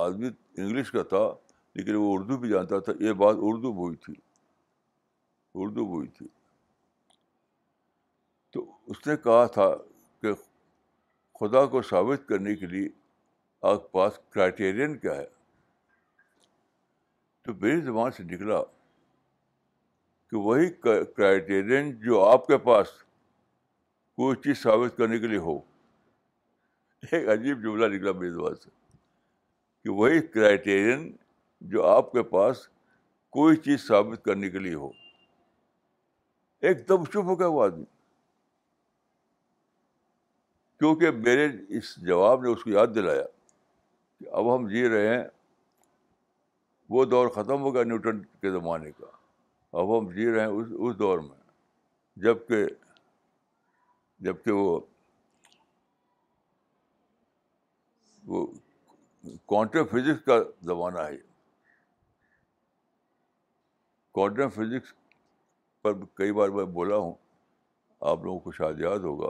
آدمی 0.02 0.28
انگلش 0.56 0.90
کا 0.90 1.02
تھا 1.12 1.22
لیکن 1.78 1.94
وہ 1.94 2.12
اردو 2.16 2.36
بھی 2.42 2.48
جانتا 2.48 2.78
تھا 2.88 2.92
یہ 3.06 3.12
بات 3.22 3.36
اردو 3.48 3.72
بوئی 3.80 3.96
تھی 4.04 4.14
اردو 5.64 5.84
بوئی 5.86 6.06
تھی 6.18 6.26
تو 8.52 8.64
اس 8.92 9.06
نے 9.06 9.16
کہا 9.24 9.44
تھا 9.58 9.68
کہ 10.22 10.34
خدا 11.40 11.64
کو 11.74 11.82
ثابت 11.90 12.28
کرنے 12.28 12.54
کے 12.56 12.66
لیے 12.66 12.88
آپ 13.72 13.82
کے 13.82 13.88
پاس 13.98 14.18
کرائٹیرین 14.34 14.96
کیا 14.98 15.14
ہے 15.16 15.26
تو 17.44 17.54
میری 17.60 17.80
زبان 17.90 18.10
سے 18.16 18.22
نکلا 18.34 18.62
کہ 20.30 20.36
وہی 20.46 20.68
کرائٹیرین 20.86 21.90
جو 22.06 22.24
آپ 22.24 22.46
کے 22.46 22.58
پاس 22.70 22.88
کوئی 24.16 24.36
چیز 24.44 24.62
ثابت 24.62 24.96
کرنے 24.96 25.18
کے 25.18 25.26
لیے 25.26 25.38
ہو 25.46 25.56
ایک 27.12 27.28
عجیب 27.30 27.62
جملہ 27.62 27.86
نکلا 27.94 28.12
میری 28.18 28.30
دعا 28.34 28.54
سے 28.62 28.68
کہ 29.84 29.90
وہی 29.94 30.20
کرائٹیرین 30.36 31.10
جو 31.74 31.84
آپ 31.86 32.10
کے 32.12 32.22
پاس 32.30 32.66
کوئی 33.38 33.56
چیز 33.66 33.86
ثابت 33.88 34.24
کرنے 34.24 34.50
کے 34.50 34.58
لیے 34.58 34.74
ہو 34.84 34.88
ایک 36.68 36.88
دم 36.88 37.04
چپ 37.04 37.24
ہو 37.26 37.38
گیا 37.38 37.46
وہ 37.56 37.62
آدمی 37.64 37.84
کیونکہ 40.78 41.10
میرے 41.26 41.46
اس 41.78 41.94
جواب 42.06 42.42
نے 42.44 42.50
اس 42.52 42.64
کو 42.64 42.70
یاد 42.70 42.94
دلایا 42.94 43.24
کہ 44.18 44.26
اب 44.40 44.54
ہم 44.54 44.66
جی 44.68 44.88
رہے 44.88 45.16
ہیں 45.16 45.24
وہ 46.94 47.04
دور 47.12 47.28
ختم 47.36 47.62
ہو 47.62 47.74
گیا 47.74 47.82
نیوٹن 47.92 48.22
کے 48.40 48.50
زمانے 48.52 48.90
کا 48.98 49.06
اب 49.80 49.96
ہم 49.98 50.10
جی 50.14 50.30
رہے 50.32 50.40
ہیں 50.40 50.48
اس 50.58 50.66
اس 50.78 50.98
دور 50.98 51.18
میں 51.18 52.24
جب 52.24 52.46
کہ 52.48 52.64
جب 54.24 54.36
کہ 54.44 54.52
وہ 54.52 54.78
کوانٹم 59.46 59.84
فزکس 59.90 60.24
کا 60.26 60.38
زمانہ 60.66 61.00
ہے 61.08 61.16
کوانٹم 64.14 64.48
فزکس 64.54 64.92
پر 65.82 65.92
کئی 66.16 66.32
بار 66.32 66.48
میں 66.56 66.64
بولا 66.78 66.96
ہوں 66.96 67.14
آپ 68.12 68.24
لوگوں 68.24 68.38
کو 68.40 68.52
شاید 68.52 68.80
یاد 68.80 68.98
ہوگا 69.08 69.28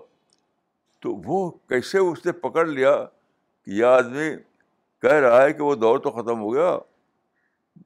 تو 1.02 1.14
وہ 1.24 1.50
کیسے 1.68 1.98
اس 1.98 2.24
نے 2.26 2.32
پکڑ 2.48 2.66
لیا 2.66 2.96
کہ 3.04 3.70
یہ 3.70 3.84
آدمی 3.84 4.30
کہہ 5.02 5.18
رہا 5.26 5.42
ہے 5.42 5.52
کہ 5.52 5.62
وہ 5.62 5.74
دور 5.74 5.98
تو 6.06 6.10
ختم 6.10 6.40
ہو 6.40 6.52
گیا 6.54 6.76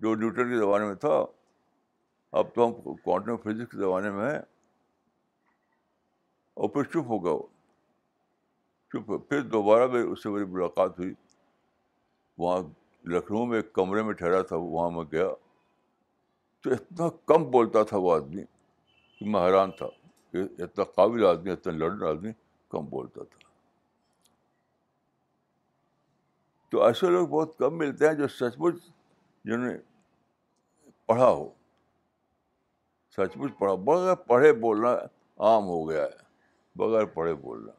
جو 0.00 0.14
نیوٹن 0.14 0.50
کے 0.50 0.58
زمانے 0.58 0.84
میں 0.86 0.94
تھا 1.04 1.24
اب 2.38 2.54
تو 2.54 2.66
ہم 2.66 2.94
کوانٹم 2.96 3.36
فزکس 3.44 3.70
کے 3.70 3.78
زمانے 3.78 4.10
میں 4.10 4.30
ہیں 4.32 4.40
اور 6.60 6.68
پھر 6.68 6.82
چپ 6.92 7.10
ہو 7.10 7.16
گیا 7.24 7.32
وہ 7.32 7.46
چپ 8.92 9.08
ہو 9.10 9.18
پھر 9.28 9.42
دوبارہ 9.52 9.86
میں 9.92 10.02
اس 10.02 10.22
سے 10.22 10.28
میری 10.30 10.44
ملاقات 10.56 10.98
ہوئی 10.98 11.12
وہاں 12.44 12.58
لکھنؤ 13.12 13.44
میں 13.52 13.58
ایک 13.58 13.72
کمرے 13.78 14.02
میں 14.08 14.12
ٹھہرا 14.18 14.40
تھا 14.50 14.56
وہاں 14.64 14.90
میں 14.96 15.04
گیا 15.12 15.28
تو 16.62 16.72
اتنا 16.74 17.08
کم 17.32 17.44
بولتا 17.56 17.82
تھا 17.92 17.96
وہ 18.06 18.14
آدمی 18.14 18.42
کہ 19.18 19.30
میں 19.30 19.40
حیران 19.46 19.70
تھا 19.78 19.86
کہ 20.32 20.42
اتنا 20.62 20.84
قابل 20.98 21.24
آدمی 21.32 21.50
اتنا 21.52 21.72
لڑن 21.76 22.06
آدمی 22.12 22.32
کم 22.76 22.86
بولتا 22.94 23.24
تھا 23.30 23.38
تو 26.70 26.82
ایسے 26.86 27.10
لوگ 27.18 27.26
بہت 27.28 27.56
کم 27.58 27.78
ملتے 27.78 28.06
ہیں 28.08 28.14
جو 28.14 28.28
سچ 28.40 28.58
مچ 28.64 28.74
جنہوں 28.86 29.66
نے 29.70 29.76
پڑھا 31.06 31.28
ہو 31.30 31.48
سچ 33.16 33.36
مچ 33.36 33.58
پڑھا 33.58 33.74
بڑا 33.90 34.14
پڑھے 34.30 34.52
بولنا 34.66 34.94
عام 35.50 35.62
ہو 35.76 35.88
گیا 35.90 36.02
ہے 36.04 36.28
بغیر 36.76 37.04
پڑھے 37.14 37.34
بولنا 37.34 37.72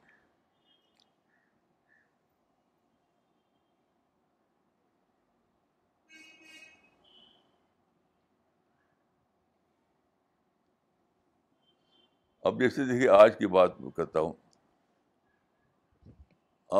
اب 12.47 12.59
جیسے 12.59 12.83
دیکھیے 12.85 13.09
آج 13.15 13.37
کی 13.37 13.47
بات 13.55 13.79
میں 13.81 13.91
کرتا 13.95 14.19
ہوں 14.19 14.33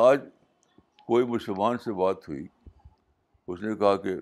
آج 0.08 0.20
کوئی 1.08 1.26
مسلمان 1.28 1.78
سے 1.84 1.92
بات 1.94 2.28
ہوئی 2.30 2.46
اس 3.52 3.62
نے 3.62 3.76
کہا 3.76 3.96
کہ 4.02 4.16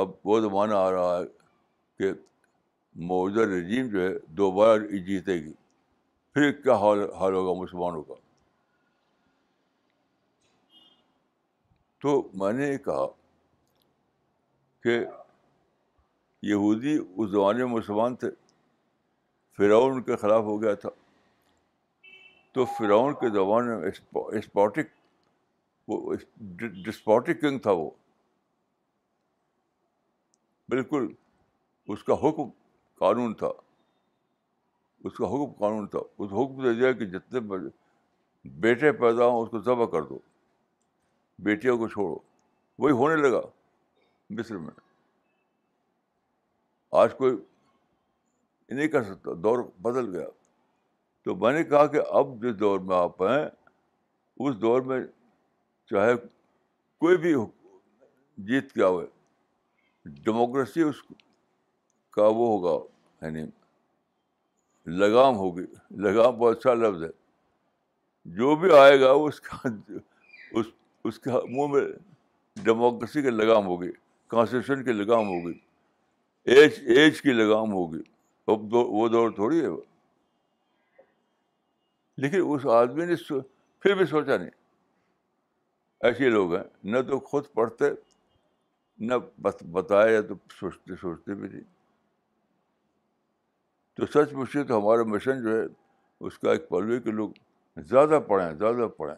اب 0.00 0.10
وہ 0.24 0.40
زمانہ 0.40 0.74
آ 0.74 0.90
رہا 0.92 1.16
ہے 1.18 1.24
کہ 1.98 2.12
موجودہ 3.08 3.48
رجیم 3.50 3.88
جو 3.92 4.06
ہے 4.06 4.12
دوبارہ 4.36 4.78
جیتے 5.06 5.34
گی 5.44 5.52
پھر 6.34 6.50
کیا 6.62 6.74
حال 6.80 6.98
حال 7.20 7.32
ہوگا 7.34 7.60
مسلمانوں 7.60 8.02
کا 8.02 8.14
تو 12.02 12.12
میں 12.42 12.52
نے 12.58 12.66
یہ 12.72 12.76
کہا 12.84 13.06
کہ 14.82 14.98
یہودی 16.50 16.96
اس 16.96 17.30
زمانے 17.30 17.64
میں 17.64 17.72
مسلمان 17.72 18.14
تھے 18.22 18.28
فراؤن 19.56 20.02
کے 20.02 20.16
خلاف 20.16 20.42
ہو 20.44 20.60
گیا 20.62 20.74
تھا 20.84 20.88
تو 22.52 22.64
فرعون 22.78 23.14
کے 23.20 23.28
زمانے 23.34 23.76
میں 23.80 23.90
اسپاٹک 24.38 24.94
ڈسپاٹک 26.84 27.40
کنگ 27.40 27.58
تھا 27.66 27.70
وہ 27.80 27.90
بالکل 30.68 31.06
اس 31.92 32.04
کا 32.04 32.14
حکم 32.22 32.48
قانون 33.00 33.34
تھا 33.42 33.48
اس 35.04 35.12
کا 35.16 35.26
حکم 35.34 35.52
قانون 35.60 35.86
تھا 35.88 35.98
اس 36.22 36.32
حکم 36.32 36.62
نے 36.66 36.72
دیا 36.78 36.92
کہ 36.92 37.04
جتنے 37.18 37.40
بیٹے 38.62 38.92
پیدا 39.00 39.26
ہوں 39.26 39.42
اس 39.42 39.48
کو 39.50 39.58
ذبح 39.62 39.86
کر 39.92 40.02
دو 40.08 40.18
بیٹیوں 41.44 41.76
کو 41.78 41.88
چھوڑو 41.88 42.16
وہی 42.82 42.92
ہونے 43.00 43.16
لگا 43.28 43.40
مصر 44.38 44.56
میں 44.56 44.70
آج 47.02 47.14
کوئی 47.16 47.36
نہیں 48.74 48.88
کر 48.88 49.02
سکتا 49.04 49.30
دور 49.44 49.58
بدل 49.82 50.14
گیا 50.16 50.26
تو 51.24 51.34
میں 51.36 51.52
نے 51.52 51.62
کہا 51.70 51.86
کہ 51.94 52.00
اب 52.18 52.42
جس 52.42 52.58
دور 52.60 52.80
میں 52.90 52.96
آپ 52.96 53.22
ہیں 53.22 53.44
اس 54.40 54.60
دور 54.60 54.80
میں 54.90 55.00
چاہے 55.90 56.14
کوئی 57.04 57.16
بھی 57.24 57.34
جیت 58.50 58.72
کیا 58.72 58.86
ہوئے 58.88 59.06
ڈیموکریسی 60.24 60.82
اس 60.82 61.02
کا 62.12 62.26
وہ 62.26 62.46
ہوگا 62.48 62.78
یعنی 63.26 63.44
لگام 64.86 65.36
ہوگی 65.36 65.64
لگام 66.02 66.36
بہت 66.38 66.56
اچھا 66.56 66.74
لفظ 66.74 67.02
ہے 67.02 67.08
جو 68.38 68.54
بھی 68.60 68.70
آئے 68.78 69.00
گا 69.00 69.10
اس 69.10 69.40
کا 69.40 69.68
اس 70.58 70.66
اس 71.08 71.18
کے 71.18 71.30
منہ 71.56 71.66
میں 71.72 71.82
ڈیموکریسی 72.64 73.22
کی 73.22 73.30
لگام 73.30 73.66
ہوگی 73.66 73.90
کانسٹیٹیوشن 74.30 74.84
کی 74.84 74.92
لگام 74.92 75.28
ہوگی 75.28 75.52
ایج 76.54 76.80
ایج 76.98 77.20
کی 77.22 77.32
لگام 77.32 77.72
ہوگی 77.72 78.00
اب 78.52 78.74
وہ 78.74 79.08
دور 79.08 79.30
تھوڑی 79.34 79.60
ہے 79.64 79.68
لیکن 82.22 82.42
اس 82.54 82.66
آدمی 82.76 83.04
نے 83.06 83.14
پھر 83.28 83.94
بھی 83.96 84.04
سوچا 84.06 84.36
نہیں 84.36 84.50
ایسے 86.08 86.28
لوگ 86.30 86.54
ہیں 86.54 86.62
نہ 86.92 87.00
تو 87.08 87.18
خود 87.28 87.44
پڑھتے 87.54 87.88
نہ 89.10 89.14
بتایا 89.72 90.20
تو 90.28 90.34
سوچتے 90.60 90.96
سوچتے 91.00 91.34
بھی 91.34 91.48
نہیں 91.48 91.62
تو 94.00 94.06
سچ 94.06 94.30
پوچھیے 94.32 94.62
تو 94.64 94.78
ہمارا 94.78 95.02
مشن 95.14 95.42
جو 95.42 95.54
ہے 95.56 95.64
اس 96.26 96.38
کا 96.38 96.52
ایک 96.52 96.68
پلوی 96.68 96.98
کے 97.02 97.10
لوگ 97.18 97.30
زیادہ 97.88 98.18
پڑھیں 98.28 98.52
زیادہ 98.58 98.86
پڑھیں 98.98 99.14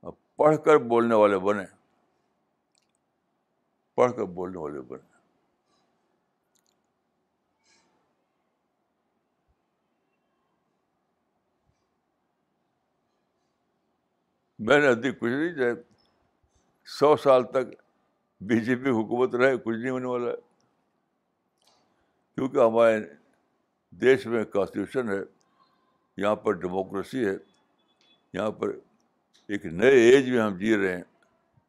اور 0.00 0.12
پڑھ 0.36 0.56
کر 0.64 0.78
بولنے 0.92 1.14
والے 1.22 1.38
بنیں 1.48 1.64
پڑھ 3.96 4.12
کر 4.16 4.24
بولنے 4.40 4.58
والے 4.58 4.80
بنیں 4.92 5.10
میں 14.68 14.78
نے 14.80 14.88
ادھک 14.88 15.22
نہیں 15.22 15.52
جائے 15.58 15.74
سو 16.98 17.14
سال 17.22 17.44
تک 17.52 17.72
بی 18.48 18.60
جے 18.64 18.74
پی 18.84 18.90
حکومت 19.00 19.34
رہے 19.34 19.56
کچھ 19.64 19.76
نہیں 19.76 19.90
ہونے 19.90 20.06
والا 20.08 20.34
کیونکہ 22.34 22.58
ہمارے 22.64 23.00
دیش 24.00 24.26
میں 24.26 24.44
کانسٹیٹیوشن 24.52 25.08
ہے 25.10 25.18
یہاں 26.22 26.36
پر 26.36 26.52
ڈیموکریسی 26.60 27.24
ہے 27.26 27.34
یہاں 28.34 28.50
پر 28.60 28.70
ایک 29.52 29.64
نئے 29.80 29.98
ایج 30.10 30.30
میں 30.30 30.40
ہم 30.40 30.56
جی 30.58 30.76
رہے 30.76 30.94
ہیں 30.96 31.02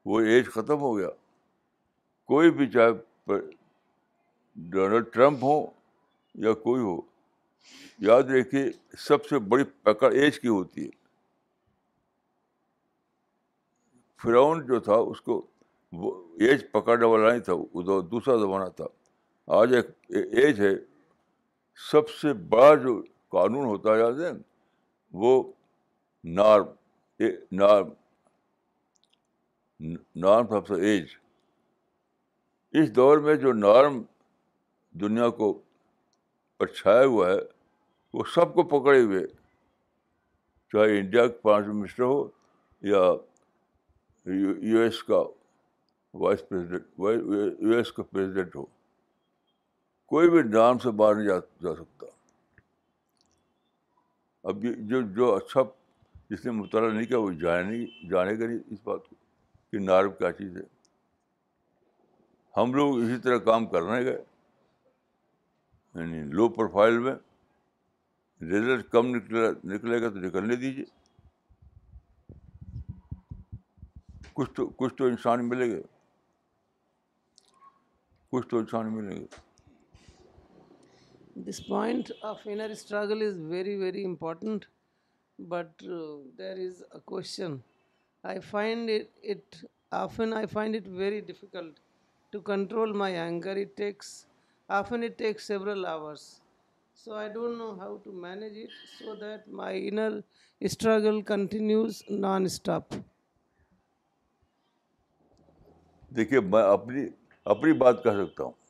وہ 0.05 0.19
ایج 0.21 0.45
ختم 0.53 0.79
ہو 0.81 0.97
گیا 0.97 1.09
کوئی 2.31 2.51
بھی 2.51 2.69
چاہے 2.71 3.39
ڈونلڈ 4.71 5.05
ٹرمپ 5.13 5.43
ہو 5.43 5.59
یا 6.43 6.53
کوئی 6.65 6.81
ہو 6.83 6.99
یاد 8.07 8.29
رکھیے 8.37 8.63
سب 9.07 9.25
سے 9.25 9.39
بڑی 9.51 9.63
پکڑ 9.83 10.11
ایج 10.13 10.39
کی 10.39 10.47
ہوتی 10.47 10.85
ہے 10.85 10.89
فراؤن 14.23 14.65
جو 14.67 14.79
تھا 14.79 14.95
اس 15.11 15.21
کو 15.21 15.43
ایج 16.47 16.63
پکڑنے 16.71 17.05
والا 17.05 17.29
نہیں 17.29 17.39
تھا 17.47 17.53
وہ 17.73 18.01
دوسرا 18.01 18.35
زمانہ 18.41 18.69
تھا 18.75 18.85
آج 19.57 19.73
ایک 19.75 19.89
ایج 20.43 20.59
ہے 20.61 20.73
سب 21.91 22.09
سے 22.21 22.33
بڑا 22.49 22.73
جو 22.83 23.01
قانون 23.37 23.65
ہوتا 23.65 23.93
ہے 23.95 23.99
یادیں 23.99 24.39
وہ 25.23 25.41
norm 26.37 27.55
norm 27.59 27.87
norm 30.25 30.53
of 30.55 30.67
the 30.69 30.75
age 30.89 31.07
اس 32.81 32.95
دور 32.95 33.17
میں 33.27 33.35
جو 33.43 33.53
نارم 33.53 34.01
دنیا 35.01 35.29
کو 35.39 35.51
پرچھایا 36.57 37.05
ہوا 37.05 37.29
ہے 37.29 37.39
وہ 38.13 38.23
سب 38.33 38.53
کو 38.55 38.63
پکڑے 38.77 39.01
ہوئے 39.01 39.25
چاہے 40.73 40.99
انڈیا 40.99 41.25
کے 41.27 41.37
پرائم 41.41 41.79
منسٹر 41.79 42.03
ہو 42.03 42.27
یا 42.91 43.01
یو 44.63 44.81
ایس 44.81 45.03
کا 45.03 45.21
وائس 46.21 46.47
پریزیڈنٹ 46.49 47.63
یو 47.63 47.77
ایس 47.77 47.91
کا 47.93 48.03
پریزیڈنٹ 48.11 48.55
ہو 48.55 48.65
کوئی 50.13 50.29
بھی 50.29 50.41
نام 50.53 50.77
سے 50.79 50.91
باہر 50.97 51.15
نہیں 51.15 51.27
جا 51.63 51.73
سکتا 51.75 52.05
اب 54.49 54.63
جو 54.89 55.01
جو 55.15 55.33
اچھا 55.35 55.61
جس 56.29 56.43
نے 56.45 56.51
مطالعہ 56.51 56.89
نہیں 56.91 57.05
کیا 57.11 57.19
وہ 57.19 57.29
نہیں 57.29 57.85
جانے 58.09 58.37
گا 58.39 58.45
نہیں 58.47 58.59
اس 58.73 58.79
بات 58.83 59.07
کو 59.09 59.15
کہ 59.71 59.79
نارب 59.85 60.17
کیا 60.19 60.31
چیز 60.41 60.57
ہے 60.57 60.61
ہم 62.57 62.73
لوگ 62.73 62.97
اسی 63.03 63.17
طرح 63.23 63.37
کام 63.47 63.65
کر 63.71 63.81
رہے 63.83 64.03
گئے 64.05 64.21
لو 65.93 66.01
یعنی 66.01 66.47
پروفائل 66.55 66.97
میں 67.07 67.13
ریزلٹ 68.51 68.89
کم 68.91 69.13
نکلے 69.15 69.47
نکلے 69.73 70.01
گا 70.01 70.09
تو 70.09 70.19
نکلنے 70.27 70.55
دیجیے 70.65 70.85
کچھ 74.33 74.51
تو 74.59 74.67
کچھ 74.83 74.93
تو 74.97 75.05
انسان 75.13 75.47
ملے 75.49 75.69
گا 75.73 75.81
کچھ 78.35 78.47
تو 78.49 78.57
انسان 78.59 78.93
ملے 78.97 79.19
گا 79.21 79.41
this 81.35 81.59
point 81.67 82.11
of 82.29 82.39
inner 82.53 82.69
struggle 82.69 83.21
is 83.27 83.37
very 83.49 83.75
very 83.75 84.03
important 84.05 84.65
but 85.49 85.83
there 86.37 86.57
is 86.65 86.83
a 86.93 86.99
question 87.05 87.55
I 88.29 88.39
find 88.49 88.89
it 89.31 89.55
often 90.01 90.33
I 90.37 90.45
find 90.51 90.75
it 90.75 90.87
very 90.97 91.19
difficult 91.29 91.79
to 92.33 92.39
control 92.51 92.91
my 92.97 93.15
anger 93.19 93.57
it 93.61 93.75
takes 93.77 94.13
often 94.79 95.03
it 95.05 95.17
takes 95.19 95.47
several 95.47 95.85
hours 95.85 96.29
so 97.03 97.13
I 97.15 97.29
don't 97.33 97.57
know 97.57 97.71
how 97.79 97.97
to 98.03 98.11
manage 98.27 98.57
it 98.63 98.71
so 99.03 99.15
that 99.25 99.47
my 99.61 99.87
inner 99.87 100.19
struggle 100.65 101.21
continues 101.35 102.03
nonstop 102.45 102.95
دیکھیے 106.15 106.39
میں 106.53 106.63
اپنی 106.63 107.07
اپنی 107.55 107.73
بات 107.85 108.03
کہہ 108.03 108.23
سکتا 108.23 108.43
ہوں 108.43 108.61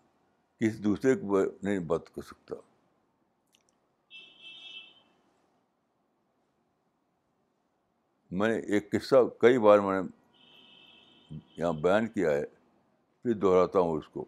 کسی 0.64 0.78
دوسرے 0.84 1.14
کو 1.20 1.40
نہیں 1.64 1.80
بات 1.88 2.10
کر 2.16 2.22
سکتا 2.26 2.56
میں 8.40 8.48
نے 8.50 8.56
ایک 8.76 8.90
قصہ 8.92 9.16
کئی 9.42 9.60
بار 9.66 9.80
میں 9.88 10.00
نے 10.02 11.38
یہاں 11.58 11.72
بیان 11.82 12.08
کیا 12.14 12.32
ہے 12.38 12.44
پھر 13.22 13.34
دہراتا 13.40 13.80
ہوں 13.80 13.98
اس 13.98 14.08
کو 14.14 14.26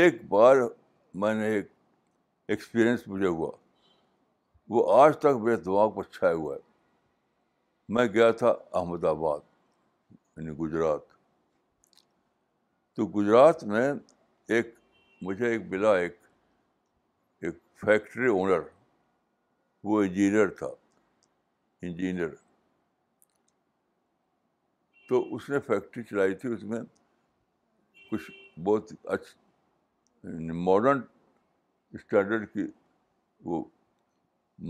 ایک 0.00 0.24
بار 0.30 0.56
میں 1.24 1.32
نے 1.42 1.50
ایکسپیرئنس 1.58 3.06
مجھے 3.14 3.26
ہوا 3.26 3.50
وہ 4.74 5.00
آج 5.02 5.16
تک 5.18 5.40
میرے 5.44 5.56
دماغ 5.68 5.90
پر 5.96 6.10
چھایا 6.18 6.34
ہوا 6.34 6.54
ہے 6.54 6.60
میں 7.94 8.06
گیا 8.14 8.30
تھا 8.42 8.54
احمد 8.78 9.04
آباد 9.14 9.40
یعنی 10.36 10.56
گجرات 10.64 11.06
تو 12.96 13.06
گجرات 13.18 13.64
میں 13.72 13.92
ایک 14.48 14.74
مجھے 15.26 15.48
ایک 15.52 15.68
بلا 15.70 15.94
ایک 15.96 16.16
ایک 17.46 17.54
فیکٹری 17.80 18.28
اونر 18.28 18.60
وہ 19.90 20.02
انجینئر 20.02 20.48
تھا 20.58 20.66
انجینئر 21.86 22.30
تو 25.08 25.22
اس 25.34 25.48
نے 25.50 25.60
فیکٹری 25.66 26.02
چلائی 26.10 26.34
تھی 26.42 26.48
اس 26.52 26.62
میں 26.72 26.78
کچھ 28.10 28.30
بہت 28.68 28.92
اچھ 29.16 29.30
ماڈرن 30.68 31.00
اسٹینڈرڈ 31.98 32.48
کی 32.52 32.66
وہ 33.50 33.62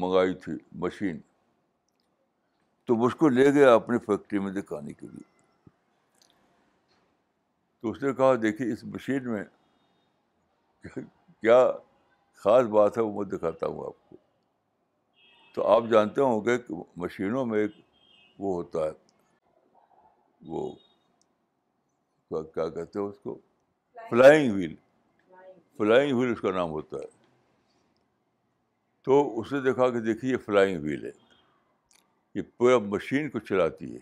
منگائی 0.02 0.34
تھی 0.44 0.52
مشین 0.84 1.18
تو 2.86 3.04
اس 3.06 3.14
کو 3.22 3.28
لے 3.38 3.50
گیا 3.54 3.74
اپنی 3.74 3.98
فیکٹری 4.06 4.38
میں 4.46 4.52
دکھانے 4.60 4.92
کے 5.00 5.06
لیے 5.08 5.30
تو 7.80 7.90
اس 7.90 8.02
نے 8.02 8.12
کہا 8.14 8.34
دیکھیے 8.42 8.72
اس 8.72 8.84
مشین 8.94 9.30
میں 9.30 9.44
کیا 10.86 11.58
خاص 12.42 12.66
بات 12.70 12.96
ہے 12.98 13.02
وہ 13.02 13.12
میں 13.22 13.30
دکھاتا 13.36 13.66
ہوں 13.66 13.84
آپ 13.86 14.08
کو 14.08 14.16
تو 15.54 15.66
آپ 15.74 15.82
جانتے 15.90 16.20
ہوں 16.20 16.44
گے 16.44 16.56
کہ 16.58 16.74
مشینوں 17.00 17.44
میں 17.46 17.58
ایک 17.60 17.70
وہ 18.40 18.54
ہوتا 18.54 18.84
ہے 18.84 18.90
وہ 20.50 20.64
کیا 22.42 22.68
کہتے 22.68 22.98
ہیں 22.98 23.06
اس 23.06 23.16
کو 23.22 23.38
فلائنگ 24.10 24.54
ویل 24.54 24.74
فلائنگ 25.78 26.16
ویل 26.18 26.32
اس 26.32 26.40
کا 26.40 26.50
نام 26.54 26.70
ہوتا 26.70 26.96
ہے 26.98 27.10
تو 29.04 29.20
اس 29.40 29.52
نے 29.52 29.60
دیکھا 29.60 29.88
کہ 29.90 30.00
دیکھیے 30.00 30.32
یہ 30.32 30.36
فلائنگ 30.46 30.82
ویل 30.84 31.04
ہے 31.04 31.10
یہ 32.34 32.42
پورا 32.56 32.78
مشین 32.94 33.28
کو 33.30 33.38
چلاتی 33.48 33.92
ہے 33.94 33.98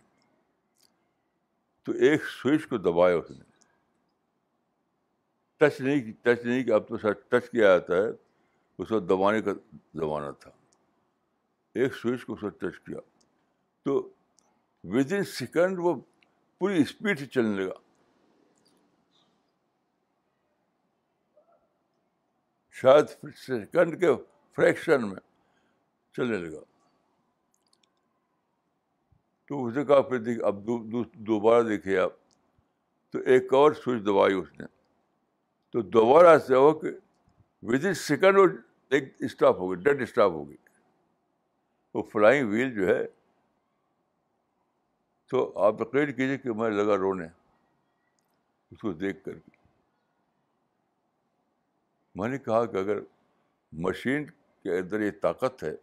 تو 1.85 1.93
ایک 2.09 2.25
سوئچ 2.41 2.67
کو 2.69 2.77
دبایا 2.79 3.17
اس 3.17 3.31
نے 3.31 3.50
ٹچ 5.61 5.81
نہیں 5.81 6.13
ٹچ 6.25 6.45
نہیں 6.45 6.63
کیا 6.65 6.75
اب 6.77 6.87
تو 6.89 6.97
ٹچ 7.31 7.49
کیا 7.51 7.69
جاتا 7.69 7.97
ہے 7.97 8.09
اس 8.11 8.91
وقت 8.93 9.09
دبانے 9.09 9.41
کا 9.43 9.51
زمانہ 10.01 10.31
تھا 10.41 10.51
ایک 11.81 11.95
سوئچ 11.97 12.25
کو 12.25 12.33
اس 12.35 12.43
وقت 12.45 12.61
ٹچ 12.61 12.79
کیا 12.87 13.01
تو 13.85 13.97
ود 14.95 15.13
ان 15.13 15.25
سیکنڈ 15.39 15.79
وہ 15.83 15.95
پوری 16.59 16.81
اسپیڈ 16.83 17.19
سے 17.19 17.27
چلنے 17.37 17.63
لگا 17.65 17.79
شاید 22.81 23.07
سیکنڈ 23.47 24.01
کے 24.01 24.15
فریکشن 24.57 25.09
میں 25.09 25.21
چلنے 26.17 26.37
لگا 26.49 26.61
تو 29.49 29.65
اس 29.67 29.77
نے 29.77 29.85
کہا 29.85 30.01
پھر 30.11 30.19
دیکھ 30.31 30.45
اب 30.53 30.67
دوبارہ 31.27 31.63
دیکھے 31.69 31.99
آپ 31.99 32.13
تو 33.13 33.19
ایک 33.35 33.55
اور 33.63 33.73
سوئچ 33.85 34.03
دبائی 34.07 34.35
اس 34.41 34.59
نے 34.59 34.67
تو 35.73 35.83
دوبارہ 35.97 36.27
ایسا 36.37 36.59
ہو 36.59 36.73
کہ 36.79 36.89
ود 37.71 37.85
ان 37.87 37.95
سیکنڈ 37.95 38.39
وہ 38.39 38.47
ایک 38.97 39.13
اسٹاپ 39.25 39.59
ہوگی 39.59 39.75
ڈیڈ 39.83 40.01
اسٹاپ 40.03 40.31
ہوگی 40.33 40.57
وہ 41.95 42.03
فلائنگ 42.13 42.49
ویل 42.51 42.75
جو 42.75 42.87
ہے 42.89 43.03
تو 45.31 45.43
آپ 45.67 45.81
یقین 45.81 46.13
کیجیے 46.13 46.39
کہ 46.39 46.53
میں 46.61 46.71
لگا 46.71 46.97
رونے 46.97 47.27
اس 48.71 48.79
کو 48.81 48.93
دیکھ 49.03 49.25
کر 49.25 49.35
کے 49.39 49.57
میں 52.21 52.29
نے 52.29 52.39
کہا 52.39 52.65
کہ 52.73 52.77
اگر 52.77 52.99
مشین 53.87 54.25
کے 54.63 54.77
اندر 54.79 55.01
یہ 55.01 55.11
طاقت 55.23 55.63
ہے 55.65 55.75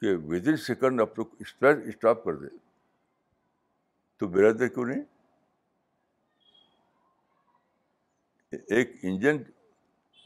کہ 0.00 0.14
ود 0.30 0.48
ان 0.48 0.56
سیکنڈ 0.68 1.00
آپ 1.00 1.18
لوگ 1.18 1.40
اسٹاپ 1.46 2.24
کر 2.24 2.36
دے 2.36 2.48
تو 4.18 4.28
برادر 4.28 4.68
کیوں 4.68 4.86
نہیں 4.86 5.02
ایک 8.52 8.90
انجن 9.02 9.36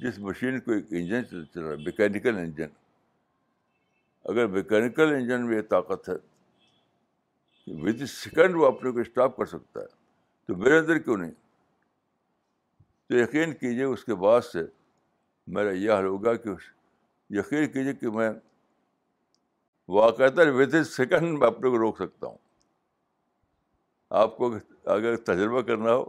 جس 0.03 0.19
مشین 0.19 0.59
کو 0.61 0.73
ایک 0.73 0.85
انجن 0.93 1.25
چل 1.53 1.61
رہا 1.61 1.71
ہے 1.71 1.77
میکینیکل 1.85 2.37
انجن 2.39 2.69
اگر 4.31 4.47
میکینیکل 4.57 5.15
انجن 5.15 5.47
میں 5.49 5.57
یہ 5.57 5.63
طاقت 5.71 6.09
ہے 6.09 6.15
ود 7.83 8.01
ان 8.01 8.07
سیکنڈ 8.07 8.57
وہ 8.57 8.67
اپنے 8.67 8.91
کو 8.93 9.01
اسٹاپ 9.01 9.37
کر 9.37 9.47
سکتا 9.47 9.81
ہے 9.81 9.87
تو 10.47 10.57
میرے 10.57 10.79
اندر 10.79 10.99
کیوں 10.99 11.17
نہیں 11.17 11.31
تو 13.09 13.17
یقین 13.17 13.53
کیجیے 13.61 13.85
اس 13.85 14.05
کے 14.05 14.15
بعد 14.25 14.41
سے 14.53 14.63
میرا 15.57 15.71
یہ 15.77 15.91
حل 15.93 16.05
ہوگا 16.07 16.35
کہ 16.45 16.51
یقین 17.39 17.67
کیجیے 17.73 17.93
کہ 17.95 18.11
میں 18.17 18.31
واقعات 19.97 20.39
ود 20.55 20.75
ان 20.75 20.85
سیکنڈ 20.85 21.39
میں 21.39 21.47
اپنے 21.47 21.71
کو 21.71 21.79
روک 21.79 21.99
سکتا 22.03 22.27
ہوں 22.27 22.37
آپ 24.23 24.37
کو 24.37 24.55
اگر 24.97 25.17
تجربہ 25.31 25.61
کرنا 25.71 25.93
ہو 25.95 26.05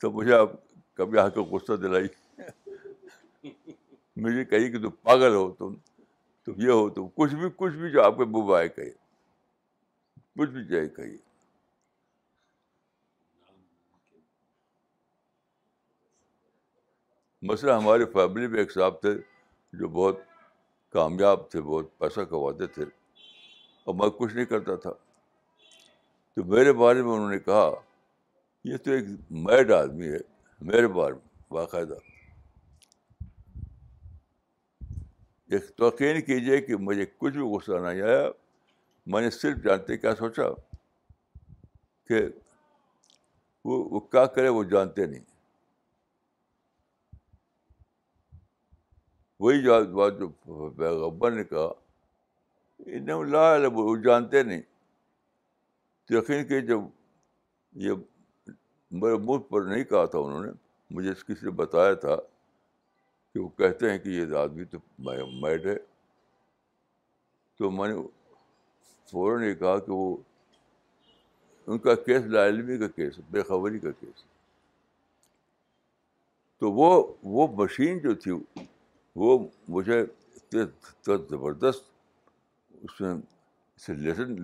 تو 0.00 0.10
مجھے 0.10 0.32
آپ 0.34 0.52
کبھی 0.96 1.18
آ 1.18 1.28
کے 1.34 1.40
غصہ 1.54 1.72
دلائی 1.82 2.08
مجھے 4.22 4.44
کہی 4.44 4.70
کہ 4.72 4.80
تم 4.82 4.90
پاگل 5.02 5.34
ہو 5.34 5.50
تم 5.58 5.74
تم 6.44 6.60
یہ 6.66 6.70
ہو 6.70 6.88
تم 6.96 7.08
کچھ 7.16 7.34
بھی 7.34 7.48
کچھ 7.56 7.74
بھی 7.76 7.90
جو 7.90 8.02
آپ 8.04 8.16
کے 8.18 8.24
بوبا 8.36 8.64
کہیے 8.66 8.92
کچھ 10.38 10.50
بھی 10.50 10.64
کہیے 10.68 11.16
مسئلہ 17.50 17.72
ہماری 17.72 18.04
فیملی 18.12 18.46
میں 18.52 18.58
ایک 18.58 18.72
صاحب 18.72 19.00
تھے 19.00 19.10
جو 19.80 19.88
بہت 19.88 20.16
کامیاب 20.92 21.48
تھے 21.50 21.60
بہت 21.60 21.86
پیسہ 21.98 22.20
کماتے 22.30 22.66
تھے 22.74 22.82
اور 22.82 23.94
میں 24.00 24.08
کچھ 24.18 24.34
نہیں 24.34 24.44
کرتا 24.46 24.74
تھا 24.82 24.90
تو 26.34 26.44
میرے 26.54 26.72
بارے 26.82 27.02
میں 27.02 27.12
انہوں 27.12 27.30
نے 27.30 27.38
کہا 27.38 27.70
یہ 28.70 28.76
تو 28.84 28.90
ایک 28.92 29.04
میڈ 29.46 29.70
آدمی 29.72 30.12
ہے 30.12 30.18
میرے 30.68 30.86
بار 30.94 31.12
باقاعدہ 31.50 31.94
ایک 35.52 35.68
توقین 35.76 36.20
کیجیے 36.22 36.60
کہ 36.62 36.76
مجھے 36.88 37.04
کچھ 37.18 37.32
بھی 37.34 37.42
غصہ 37.52 37.78
نہیں 37.84 38.00
آیا 38.08 38.28
میں 39.12 39.20
نے 39.20 39.30
صرف 39.38 39.62
جانتے 39.64 39.96
کیا 39.98 40.14
سوچا 40.16 40.48
کہ 42.08 42.20
وہ 43.64 43.82
وہ 43.90 44.00
کیا 44.10 44.24
کرے 44.34 44.48
جانتے 44.70 45.06
نہیں 45.06 45.24
وہی 49.40 49.62
جو 49.62 49.82
بات 49.96 50.18
جو 50.18 50.28
پیغبر 50.78 51.30
نے 51.30 51.44
کہا 51.54 53.24
لا 53.30 53.52
وہ 53.74 53.96
جانتے 54.04 54.42
نہیں 54.42 54.62
یقین 56.14 56.46
کہ 56.48 56.60
جب 56.66 56.80
یہ 57.86 57.92
میرے 58.98 59.16
منہ 59.24 59.38
پر 59.50 59.62
نہیں 59.66 59.84
کہا 59.84 60.04
تھا 60.10 60.18
انہوں 60.18 60.44
نے 60.44 60.50
مجھے 60.94 61.10
اس 61.10 61.24
کسی 61.24 61.46
نے 61.46 61.50
بتایا 61.58 61.92
تھا 62.04 62.16
کہ 63.34 63.38
وہ 63.40 63.48
کہتے 63.58 63.90
ہیں 63.90 63.98
کہ 63.98 64.08
یہ 64.08 64.34
آدمی 64.38 64.64
تو 64.70 64.78
میڈ 65.42 65.66
ہے 65.66 65.76
تو 67.58 67.70
میں 67.70 67.88
نے 67.88 67.94
فوراً 69.10 69.44
یہ 69.44 69.54
کہا 69.54 69.78
کہ 69.78 69.92
وہ 69.92 70.16
ان 71.66 71.78
کا 71.78 71.94
کیس 72.06 72.22
لاعلمی 72.34 72.78
کا 72.78 72.86
کیس 72.96 73.18
بےخبری 73.30 73.78
کا 73.78 73.90
کیس 74.00 74.24
تو 76.60 76.70
وہ 76.72 76.90
وہ 77.34 77.46
مشین 77.62 77.98
جو 77.98 78.14
تھی 78.24 78.32
وہ 79.24 79.38
مجھے 79.76 80.04
زبردست 81.04 81.84
اس 82.82 83.00
میں 83.00 83.14
لیسن 83.96 84.34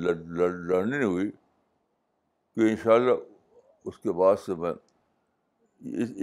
لڑنی 0.67 1.03
ہوئی 1.05 1.31
کہ 1.31 2.71
ان 2.71 2.77
شاء 2.85 2.93
اللہ 2.95 3.15
اس 3.89 3.99
کے 4.03 4.13
بعد 4.19 4.37
سے 4.45 4.55
میں 4.63 4.73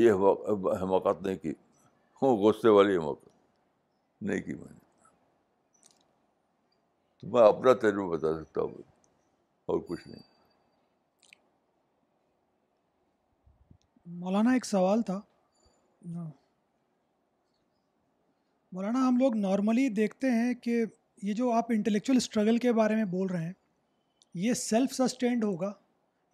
یہ 0.03 0.11
حماقت 0.81 1.21
نہیں 1.25 1.35
کی 1.43 1.51
ہوں 2.21 2.35
غصے 2.43 2.69
والی 2.77 2.95
حماقت 2.97 3.27
نہیں 4.29 4.41
کی 4.47 4.53
میں 4.53 4.71
نے 4.71 4.81
تو 7.21 7.27
میں 7.35 7.47
اپنا 7.47 7.73
تجربہ 7.83 8.15
بتا 8.15 8.33
سکتا 8.41 8.61
ہوں 8.61 8.73
اور 9.71 9.79
کچھ 9.87 10.07
نہیں 10.07 10.21
مولانا 14.23 14.53
ایک 14.53 14.65
سوال 14.65 15.01
تھا 15.09 15.19
ہاں۔ 16.15 16.27
مولانا 18.73 19.07
ہم 19.07 19.17
لوگ 19.17 19.35
نارملی 19.45 19.87
دیکھتے 20.01 20.31
ہیں 20.31 20.53
کہ 20.63 20.83
یہ 21.27 21.33
جو 21.33 21.51
آپ 21.59 21.71
انٹلیکچوئل 21.71 22.17
اسٹرگل 22.17 22.57
کے 22.65 22.71
بارے 22.81 22.95
میں 22.95 23.05
بول 23.15 23.27
رہے 23.31 23.45
ہیں 23.45 23.53
یہ 24.47 24.53
سیلف 24.63 24.93
سسٹینڈ 24.93 25.43
ہوگا 25.43 25.71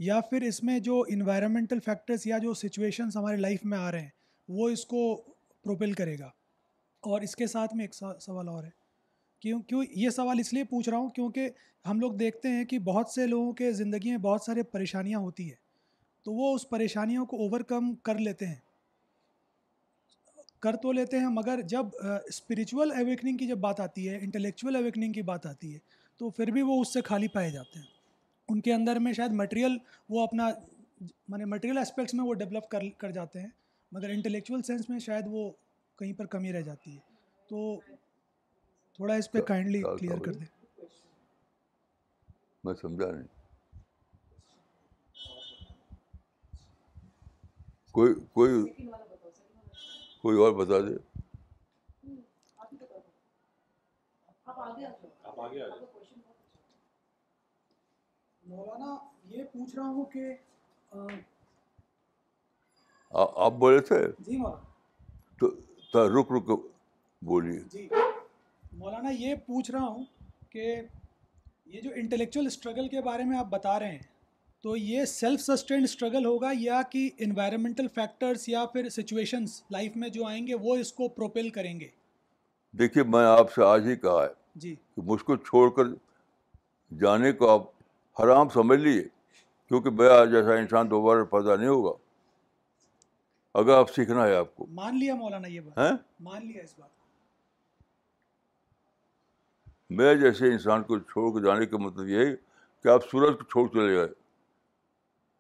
یا 0.01 0.19
پھر 0.29 0.41
اس 0.47 0.61
میں 0.63 0.79
جو 0.79 1.01
انوائرمنٹل 1.13 1.79
فیکٹرس 1.85 2.25
یا 2.27 2.37
جو 2.43 2.53
سچویشنس 2.53 3.15
ہمارے 3.17 3.37
لائف 3.37 3.63
میں 3.71 3.77
آ 3.77 3.91
رہے 3.91 4.01
ہیں 4.01 4.09
وہ 4.57 4.67
اس 4.69 4.85
کو 4.91 4.99
پروپل 5.63 5.93
کرے 5.93 6.17
گا 6.19 6.29
اور 7.13 7.21
اس 7.21 7.35
کے 7.35 7.47
ساتھ 7.47 7.73
میں 7.75 7.85
ایک 7.85 7.93
سوال 7.93 8.47
اور 8.49 8.63
ہے 8.63 8.69
کیوں 9.41 9.61
کیوں 9.67 9.83
یہ 9.95 10.09
سوال 10.15 10.39
اس 10.39 10.53
لیے 10.53 10.63
پوچھ 10.69 10.89
رہا 10.89 10.97
ہوں 10.97 11.09
کیونکہ 11.15 11.49
ہم 11.89 11.99
لوگ 11.99 12.13
دیکھتے 12.21 12.49
ہیں 12.51 12.63
کہ 12.69 12.79
بہت 12.87 13.09
سے 13.09 13.27
لوگوں 13.27 13.51
کے 13.61 13.71
زندگی 13.73 14.09
میں 14.09 14.17
بہت 14.29 14.41
سارے 14.45 14.63
پریشانیاں 14.71 15.19
ہوتی 15.19 15.47
ہیں 15.49 15.55
تو 16.25 16.33
وہ 16.33 16.53
اس 16.55 16.69
پریشانیوں 16.69 17.25
کو 17.25 17.37
اوور 17.43 17.61
کم 17.73 17.93
کر 18.09 18.17
لیتے 18.27 18.47
ہیں 18.47 18.55
کر 20.61 20.75
تو 20.81 20.91
لیتے 20.91 21.19
ہیں 21.19 21.29
مگر 21.33 21.61
جب 21.75 21.85
اسپریچول 22.27 22.91
اویکننگ 22.97 23.37
کی 23.37 23.47
جب 23.47 23.57
بات 23.67 23.79
آتی 23.79 24.09
ہے 24.09 24.17
انٹلیکچول 24.21 24.75
اویکننگ 24.75 25.11
کی 25.13 25.21
بات 25.33 25.45
آتی 25.45 25.73
ہے 25.73 25.79
تو 26.19 26.29
پھر 26.39 26.51
بھی 26.51 26.61
وہ 26.71 26.79
اس 26.81 26.93
سے 26.93 27.01
خالی 27.11 27.27
پائے 27.35 27.51
جاتے 27.51 27.79
ہیں 27.79 27.87
ان 28.51 28.59
کے 28.61 28.73
اندر 28.73 28.99
میں 29.05 29.11
شاید 29.13 29.31
مٹیریل 29.39 29.77
وہ 30.09 30.21
اپنا 30.23 30.49
مانے 31.29 31.45
مٹیریل 31.45 31.77
اسپیکٹس 31.77 32.13
میں 32.13 32.25
وہ 32.25 32.33
ڈیولپ 32.41 32.67
کر 32.71 32.83
کر 33.03 33.11
جاتے 33.17 33.39
ہیں 33.41 33.49
مگر 33.91 34.09
انٹلیکچوئل 34.09 34.61
سینس 34.69 34.89
میں 34.89 34.99
شاید 35.05 35.25
وہ 35.31 35.49
کہیں 35.99 36.13
پر 36.17 36.25
کمی 36.35 36.53
رہ 36.53 36.61
جاتی 36.69 36.95
ہے 36.95 36.99
تو 37.49 37.61
تھوڑا 38.95 39.13
اس 39.15 39.31
پہ 39.31 39.41
کائنڈلی 39.51 39.81
کلیئر 39.99 40.19
کر 40.25 40.33
دیں 40.39 40.45
میں 42.65 42.73
سمجھا 42.81 43.11
نہیں 43.11 43.27
کوئی 47.93 48.13
کوئی 48.33 48.63
کوئی 50.21 50.37
اور 50.43 50.51
بتا 50.63 50.79
دے 50.87 50.97
آپ 54.45 54.59
آگے 54.59 54.85
آ 54.85 54.89
جاؤ 54.89 55.11
آپ 55.31 55.39
آگے 55.39 55.61
آ 55.63 55.67
جاؤ 55.67 55.85
مولانا 58.49 58.95
یہ 59.29 59.43
پوچھ 59.53 59.75
رہا 59.75 59.87
ہوں 59.87 60.05
کہ 60.11 60.33
آپ 63.45 63.51
بولے 63.63 63.79
تھے 63.89 64.01
جی 64.25 64.37
مولانا 64.37 65.37
تو 65.91 66.07
رک 66.19 66.31
رک 66.31 66.49
بولیے 67.29 67.59
جی 67.71 67.87
مولانا 68.79 69.09
یہ 69.19 69.35
پوچھ 69.45 69.69
رہا 69.71 69.87
ہوں 69.87 70.03
کہ 70.51 70.65
یہ 71.75 71.81
جو 71.81 71.89
انٹلیکچوئل 72.01 72.45
اسٹرگل 72.47 72.87
کے 72.93 73.01
بارے 73.11 73.23
میں 73.31 73.37
آپ 73.37 73.49
بتا 73.49 73.79
رہے 73.79 73.91
ہیں 73.91 74.07
تو 74.63 74.75
یہ 74.77 75.05
سیلف 75.15 75.41
سسٹینڈ 75.41 75.83
اسٹرگل 75.83 76.25
ہوگا 76.25 76.49
یا 76.59 76.81
کہ 76.91 77.09
انوائرمنٹل 77.25 77.87
فیکٹرس 77.95 78.47
یا 78.49 78.65
پھر 78.73 78.89
سچویشنس 78.99 79.61
لائف 79.71 79.95
میں 80.03 80.09
جو 80.17 80.25
آئیں 80.27 80.45
گے 80.47 80.55
وہ 80.63 80.75
اس 80.77 80.91
کو 80.93 81.07
پروپیل 81.19 81.49
کریں 81.57 81.73
گے 81.79 81.87
دیکھیے 82.79 83.03
میں 83.15 83.25
آپ 83.39 83.51
سے 83.55 83.63
آج 83.71 83.87
ہی 83.87 83.95
کہا 84.05 84.23
ہے 84.23 84.37
جی 84.63 84.73
کہ 84.75 85.01
مجھ 85.11 85.23
کو 85.29 85.35
چھوڑ 85.49 85.69
کر 85.75 85.93
جانے 87.03 87.31
کو 87.41 87.49
آپ 87.49 87.67
حرام 88.20 88.49
سمجھ 88.53 88.80
لیے 88.80 89.01
کیونکہ 89.67 89.89
بیا 89.99 90.24
جیسا 90.32 90.53
انسان 90.59 90.89
دوبارہ 90.91 91.24
پیدا 91.34 91.55
نہیں 91.55 91.67
ہوگا 91.67 91.91
اگر 93.59 93.78
آپ 93.78 93.89
سیکھنا 93.95 94.26
ہے 94.28 94.36
آپ 94.36 94.55
کو 94.55 94.65
مان 94.80 94.97
لیا 94.99 95.15
مولانا 95.15 95.47
یہ 95.47 95.59
ہاں؟ 95.78 95.91
مان 96.24 96.45
لیا 96.47 96.63
اس 96.63 96.74
بات 96.80 96.89
میں 99.99 100.13
جیسے 100.15 100.51
انسان 100.51 100.84
کو 100.89 100.99
چھوڑ 101.11 101.32
کے 101.38 101.45
جانے 101.45 101.65
کا 101.65 101.78
مطلب 101.86 102.07
یہ 102.07 102.26
ہے 102.26 102.36
کہ 102.84 102.88
آپ 102.93 103.07
سورج 103.11 103.38
کو 103.38 103.43
چھوڑ 103.51 103.67
چلے 103.74 103.95
گئے 103.95 104.07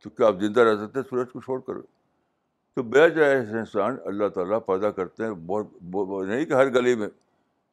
تو 0.03 0.09
کیا 0.09 0.27
آپ 0.27 0.39
زندہ 0.41 0.61
رہ 0.69 0.75
سکتے 0.85 0.99
ہیں 0.99 1.07
سورج 1.09 1.31
کو 1.31 1.41
چھوڑ 1.41 1.59
کر 1.67 1.81
تو 2.75 2.83
بے 2.95 3.09
جیسے 3.09 3.59
انسان 3.59 3.95
اللہ 4.09 4.27
تعالیٰ 4.35 4.59
پیدا 4.67 4.91
کرتے 4.99 5.23
ہیں 5.23 5.31
بہت, 5.47 6.27
نہیں 6.27 6.45
کہ 6.45 6.53
ہر 6.53 6.73
گلی 6.73 6.95
میں 6.95 7.07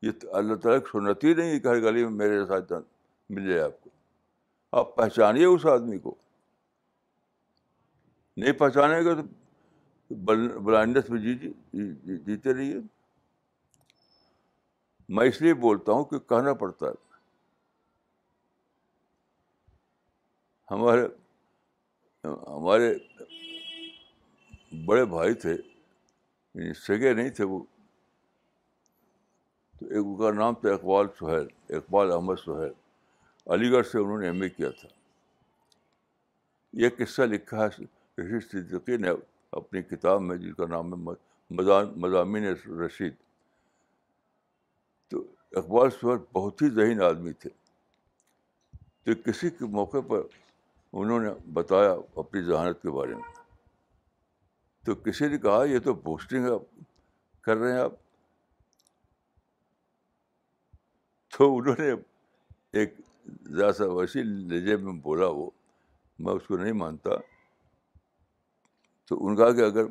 یہ 0.02 0.26
اللہ 0.40 0.54
تعالیٰ 0.62 0.80
کی 0.84 0.98
سنتی 0.98 1.34
نہیں 1.34 1.58
کہ 1.60 1.68
ہر 1.68 1.80
گلی 1.88 2.04
میں 2.04 2.12
میرے 2.26 2.44
ساتھ 2.46 2.72
مل 3.30 3.48
جائے 3.48 3.60
آپ 3.60 3.80
کو 3.80 3.85
آپ 4.78 4.94
پہچانیے 4.96 5.44
اس 5.50 5.64
آدمی 5.72 5.98
کو 5.98 6.14
نہیں 8.42 8.52
پہچانے 8.58 9.00
گا 9.04 9.14
تو 9.20 10.14
بلائنڈس 10.64 11.08
میں 11.10 11.20
جی- 11.20 11.36
جی-, 11.42 11.50
جی 11.72 11.84
جی 12.06 12.16
جیتے 12.26 12.54
رہیے 12.54 12.78
میں 15.16 15.26
اس 15.28 15.40
لیے 15.42 15.54
بولتا 15.64 15.92
ہوں 15.92 16.04
کہ 16.10 16.18
کہنا 16.34 16.52
پڑتا 16.64 16.86
ہے 16.86 17.16
ہمارے 20.74 21.06
ہمارے 22.26 22.92
بڑے 24.86 25.04
بھائی 25.18 25.34
تھے 25.46 25.52
یعنی 25.54 26.72
سگے 26.86 27.12
نہیں 27.20 27.30
تھے 27.38 27.44
وہ 27.54 27.62
تو 29.80 29.86
ایک 29.86 30.02
ان 30.06 30.16
کا 30.18 30.30
نام 30.40 30.54
تھا 30.64 30.74
اقبال 30.74 31.06
سہیل 31.18 31.46
اقبال 31.78 32.12
احمد 32.12 32.44
سہیل 32.44 32.72
علی 33.54 33.70
گڑھ 33.70 33.86
سے 33.86 33.98
انہوں 33.98 34.18
نے 34.18 34.26
ایم 34.26 34.40
اے 34.42 34.48
کیا 34.48 34.68
تھا 34.80 34.88
یہ 36.82 36.88
قصہ 36.98 37.22
لکھا 37.32 37.64
ہے 37.64 37.84
رشید 38.22 38.50
صدیقی 38.50 38.96
نے 39.02 39.10
اپنی 39.60 39.82
کتاب 39.82 40.20
میں 40.22 40.36
جس 40.36 40.54
کا 40.56 40.66
نام 40.70 40.92
ہے 41.08 41.12
مضامین 42.04 42.44
رشید 42.84 43.14
تو 45.10 45.22
اقبال 45.60 45.90
سور 46.00 46.18
بہت 46.32 46.62
ہی 46.62 46.68
ذہین 46.80 47.02
آدمی 47.02 47.32
تھے 47.42 47.50
تو 49.04 49.12
کسی 49.24 49.50
کے 49.58 49.64
موقع 49.78 50.00
پر 50.08 50.22
انہوں 51.00 51.20
نے 51.20 51.30
بتایا 51.54 51.92
اپنی 52.22 52.42
ذہانت 52.44 52.82
کے 52.82 52.90
بارے 52.96 53.14
میں 53.14 53.34
تو 54.86 54.94
کسی 55.04 55.28
نے 55.28 55.38
کہا 55.46 55.64
یہ 55.70 55.78
تو 55.84 55.94
پوسٹنگ 56.08 56.48
کر 57.46 57.56
رہے 57.56 57.72
ہیں 57.72 57.78
آپ 57.80 57.92
تو 61.36 61.56
انہوں 61.56 61.74
نے 61.82 61.92
ایک 62.80 62.94
ذرا 63.56 63.70
سا 63.72 63.84
ویسے 63.92 64.22
لہجے 64.22 64.76
میں 64.84 64.92
بولا 65.02 65.26
وہ 65.36 65.48
میں 66.24 66.32
اس 66.32 66.46
کو 66.46 66.56
نہیں 66.56 66.72
مانتا 66.82 67.10
تو 69.08 69.26
ان 69.26 69.36
کا 69.36 69.50
کہ 69.52 69.60
اگر 69.64 69.86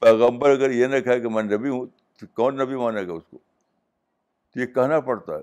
پیغمبر 0.00 0.50
اگر 0.50 0.70
یہ 0.70 0.86
نہ 0.94 1.00
کہا 1.04 1.18
کہ 1.18 1.28
میں 1.34 1.42
نبی 1.42 1.68
ہوں 1.68 1.86
تو 2.20 2.26
کون 2.36 2.56
نبی 2.60 2.76
مانے 2.76 3.06
گا 3.06 3.12
اس 3.12 3.24
کو 3.30 3.38
تو 4.52 4.60
یہ 4.60 4.66
کہنا 4.74 5.00
پڑتا 5.10 5.34
ہے 5.38 5.42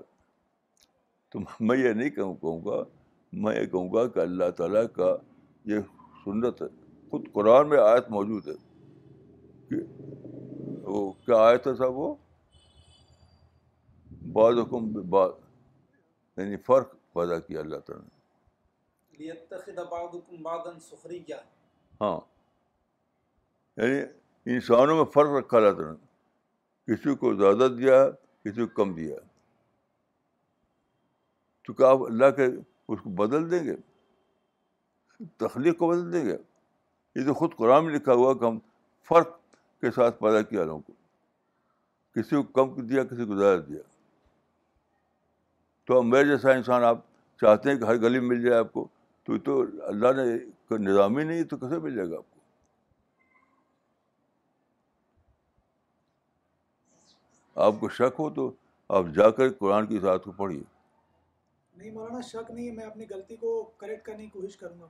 تو 1.32 1.38
میں 1.60 1.76
یہ 1.78 1.92
نہیں 1.92 2.10
کہوں 2.10 2.34
کہوں 2.40 2.60
گا 2.64 2.82
میں 3.42 3.54
یہ 3.60 3.66
کہوں 3.70 3.92
گا 3.92 4.06
کہ 4.14 4.18
اللہ 4.20 4.50
تعالیٰ 4.56 4.84
کا 4.96 5.14
یہ 5.72 5.78
سنت 6.24 6.62
ہے 6.62 6.66
خود 7.10 7.26
قرآن 7.32 7.68
میں 7.68 7.78
آیت 7.80 8.10
موجود 8.10 8.48
ہے 8.48 8.54
کہ 9.68 9.76
وہ 10.88 11.10
کیا 11.26 11.36
آیت 11.48 11.66
ہے 11.66 11.74
صاحب 11.78 11.96
وہ 11.98 12.14
بعض 14.34 14.58
حکم 14.58 14.92
بعض 15.10 15.30
یعنی 16.40 16.56
فرق 16.66 16.90
پیدا 17.18 17.36
کیا 17.46 17.60
اللہ 17.60 17.78
تعالیٰ 17.86 18.02
نے 18.02 18.10
ہاں 22.00 22.10
یعنی 23.80 23.98
انسانوں 24.54 24.96
میں 24.96 25.04
فرق 25.14 25.30
رکھا 25.38 25.54
اللہ 25.56 25.72
تعالیٰ 25.80 25.92
نے 25.96 26.08
کسی 26.94 27.10
کو 27.24 27.32
زیادہ 27.42 27.66
دیا 27.78 27.96
کسی 28.44 28.60
کو 28.60 28.68
کم 28.82 28.92
دیا 29.00 29.16
تو 31.66 31.72
کیا 31.80 31.90
آپ 31.96 32.02
اللہ 32.06 32.30
کے 32.38 32.46
اس 32.46 33.00
کو 33.02 33.10
بدل 33.22 33.50
دیں 33.50 33.62
گے 33.64 33.74
تخلیق 35.46 35.76
کو 35.78 35.88
بدل 35.90 36.06
دیں 36.12 36.24
گے 36.26 36.36
یہ 37.20 37.24
تو 37.26 37.32
خود 37.42 37.50
قرآن 37.56 37.80
میں 37.84 37.94
لکھا 37.94 38.12
ہوا 38.22 38.30
کہ 38.40 38.44
ہم 38.44 38.56
فرق 39.08 39.28
کے 39.84 39.90
ساتھ 40.00 40.16
پیدا 40.20 40.42
کیا 40.52 40.64
لوگوں 40.64 40.82
کو 40.86 40.92
کسی 42.20 42.36
کو 42.36 42.42
کم 42.58 42.70
دیا 42.86 43.00
کسی 43.14 43.24
کو 43.26 43.34
زیادہ 43.38 43.60
دیا 43.68 43.82
تو 45.90 45.96
اب 45.98 46.04
میرے 46.06 46.24
جیسا 46.24 46.50
انسان 46.54 46.84
آپ 46.84 46.98
چاہتے 47.40 47.70
ہیں 47.70 47.76
کہ 47.78 47.84
ہر 47.84 47.96
گلی 48.02 48.18
مل 48.20 48.40
جائے 48.42 48.58
آپ 48.58 48.66
کو 48.72 48.86
تو 49.26 49.38
تو 49.46 49.56
اللہ 49.86 50.12
نے 50.16 50.22
کوئی 50.68 50.80
نظام 50.82 51.16
ہی 51.18 51.22
نہیں 51.24 51.44
تو 51.52 51.56
کیسے 51.62 51.78
مل 51.82 51.94
جائے 51.96 52.08
گا 52.10 52.16
آپ 52.16 52.24
کو 52.30 52.36
آپ 57.66 57.74
کو 57.80 57.88
شک 57.98 58.14
ہو 58.20 58.26
تو 58.38 58.44
آپ 58.98 59.04
جا 59.16 59.28
کر 59.40 59.46
قرآن 59.62 59.84
کی 59.86 59.96
ذات 60.06 60.20
کو 60.24 60.32
پڑھیے 60.42 60.62
نہیں 61.78 61.90
مولانا 61.94 62.20
شک 62.30 62.46
نہیں 62.50 62.66
ہے 62.68 62.72
میں 62.76 62.84
اپنی 62.86 63.04
غلطی 63.10 63.36
کو 63.40 63.62
کریکٹ 63.78 64.04
کرنے 64.06 64.22
کی 64.26 64.30
کوشش 64.38 64.56
کروں 64.56 64.78
گا 64.80 64.86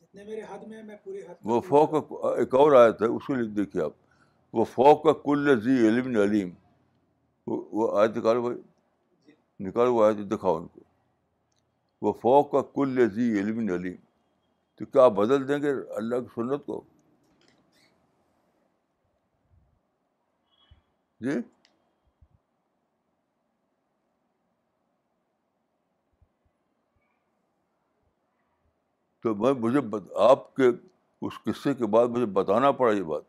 جتنے 0.00 0.22
میرے 0.24 0.42
حد 0.50 0.60
میں 0.68 0.82
میں 0.92 0.96
پورے 1.04 1.20
حد 1.28 1.34
وہ 1.52 1.60
فوق 1.68 1.90
ایک 2.36 2.54
اور 2.62 2.72
آیت 2.86 2.96
ہے 3.02 3.06
اس 3.16 3.24
کو 3.26 3.32
لکھ 3.34 3.52
دیکھیے 3.56 3.82
آپ 3.84 3.92
وہ 4.60 4.64
فوق 4.74 4.96
کا 5.04 5.12
کل 5.28 5.44
ذی 5.64 5.74
علم 5.88 6.06
علیم 6.28 6.48
وہ 7.46 7.88
آئے 7.98 8.08
تو 8.08 8.52
دکھاؤ 10.22 10.56
ان 10.56 10.66
کو 10.66 10.80
وہ 12.06 12.12
فوق 12.22 12.50
کا 12.52 12.60
کل 12.74 12.94
لذی 13.00 13.30
علم 13.40 13.58
علیم 13.74 13.96
تو 14.78 14.84
کیا 14.84 15.06
بدل 15.20 15.48
دیں 15.48 15.58
گے 15.62 15.70
اللہ 15.96 16.20
کی 16.20 16.34
سنت 16.34 16.64
کو 16.66 16.80
جی 21.24 21.40
تو 29.22 29.34
میں 29.42 29.52
مجھے 29.62 29.80
آپ 30.28 30.54
کے 30.56 30.68
اس 31.26 31.32
قصے 31.44 31.74
کے 31.74 31.86
بعد 31.90 32.06
مجھے 32.14 32.26
بتانا 32.38 32.70
پڑا 32.80 32.92
یہ 32.92 33.02
بات 33.10 33.22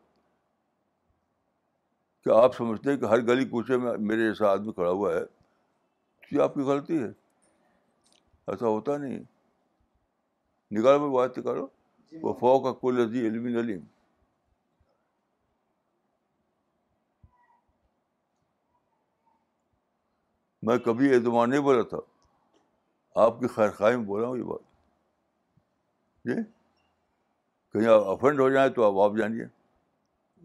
کہ 2.24 2.30
آپ 2.36 2.54
سمجھتے 2.56 2.90
ہیں 2.90 2.96
کہ 2.98 3.04
ہر 3.04 3.20
گلی 3.26 3.44
کوچے 3.48 3.76
میں 3.76 3.92
میرے 4.10 4.26
جیسا 4.26 4.50
آدمی 4.50 4.72
کھڑا 4.72 4.90
ہوا 4.90 5.12
ہے 5.14 5.24
تو 5.24 6.34
یہ 6.34 6.40
آپ 6.42 6.54
کی 6.54 6.60
غلطی 6.68 6.98
ہے 7.02 7.08
ایسا 7.08 8.66
ہوتا 8.66 8.96
نہیں 8.98 9.18
نکالو 10.76 11.00
میں 11.06 11.14
بات 11.14 11.38
نکالو 11.38 11.66
فو 12.40 12.58
کا 12.64 12.72
کل 12.80 12.94
لذیذ 13.00 13.24
علم 13.30 13.44
علیم 13.58 13.80
میں 20.66 20.76
کبھی 20.84 21.14
اعتماد 21.14 21.46
نہیں 21.48 21.60
بولا 21.60 21.82
تھا 21.88 21.98
آپ 23.24 23.40
کی 23.40 23.48
خیر 23.54 23.70
خواہ 23.78 23.96
میں 23.96 24.04
بولا 24.04 24.26
ہوں 24.28 24.36
یہ 24.38 24.42
بات 24.52 24.64
جی 26.28 26.40
کہیں 27.72 27.86
آپ 27.94 28.08
افنڈ 28.12 28.40
ہو 28.40 28.48
جائیں 28.56 28.68
تو 28.78 28.84
آپ 28.90 29.10
آپ 29.10 29.16
جانیے 29.18 29.44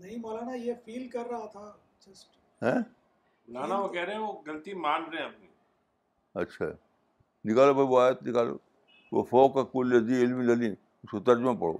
نہیں 0.01 0.17
مولانا 0.21 0.53
یہ 0.63 0.73
فیل 0.85 1.07
کر 1.13 1.29
رہا 1.29 1.45
تھا 1.51 1.71
جسٹ 2.05 2.63
نانا 3.55 3.77
وہ 3.79 3.87
کہہ 3.93 4.03
رہے 4.07 4.13
ہیں 4.13 4.21
وہ 4.21 4.31
غلطی 4.45 4.73
مان 4.87 5.03
رہے 5.11 5.19
ہیں 5.21 5.25
اپنی 5.25 5.47
اچھا 6.41 6.65
نکالو 7.49 7.73
بھائی 7.73 7.87
وہ 7.89 7.99
آیت 8.01 8.21
نکالو 8.27 8.57
وہ 9.17 9.23
فوق 9.29 9.53
کا 9.53 9.63
کل 9.73 9.89
لذی 9.95 10.21
علم 10.25 10.41
للی 10.49 10.69
اس 10.71 11.11
کو 11.11 11.19
ترجمہ 11.29 11.53
پڑھو 11.61 11.77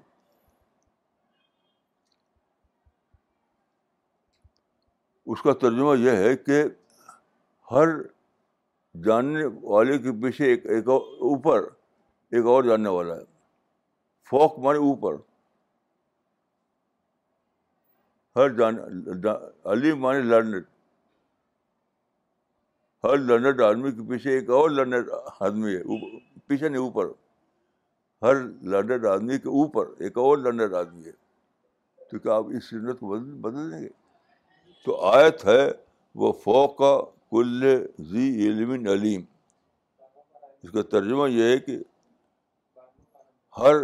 اس 5.34 5.42
کا 5.48 5.54
ترجمہ 5.62 5.98
یہ 6.00 6.24
ہے 6.26 6.36
کہ 6.46 6.62
ہر 7.72 7.88
جاننے 9.08 9.46
والے 9.64 9.98
کے 10.06 10.12
پیچھے 10.22 10.46
ایک 10.52 10.66
ایک 10.76 10.88
اوپر 11.32 11.68
ایک 12.38 12.46
اور 12.54 12.64
جاننے 12.70 12.90
والا 13.00 13.16
ہے 13.16 13.26
فوق 14.30 14.60
مانے 14.66 14.80
اوپر 14.90 15.18
ہر 18.40 18.50
لرنڈ 20.28 20.56
ہر 23.04 23.16
لرنڈ 23.18 23.62
آدمی 23.62 23.92
کے 23.96 24.02
پیچھے 24.10 24.32
ایک 24.38 24.50
اور 24.58 24.70
لرنر 24.70 25.10
آدمی 25.48 25.76
ہے 25.76 25.82
پیچھے 26.48 26.70
نہیں 26.70 26.82
اوپر 26.82 27.08
ہر 28.26 28.36
لرنر 28.72 29.06
آدمی 29.12 29.38
کے 29.44 29.50
اوپر 29.60 29.88
ایک 30.06 30.18
اور 30.24 30.38
لرنر 30.38 30.74
آدمی 30.80 31.06
ہے 31.06 31.12
تو 32.12 32.20
کیا 32.20 32.34
آپ 32.36 32.46
اس 32.58 32.70
سنت 32.70 33.00
کو 33.00 33.08
بدل 33.10 33.34
بدل 33.48 33.72
دیں 33.72 33.82
گے 33.82 33.90
تو 34.86 35.00
آیت 35.12 35.46
ہے 35.46 35.62
وہ 36.24 36.32
فوق 36.44 36.78
کل 37.32 37.64
علم 37.68 38.72
علیم 38.94 39.22
اس 40.64 40.72
کا 40.72 40.82
ترجمہ 40.98 41.30
یہ 41.32 41.52
ہے 41.52 41.58
کہ 41.68 41.78
ہر 43.60 43.76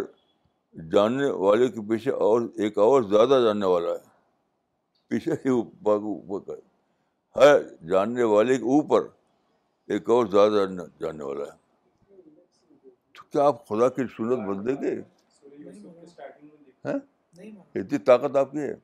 جاننے 0.92 1.30
والے 1.46 1.68
کے 1.76 1.88
پیچھے 1.90 2.10
اور 2.28 2.40
ایک 2.64 2.78
اور 2.88 3.02
زیادہ 3.14 3.40
جاننے 3.44 3.66
والا 3.74 3.90
ہے 3.92 4.05
پیچھے 5.08 5.34
سے 5.42 5.48
ہوتا 5.48 6.52
ہے 6.52 7.40
ہر 7.40 7.60
جاننے 7.90 8.22
والے 8.32 8.56
کے 8.58 8.64
اوپر 8.74 9.06
ایک 9.94 10.08
اور 10.10 10.26
زیادہ 10.30 10.64
جاننے 11.00 11.24
والا 11.24 11.44
ہے 11.44 12.20
تو 13.16 13.26
کیا 13.30 13.44
آپ 13.46 13.66
خدا 13.68 13.88
کی 13.98 14.06
سنت 14.16 14.48
بن 14.48 14.66
گے 14.82 14.94
ہاں؟ 16.88 16.98
اتنی 17.78 17.98
طاقت 18.08 18.36
آپ 18.36 18.52
کی 18.52 18.58
ہے 18.60 18.74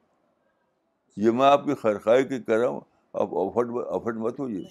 یہ 1.25 1.31
میں 1.39 1.47
آپ 1.47 1.65
کی 1.65 1.75
خرخائی 1.83 2.25
کی 2.29 2.39
کہہ 2.43 2.55
رہا 2.57 2.69
ہوں 2.69 2.81
آپ 3.23 3.35
افٹ 3.39 3.71
افٹ 3.97 4.17
مت 4.25 4.41
ہوئی 4.41 4.63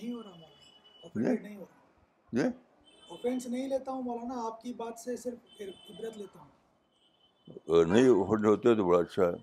نہیں 7.92 8.08
ہوتے 8.08 8.76
تو 8.76 8.84
بڑا 8.88 9.00
اچھا 9.00 9.24
ہے 9.28 9.38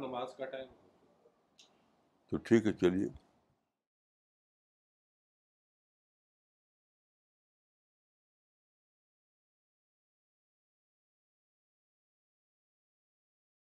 نماز 0.00 0.34
کا 0.38 0.46
ٹائم 0.52 0.66
تو 2.30 2.36
ٹھیک 2.46 2.66
ہے 2.66 2.72
چلیے 2.80 3.08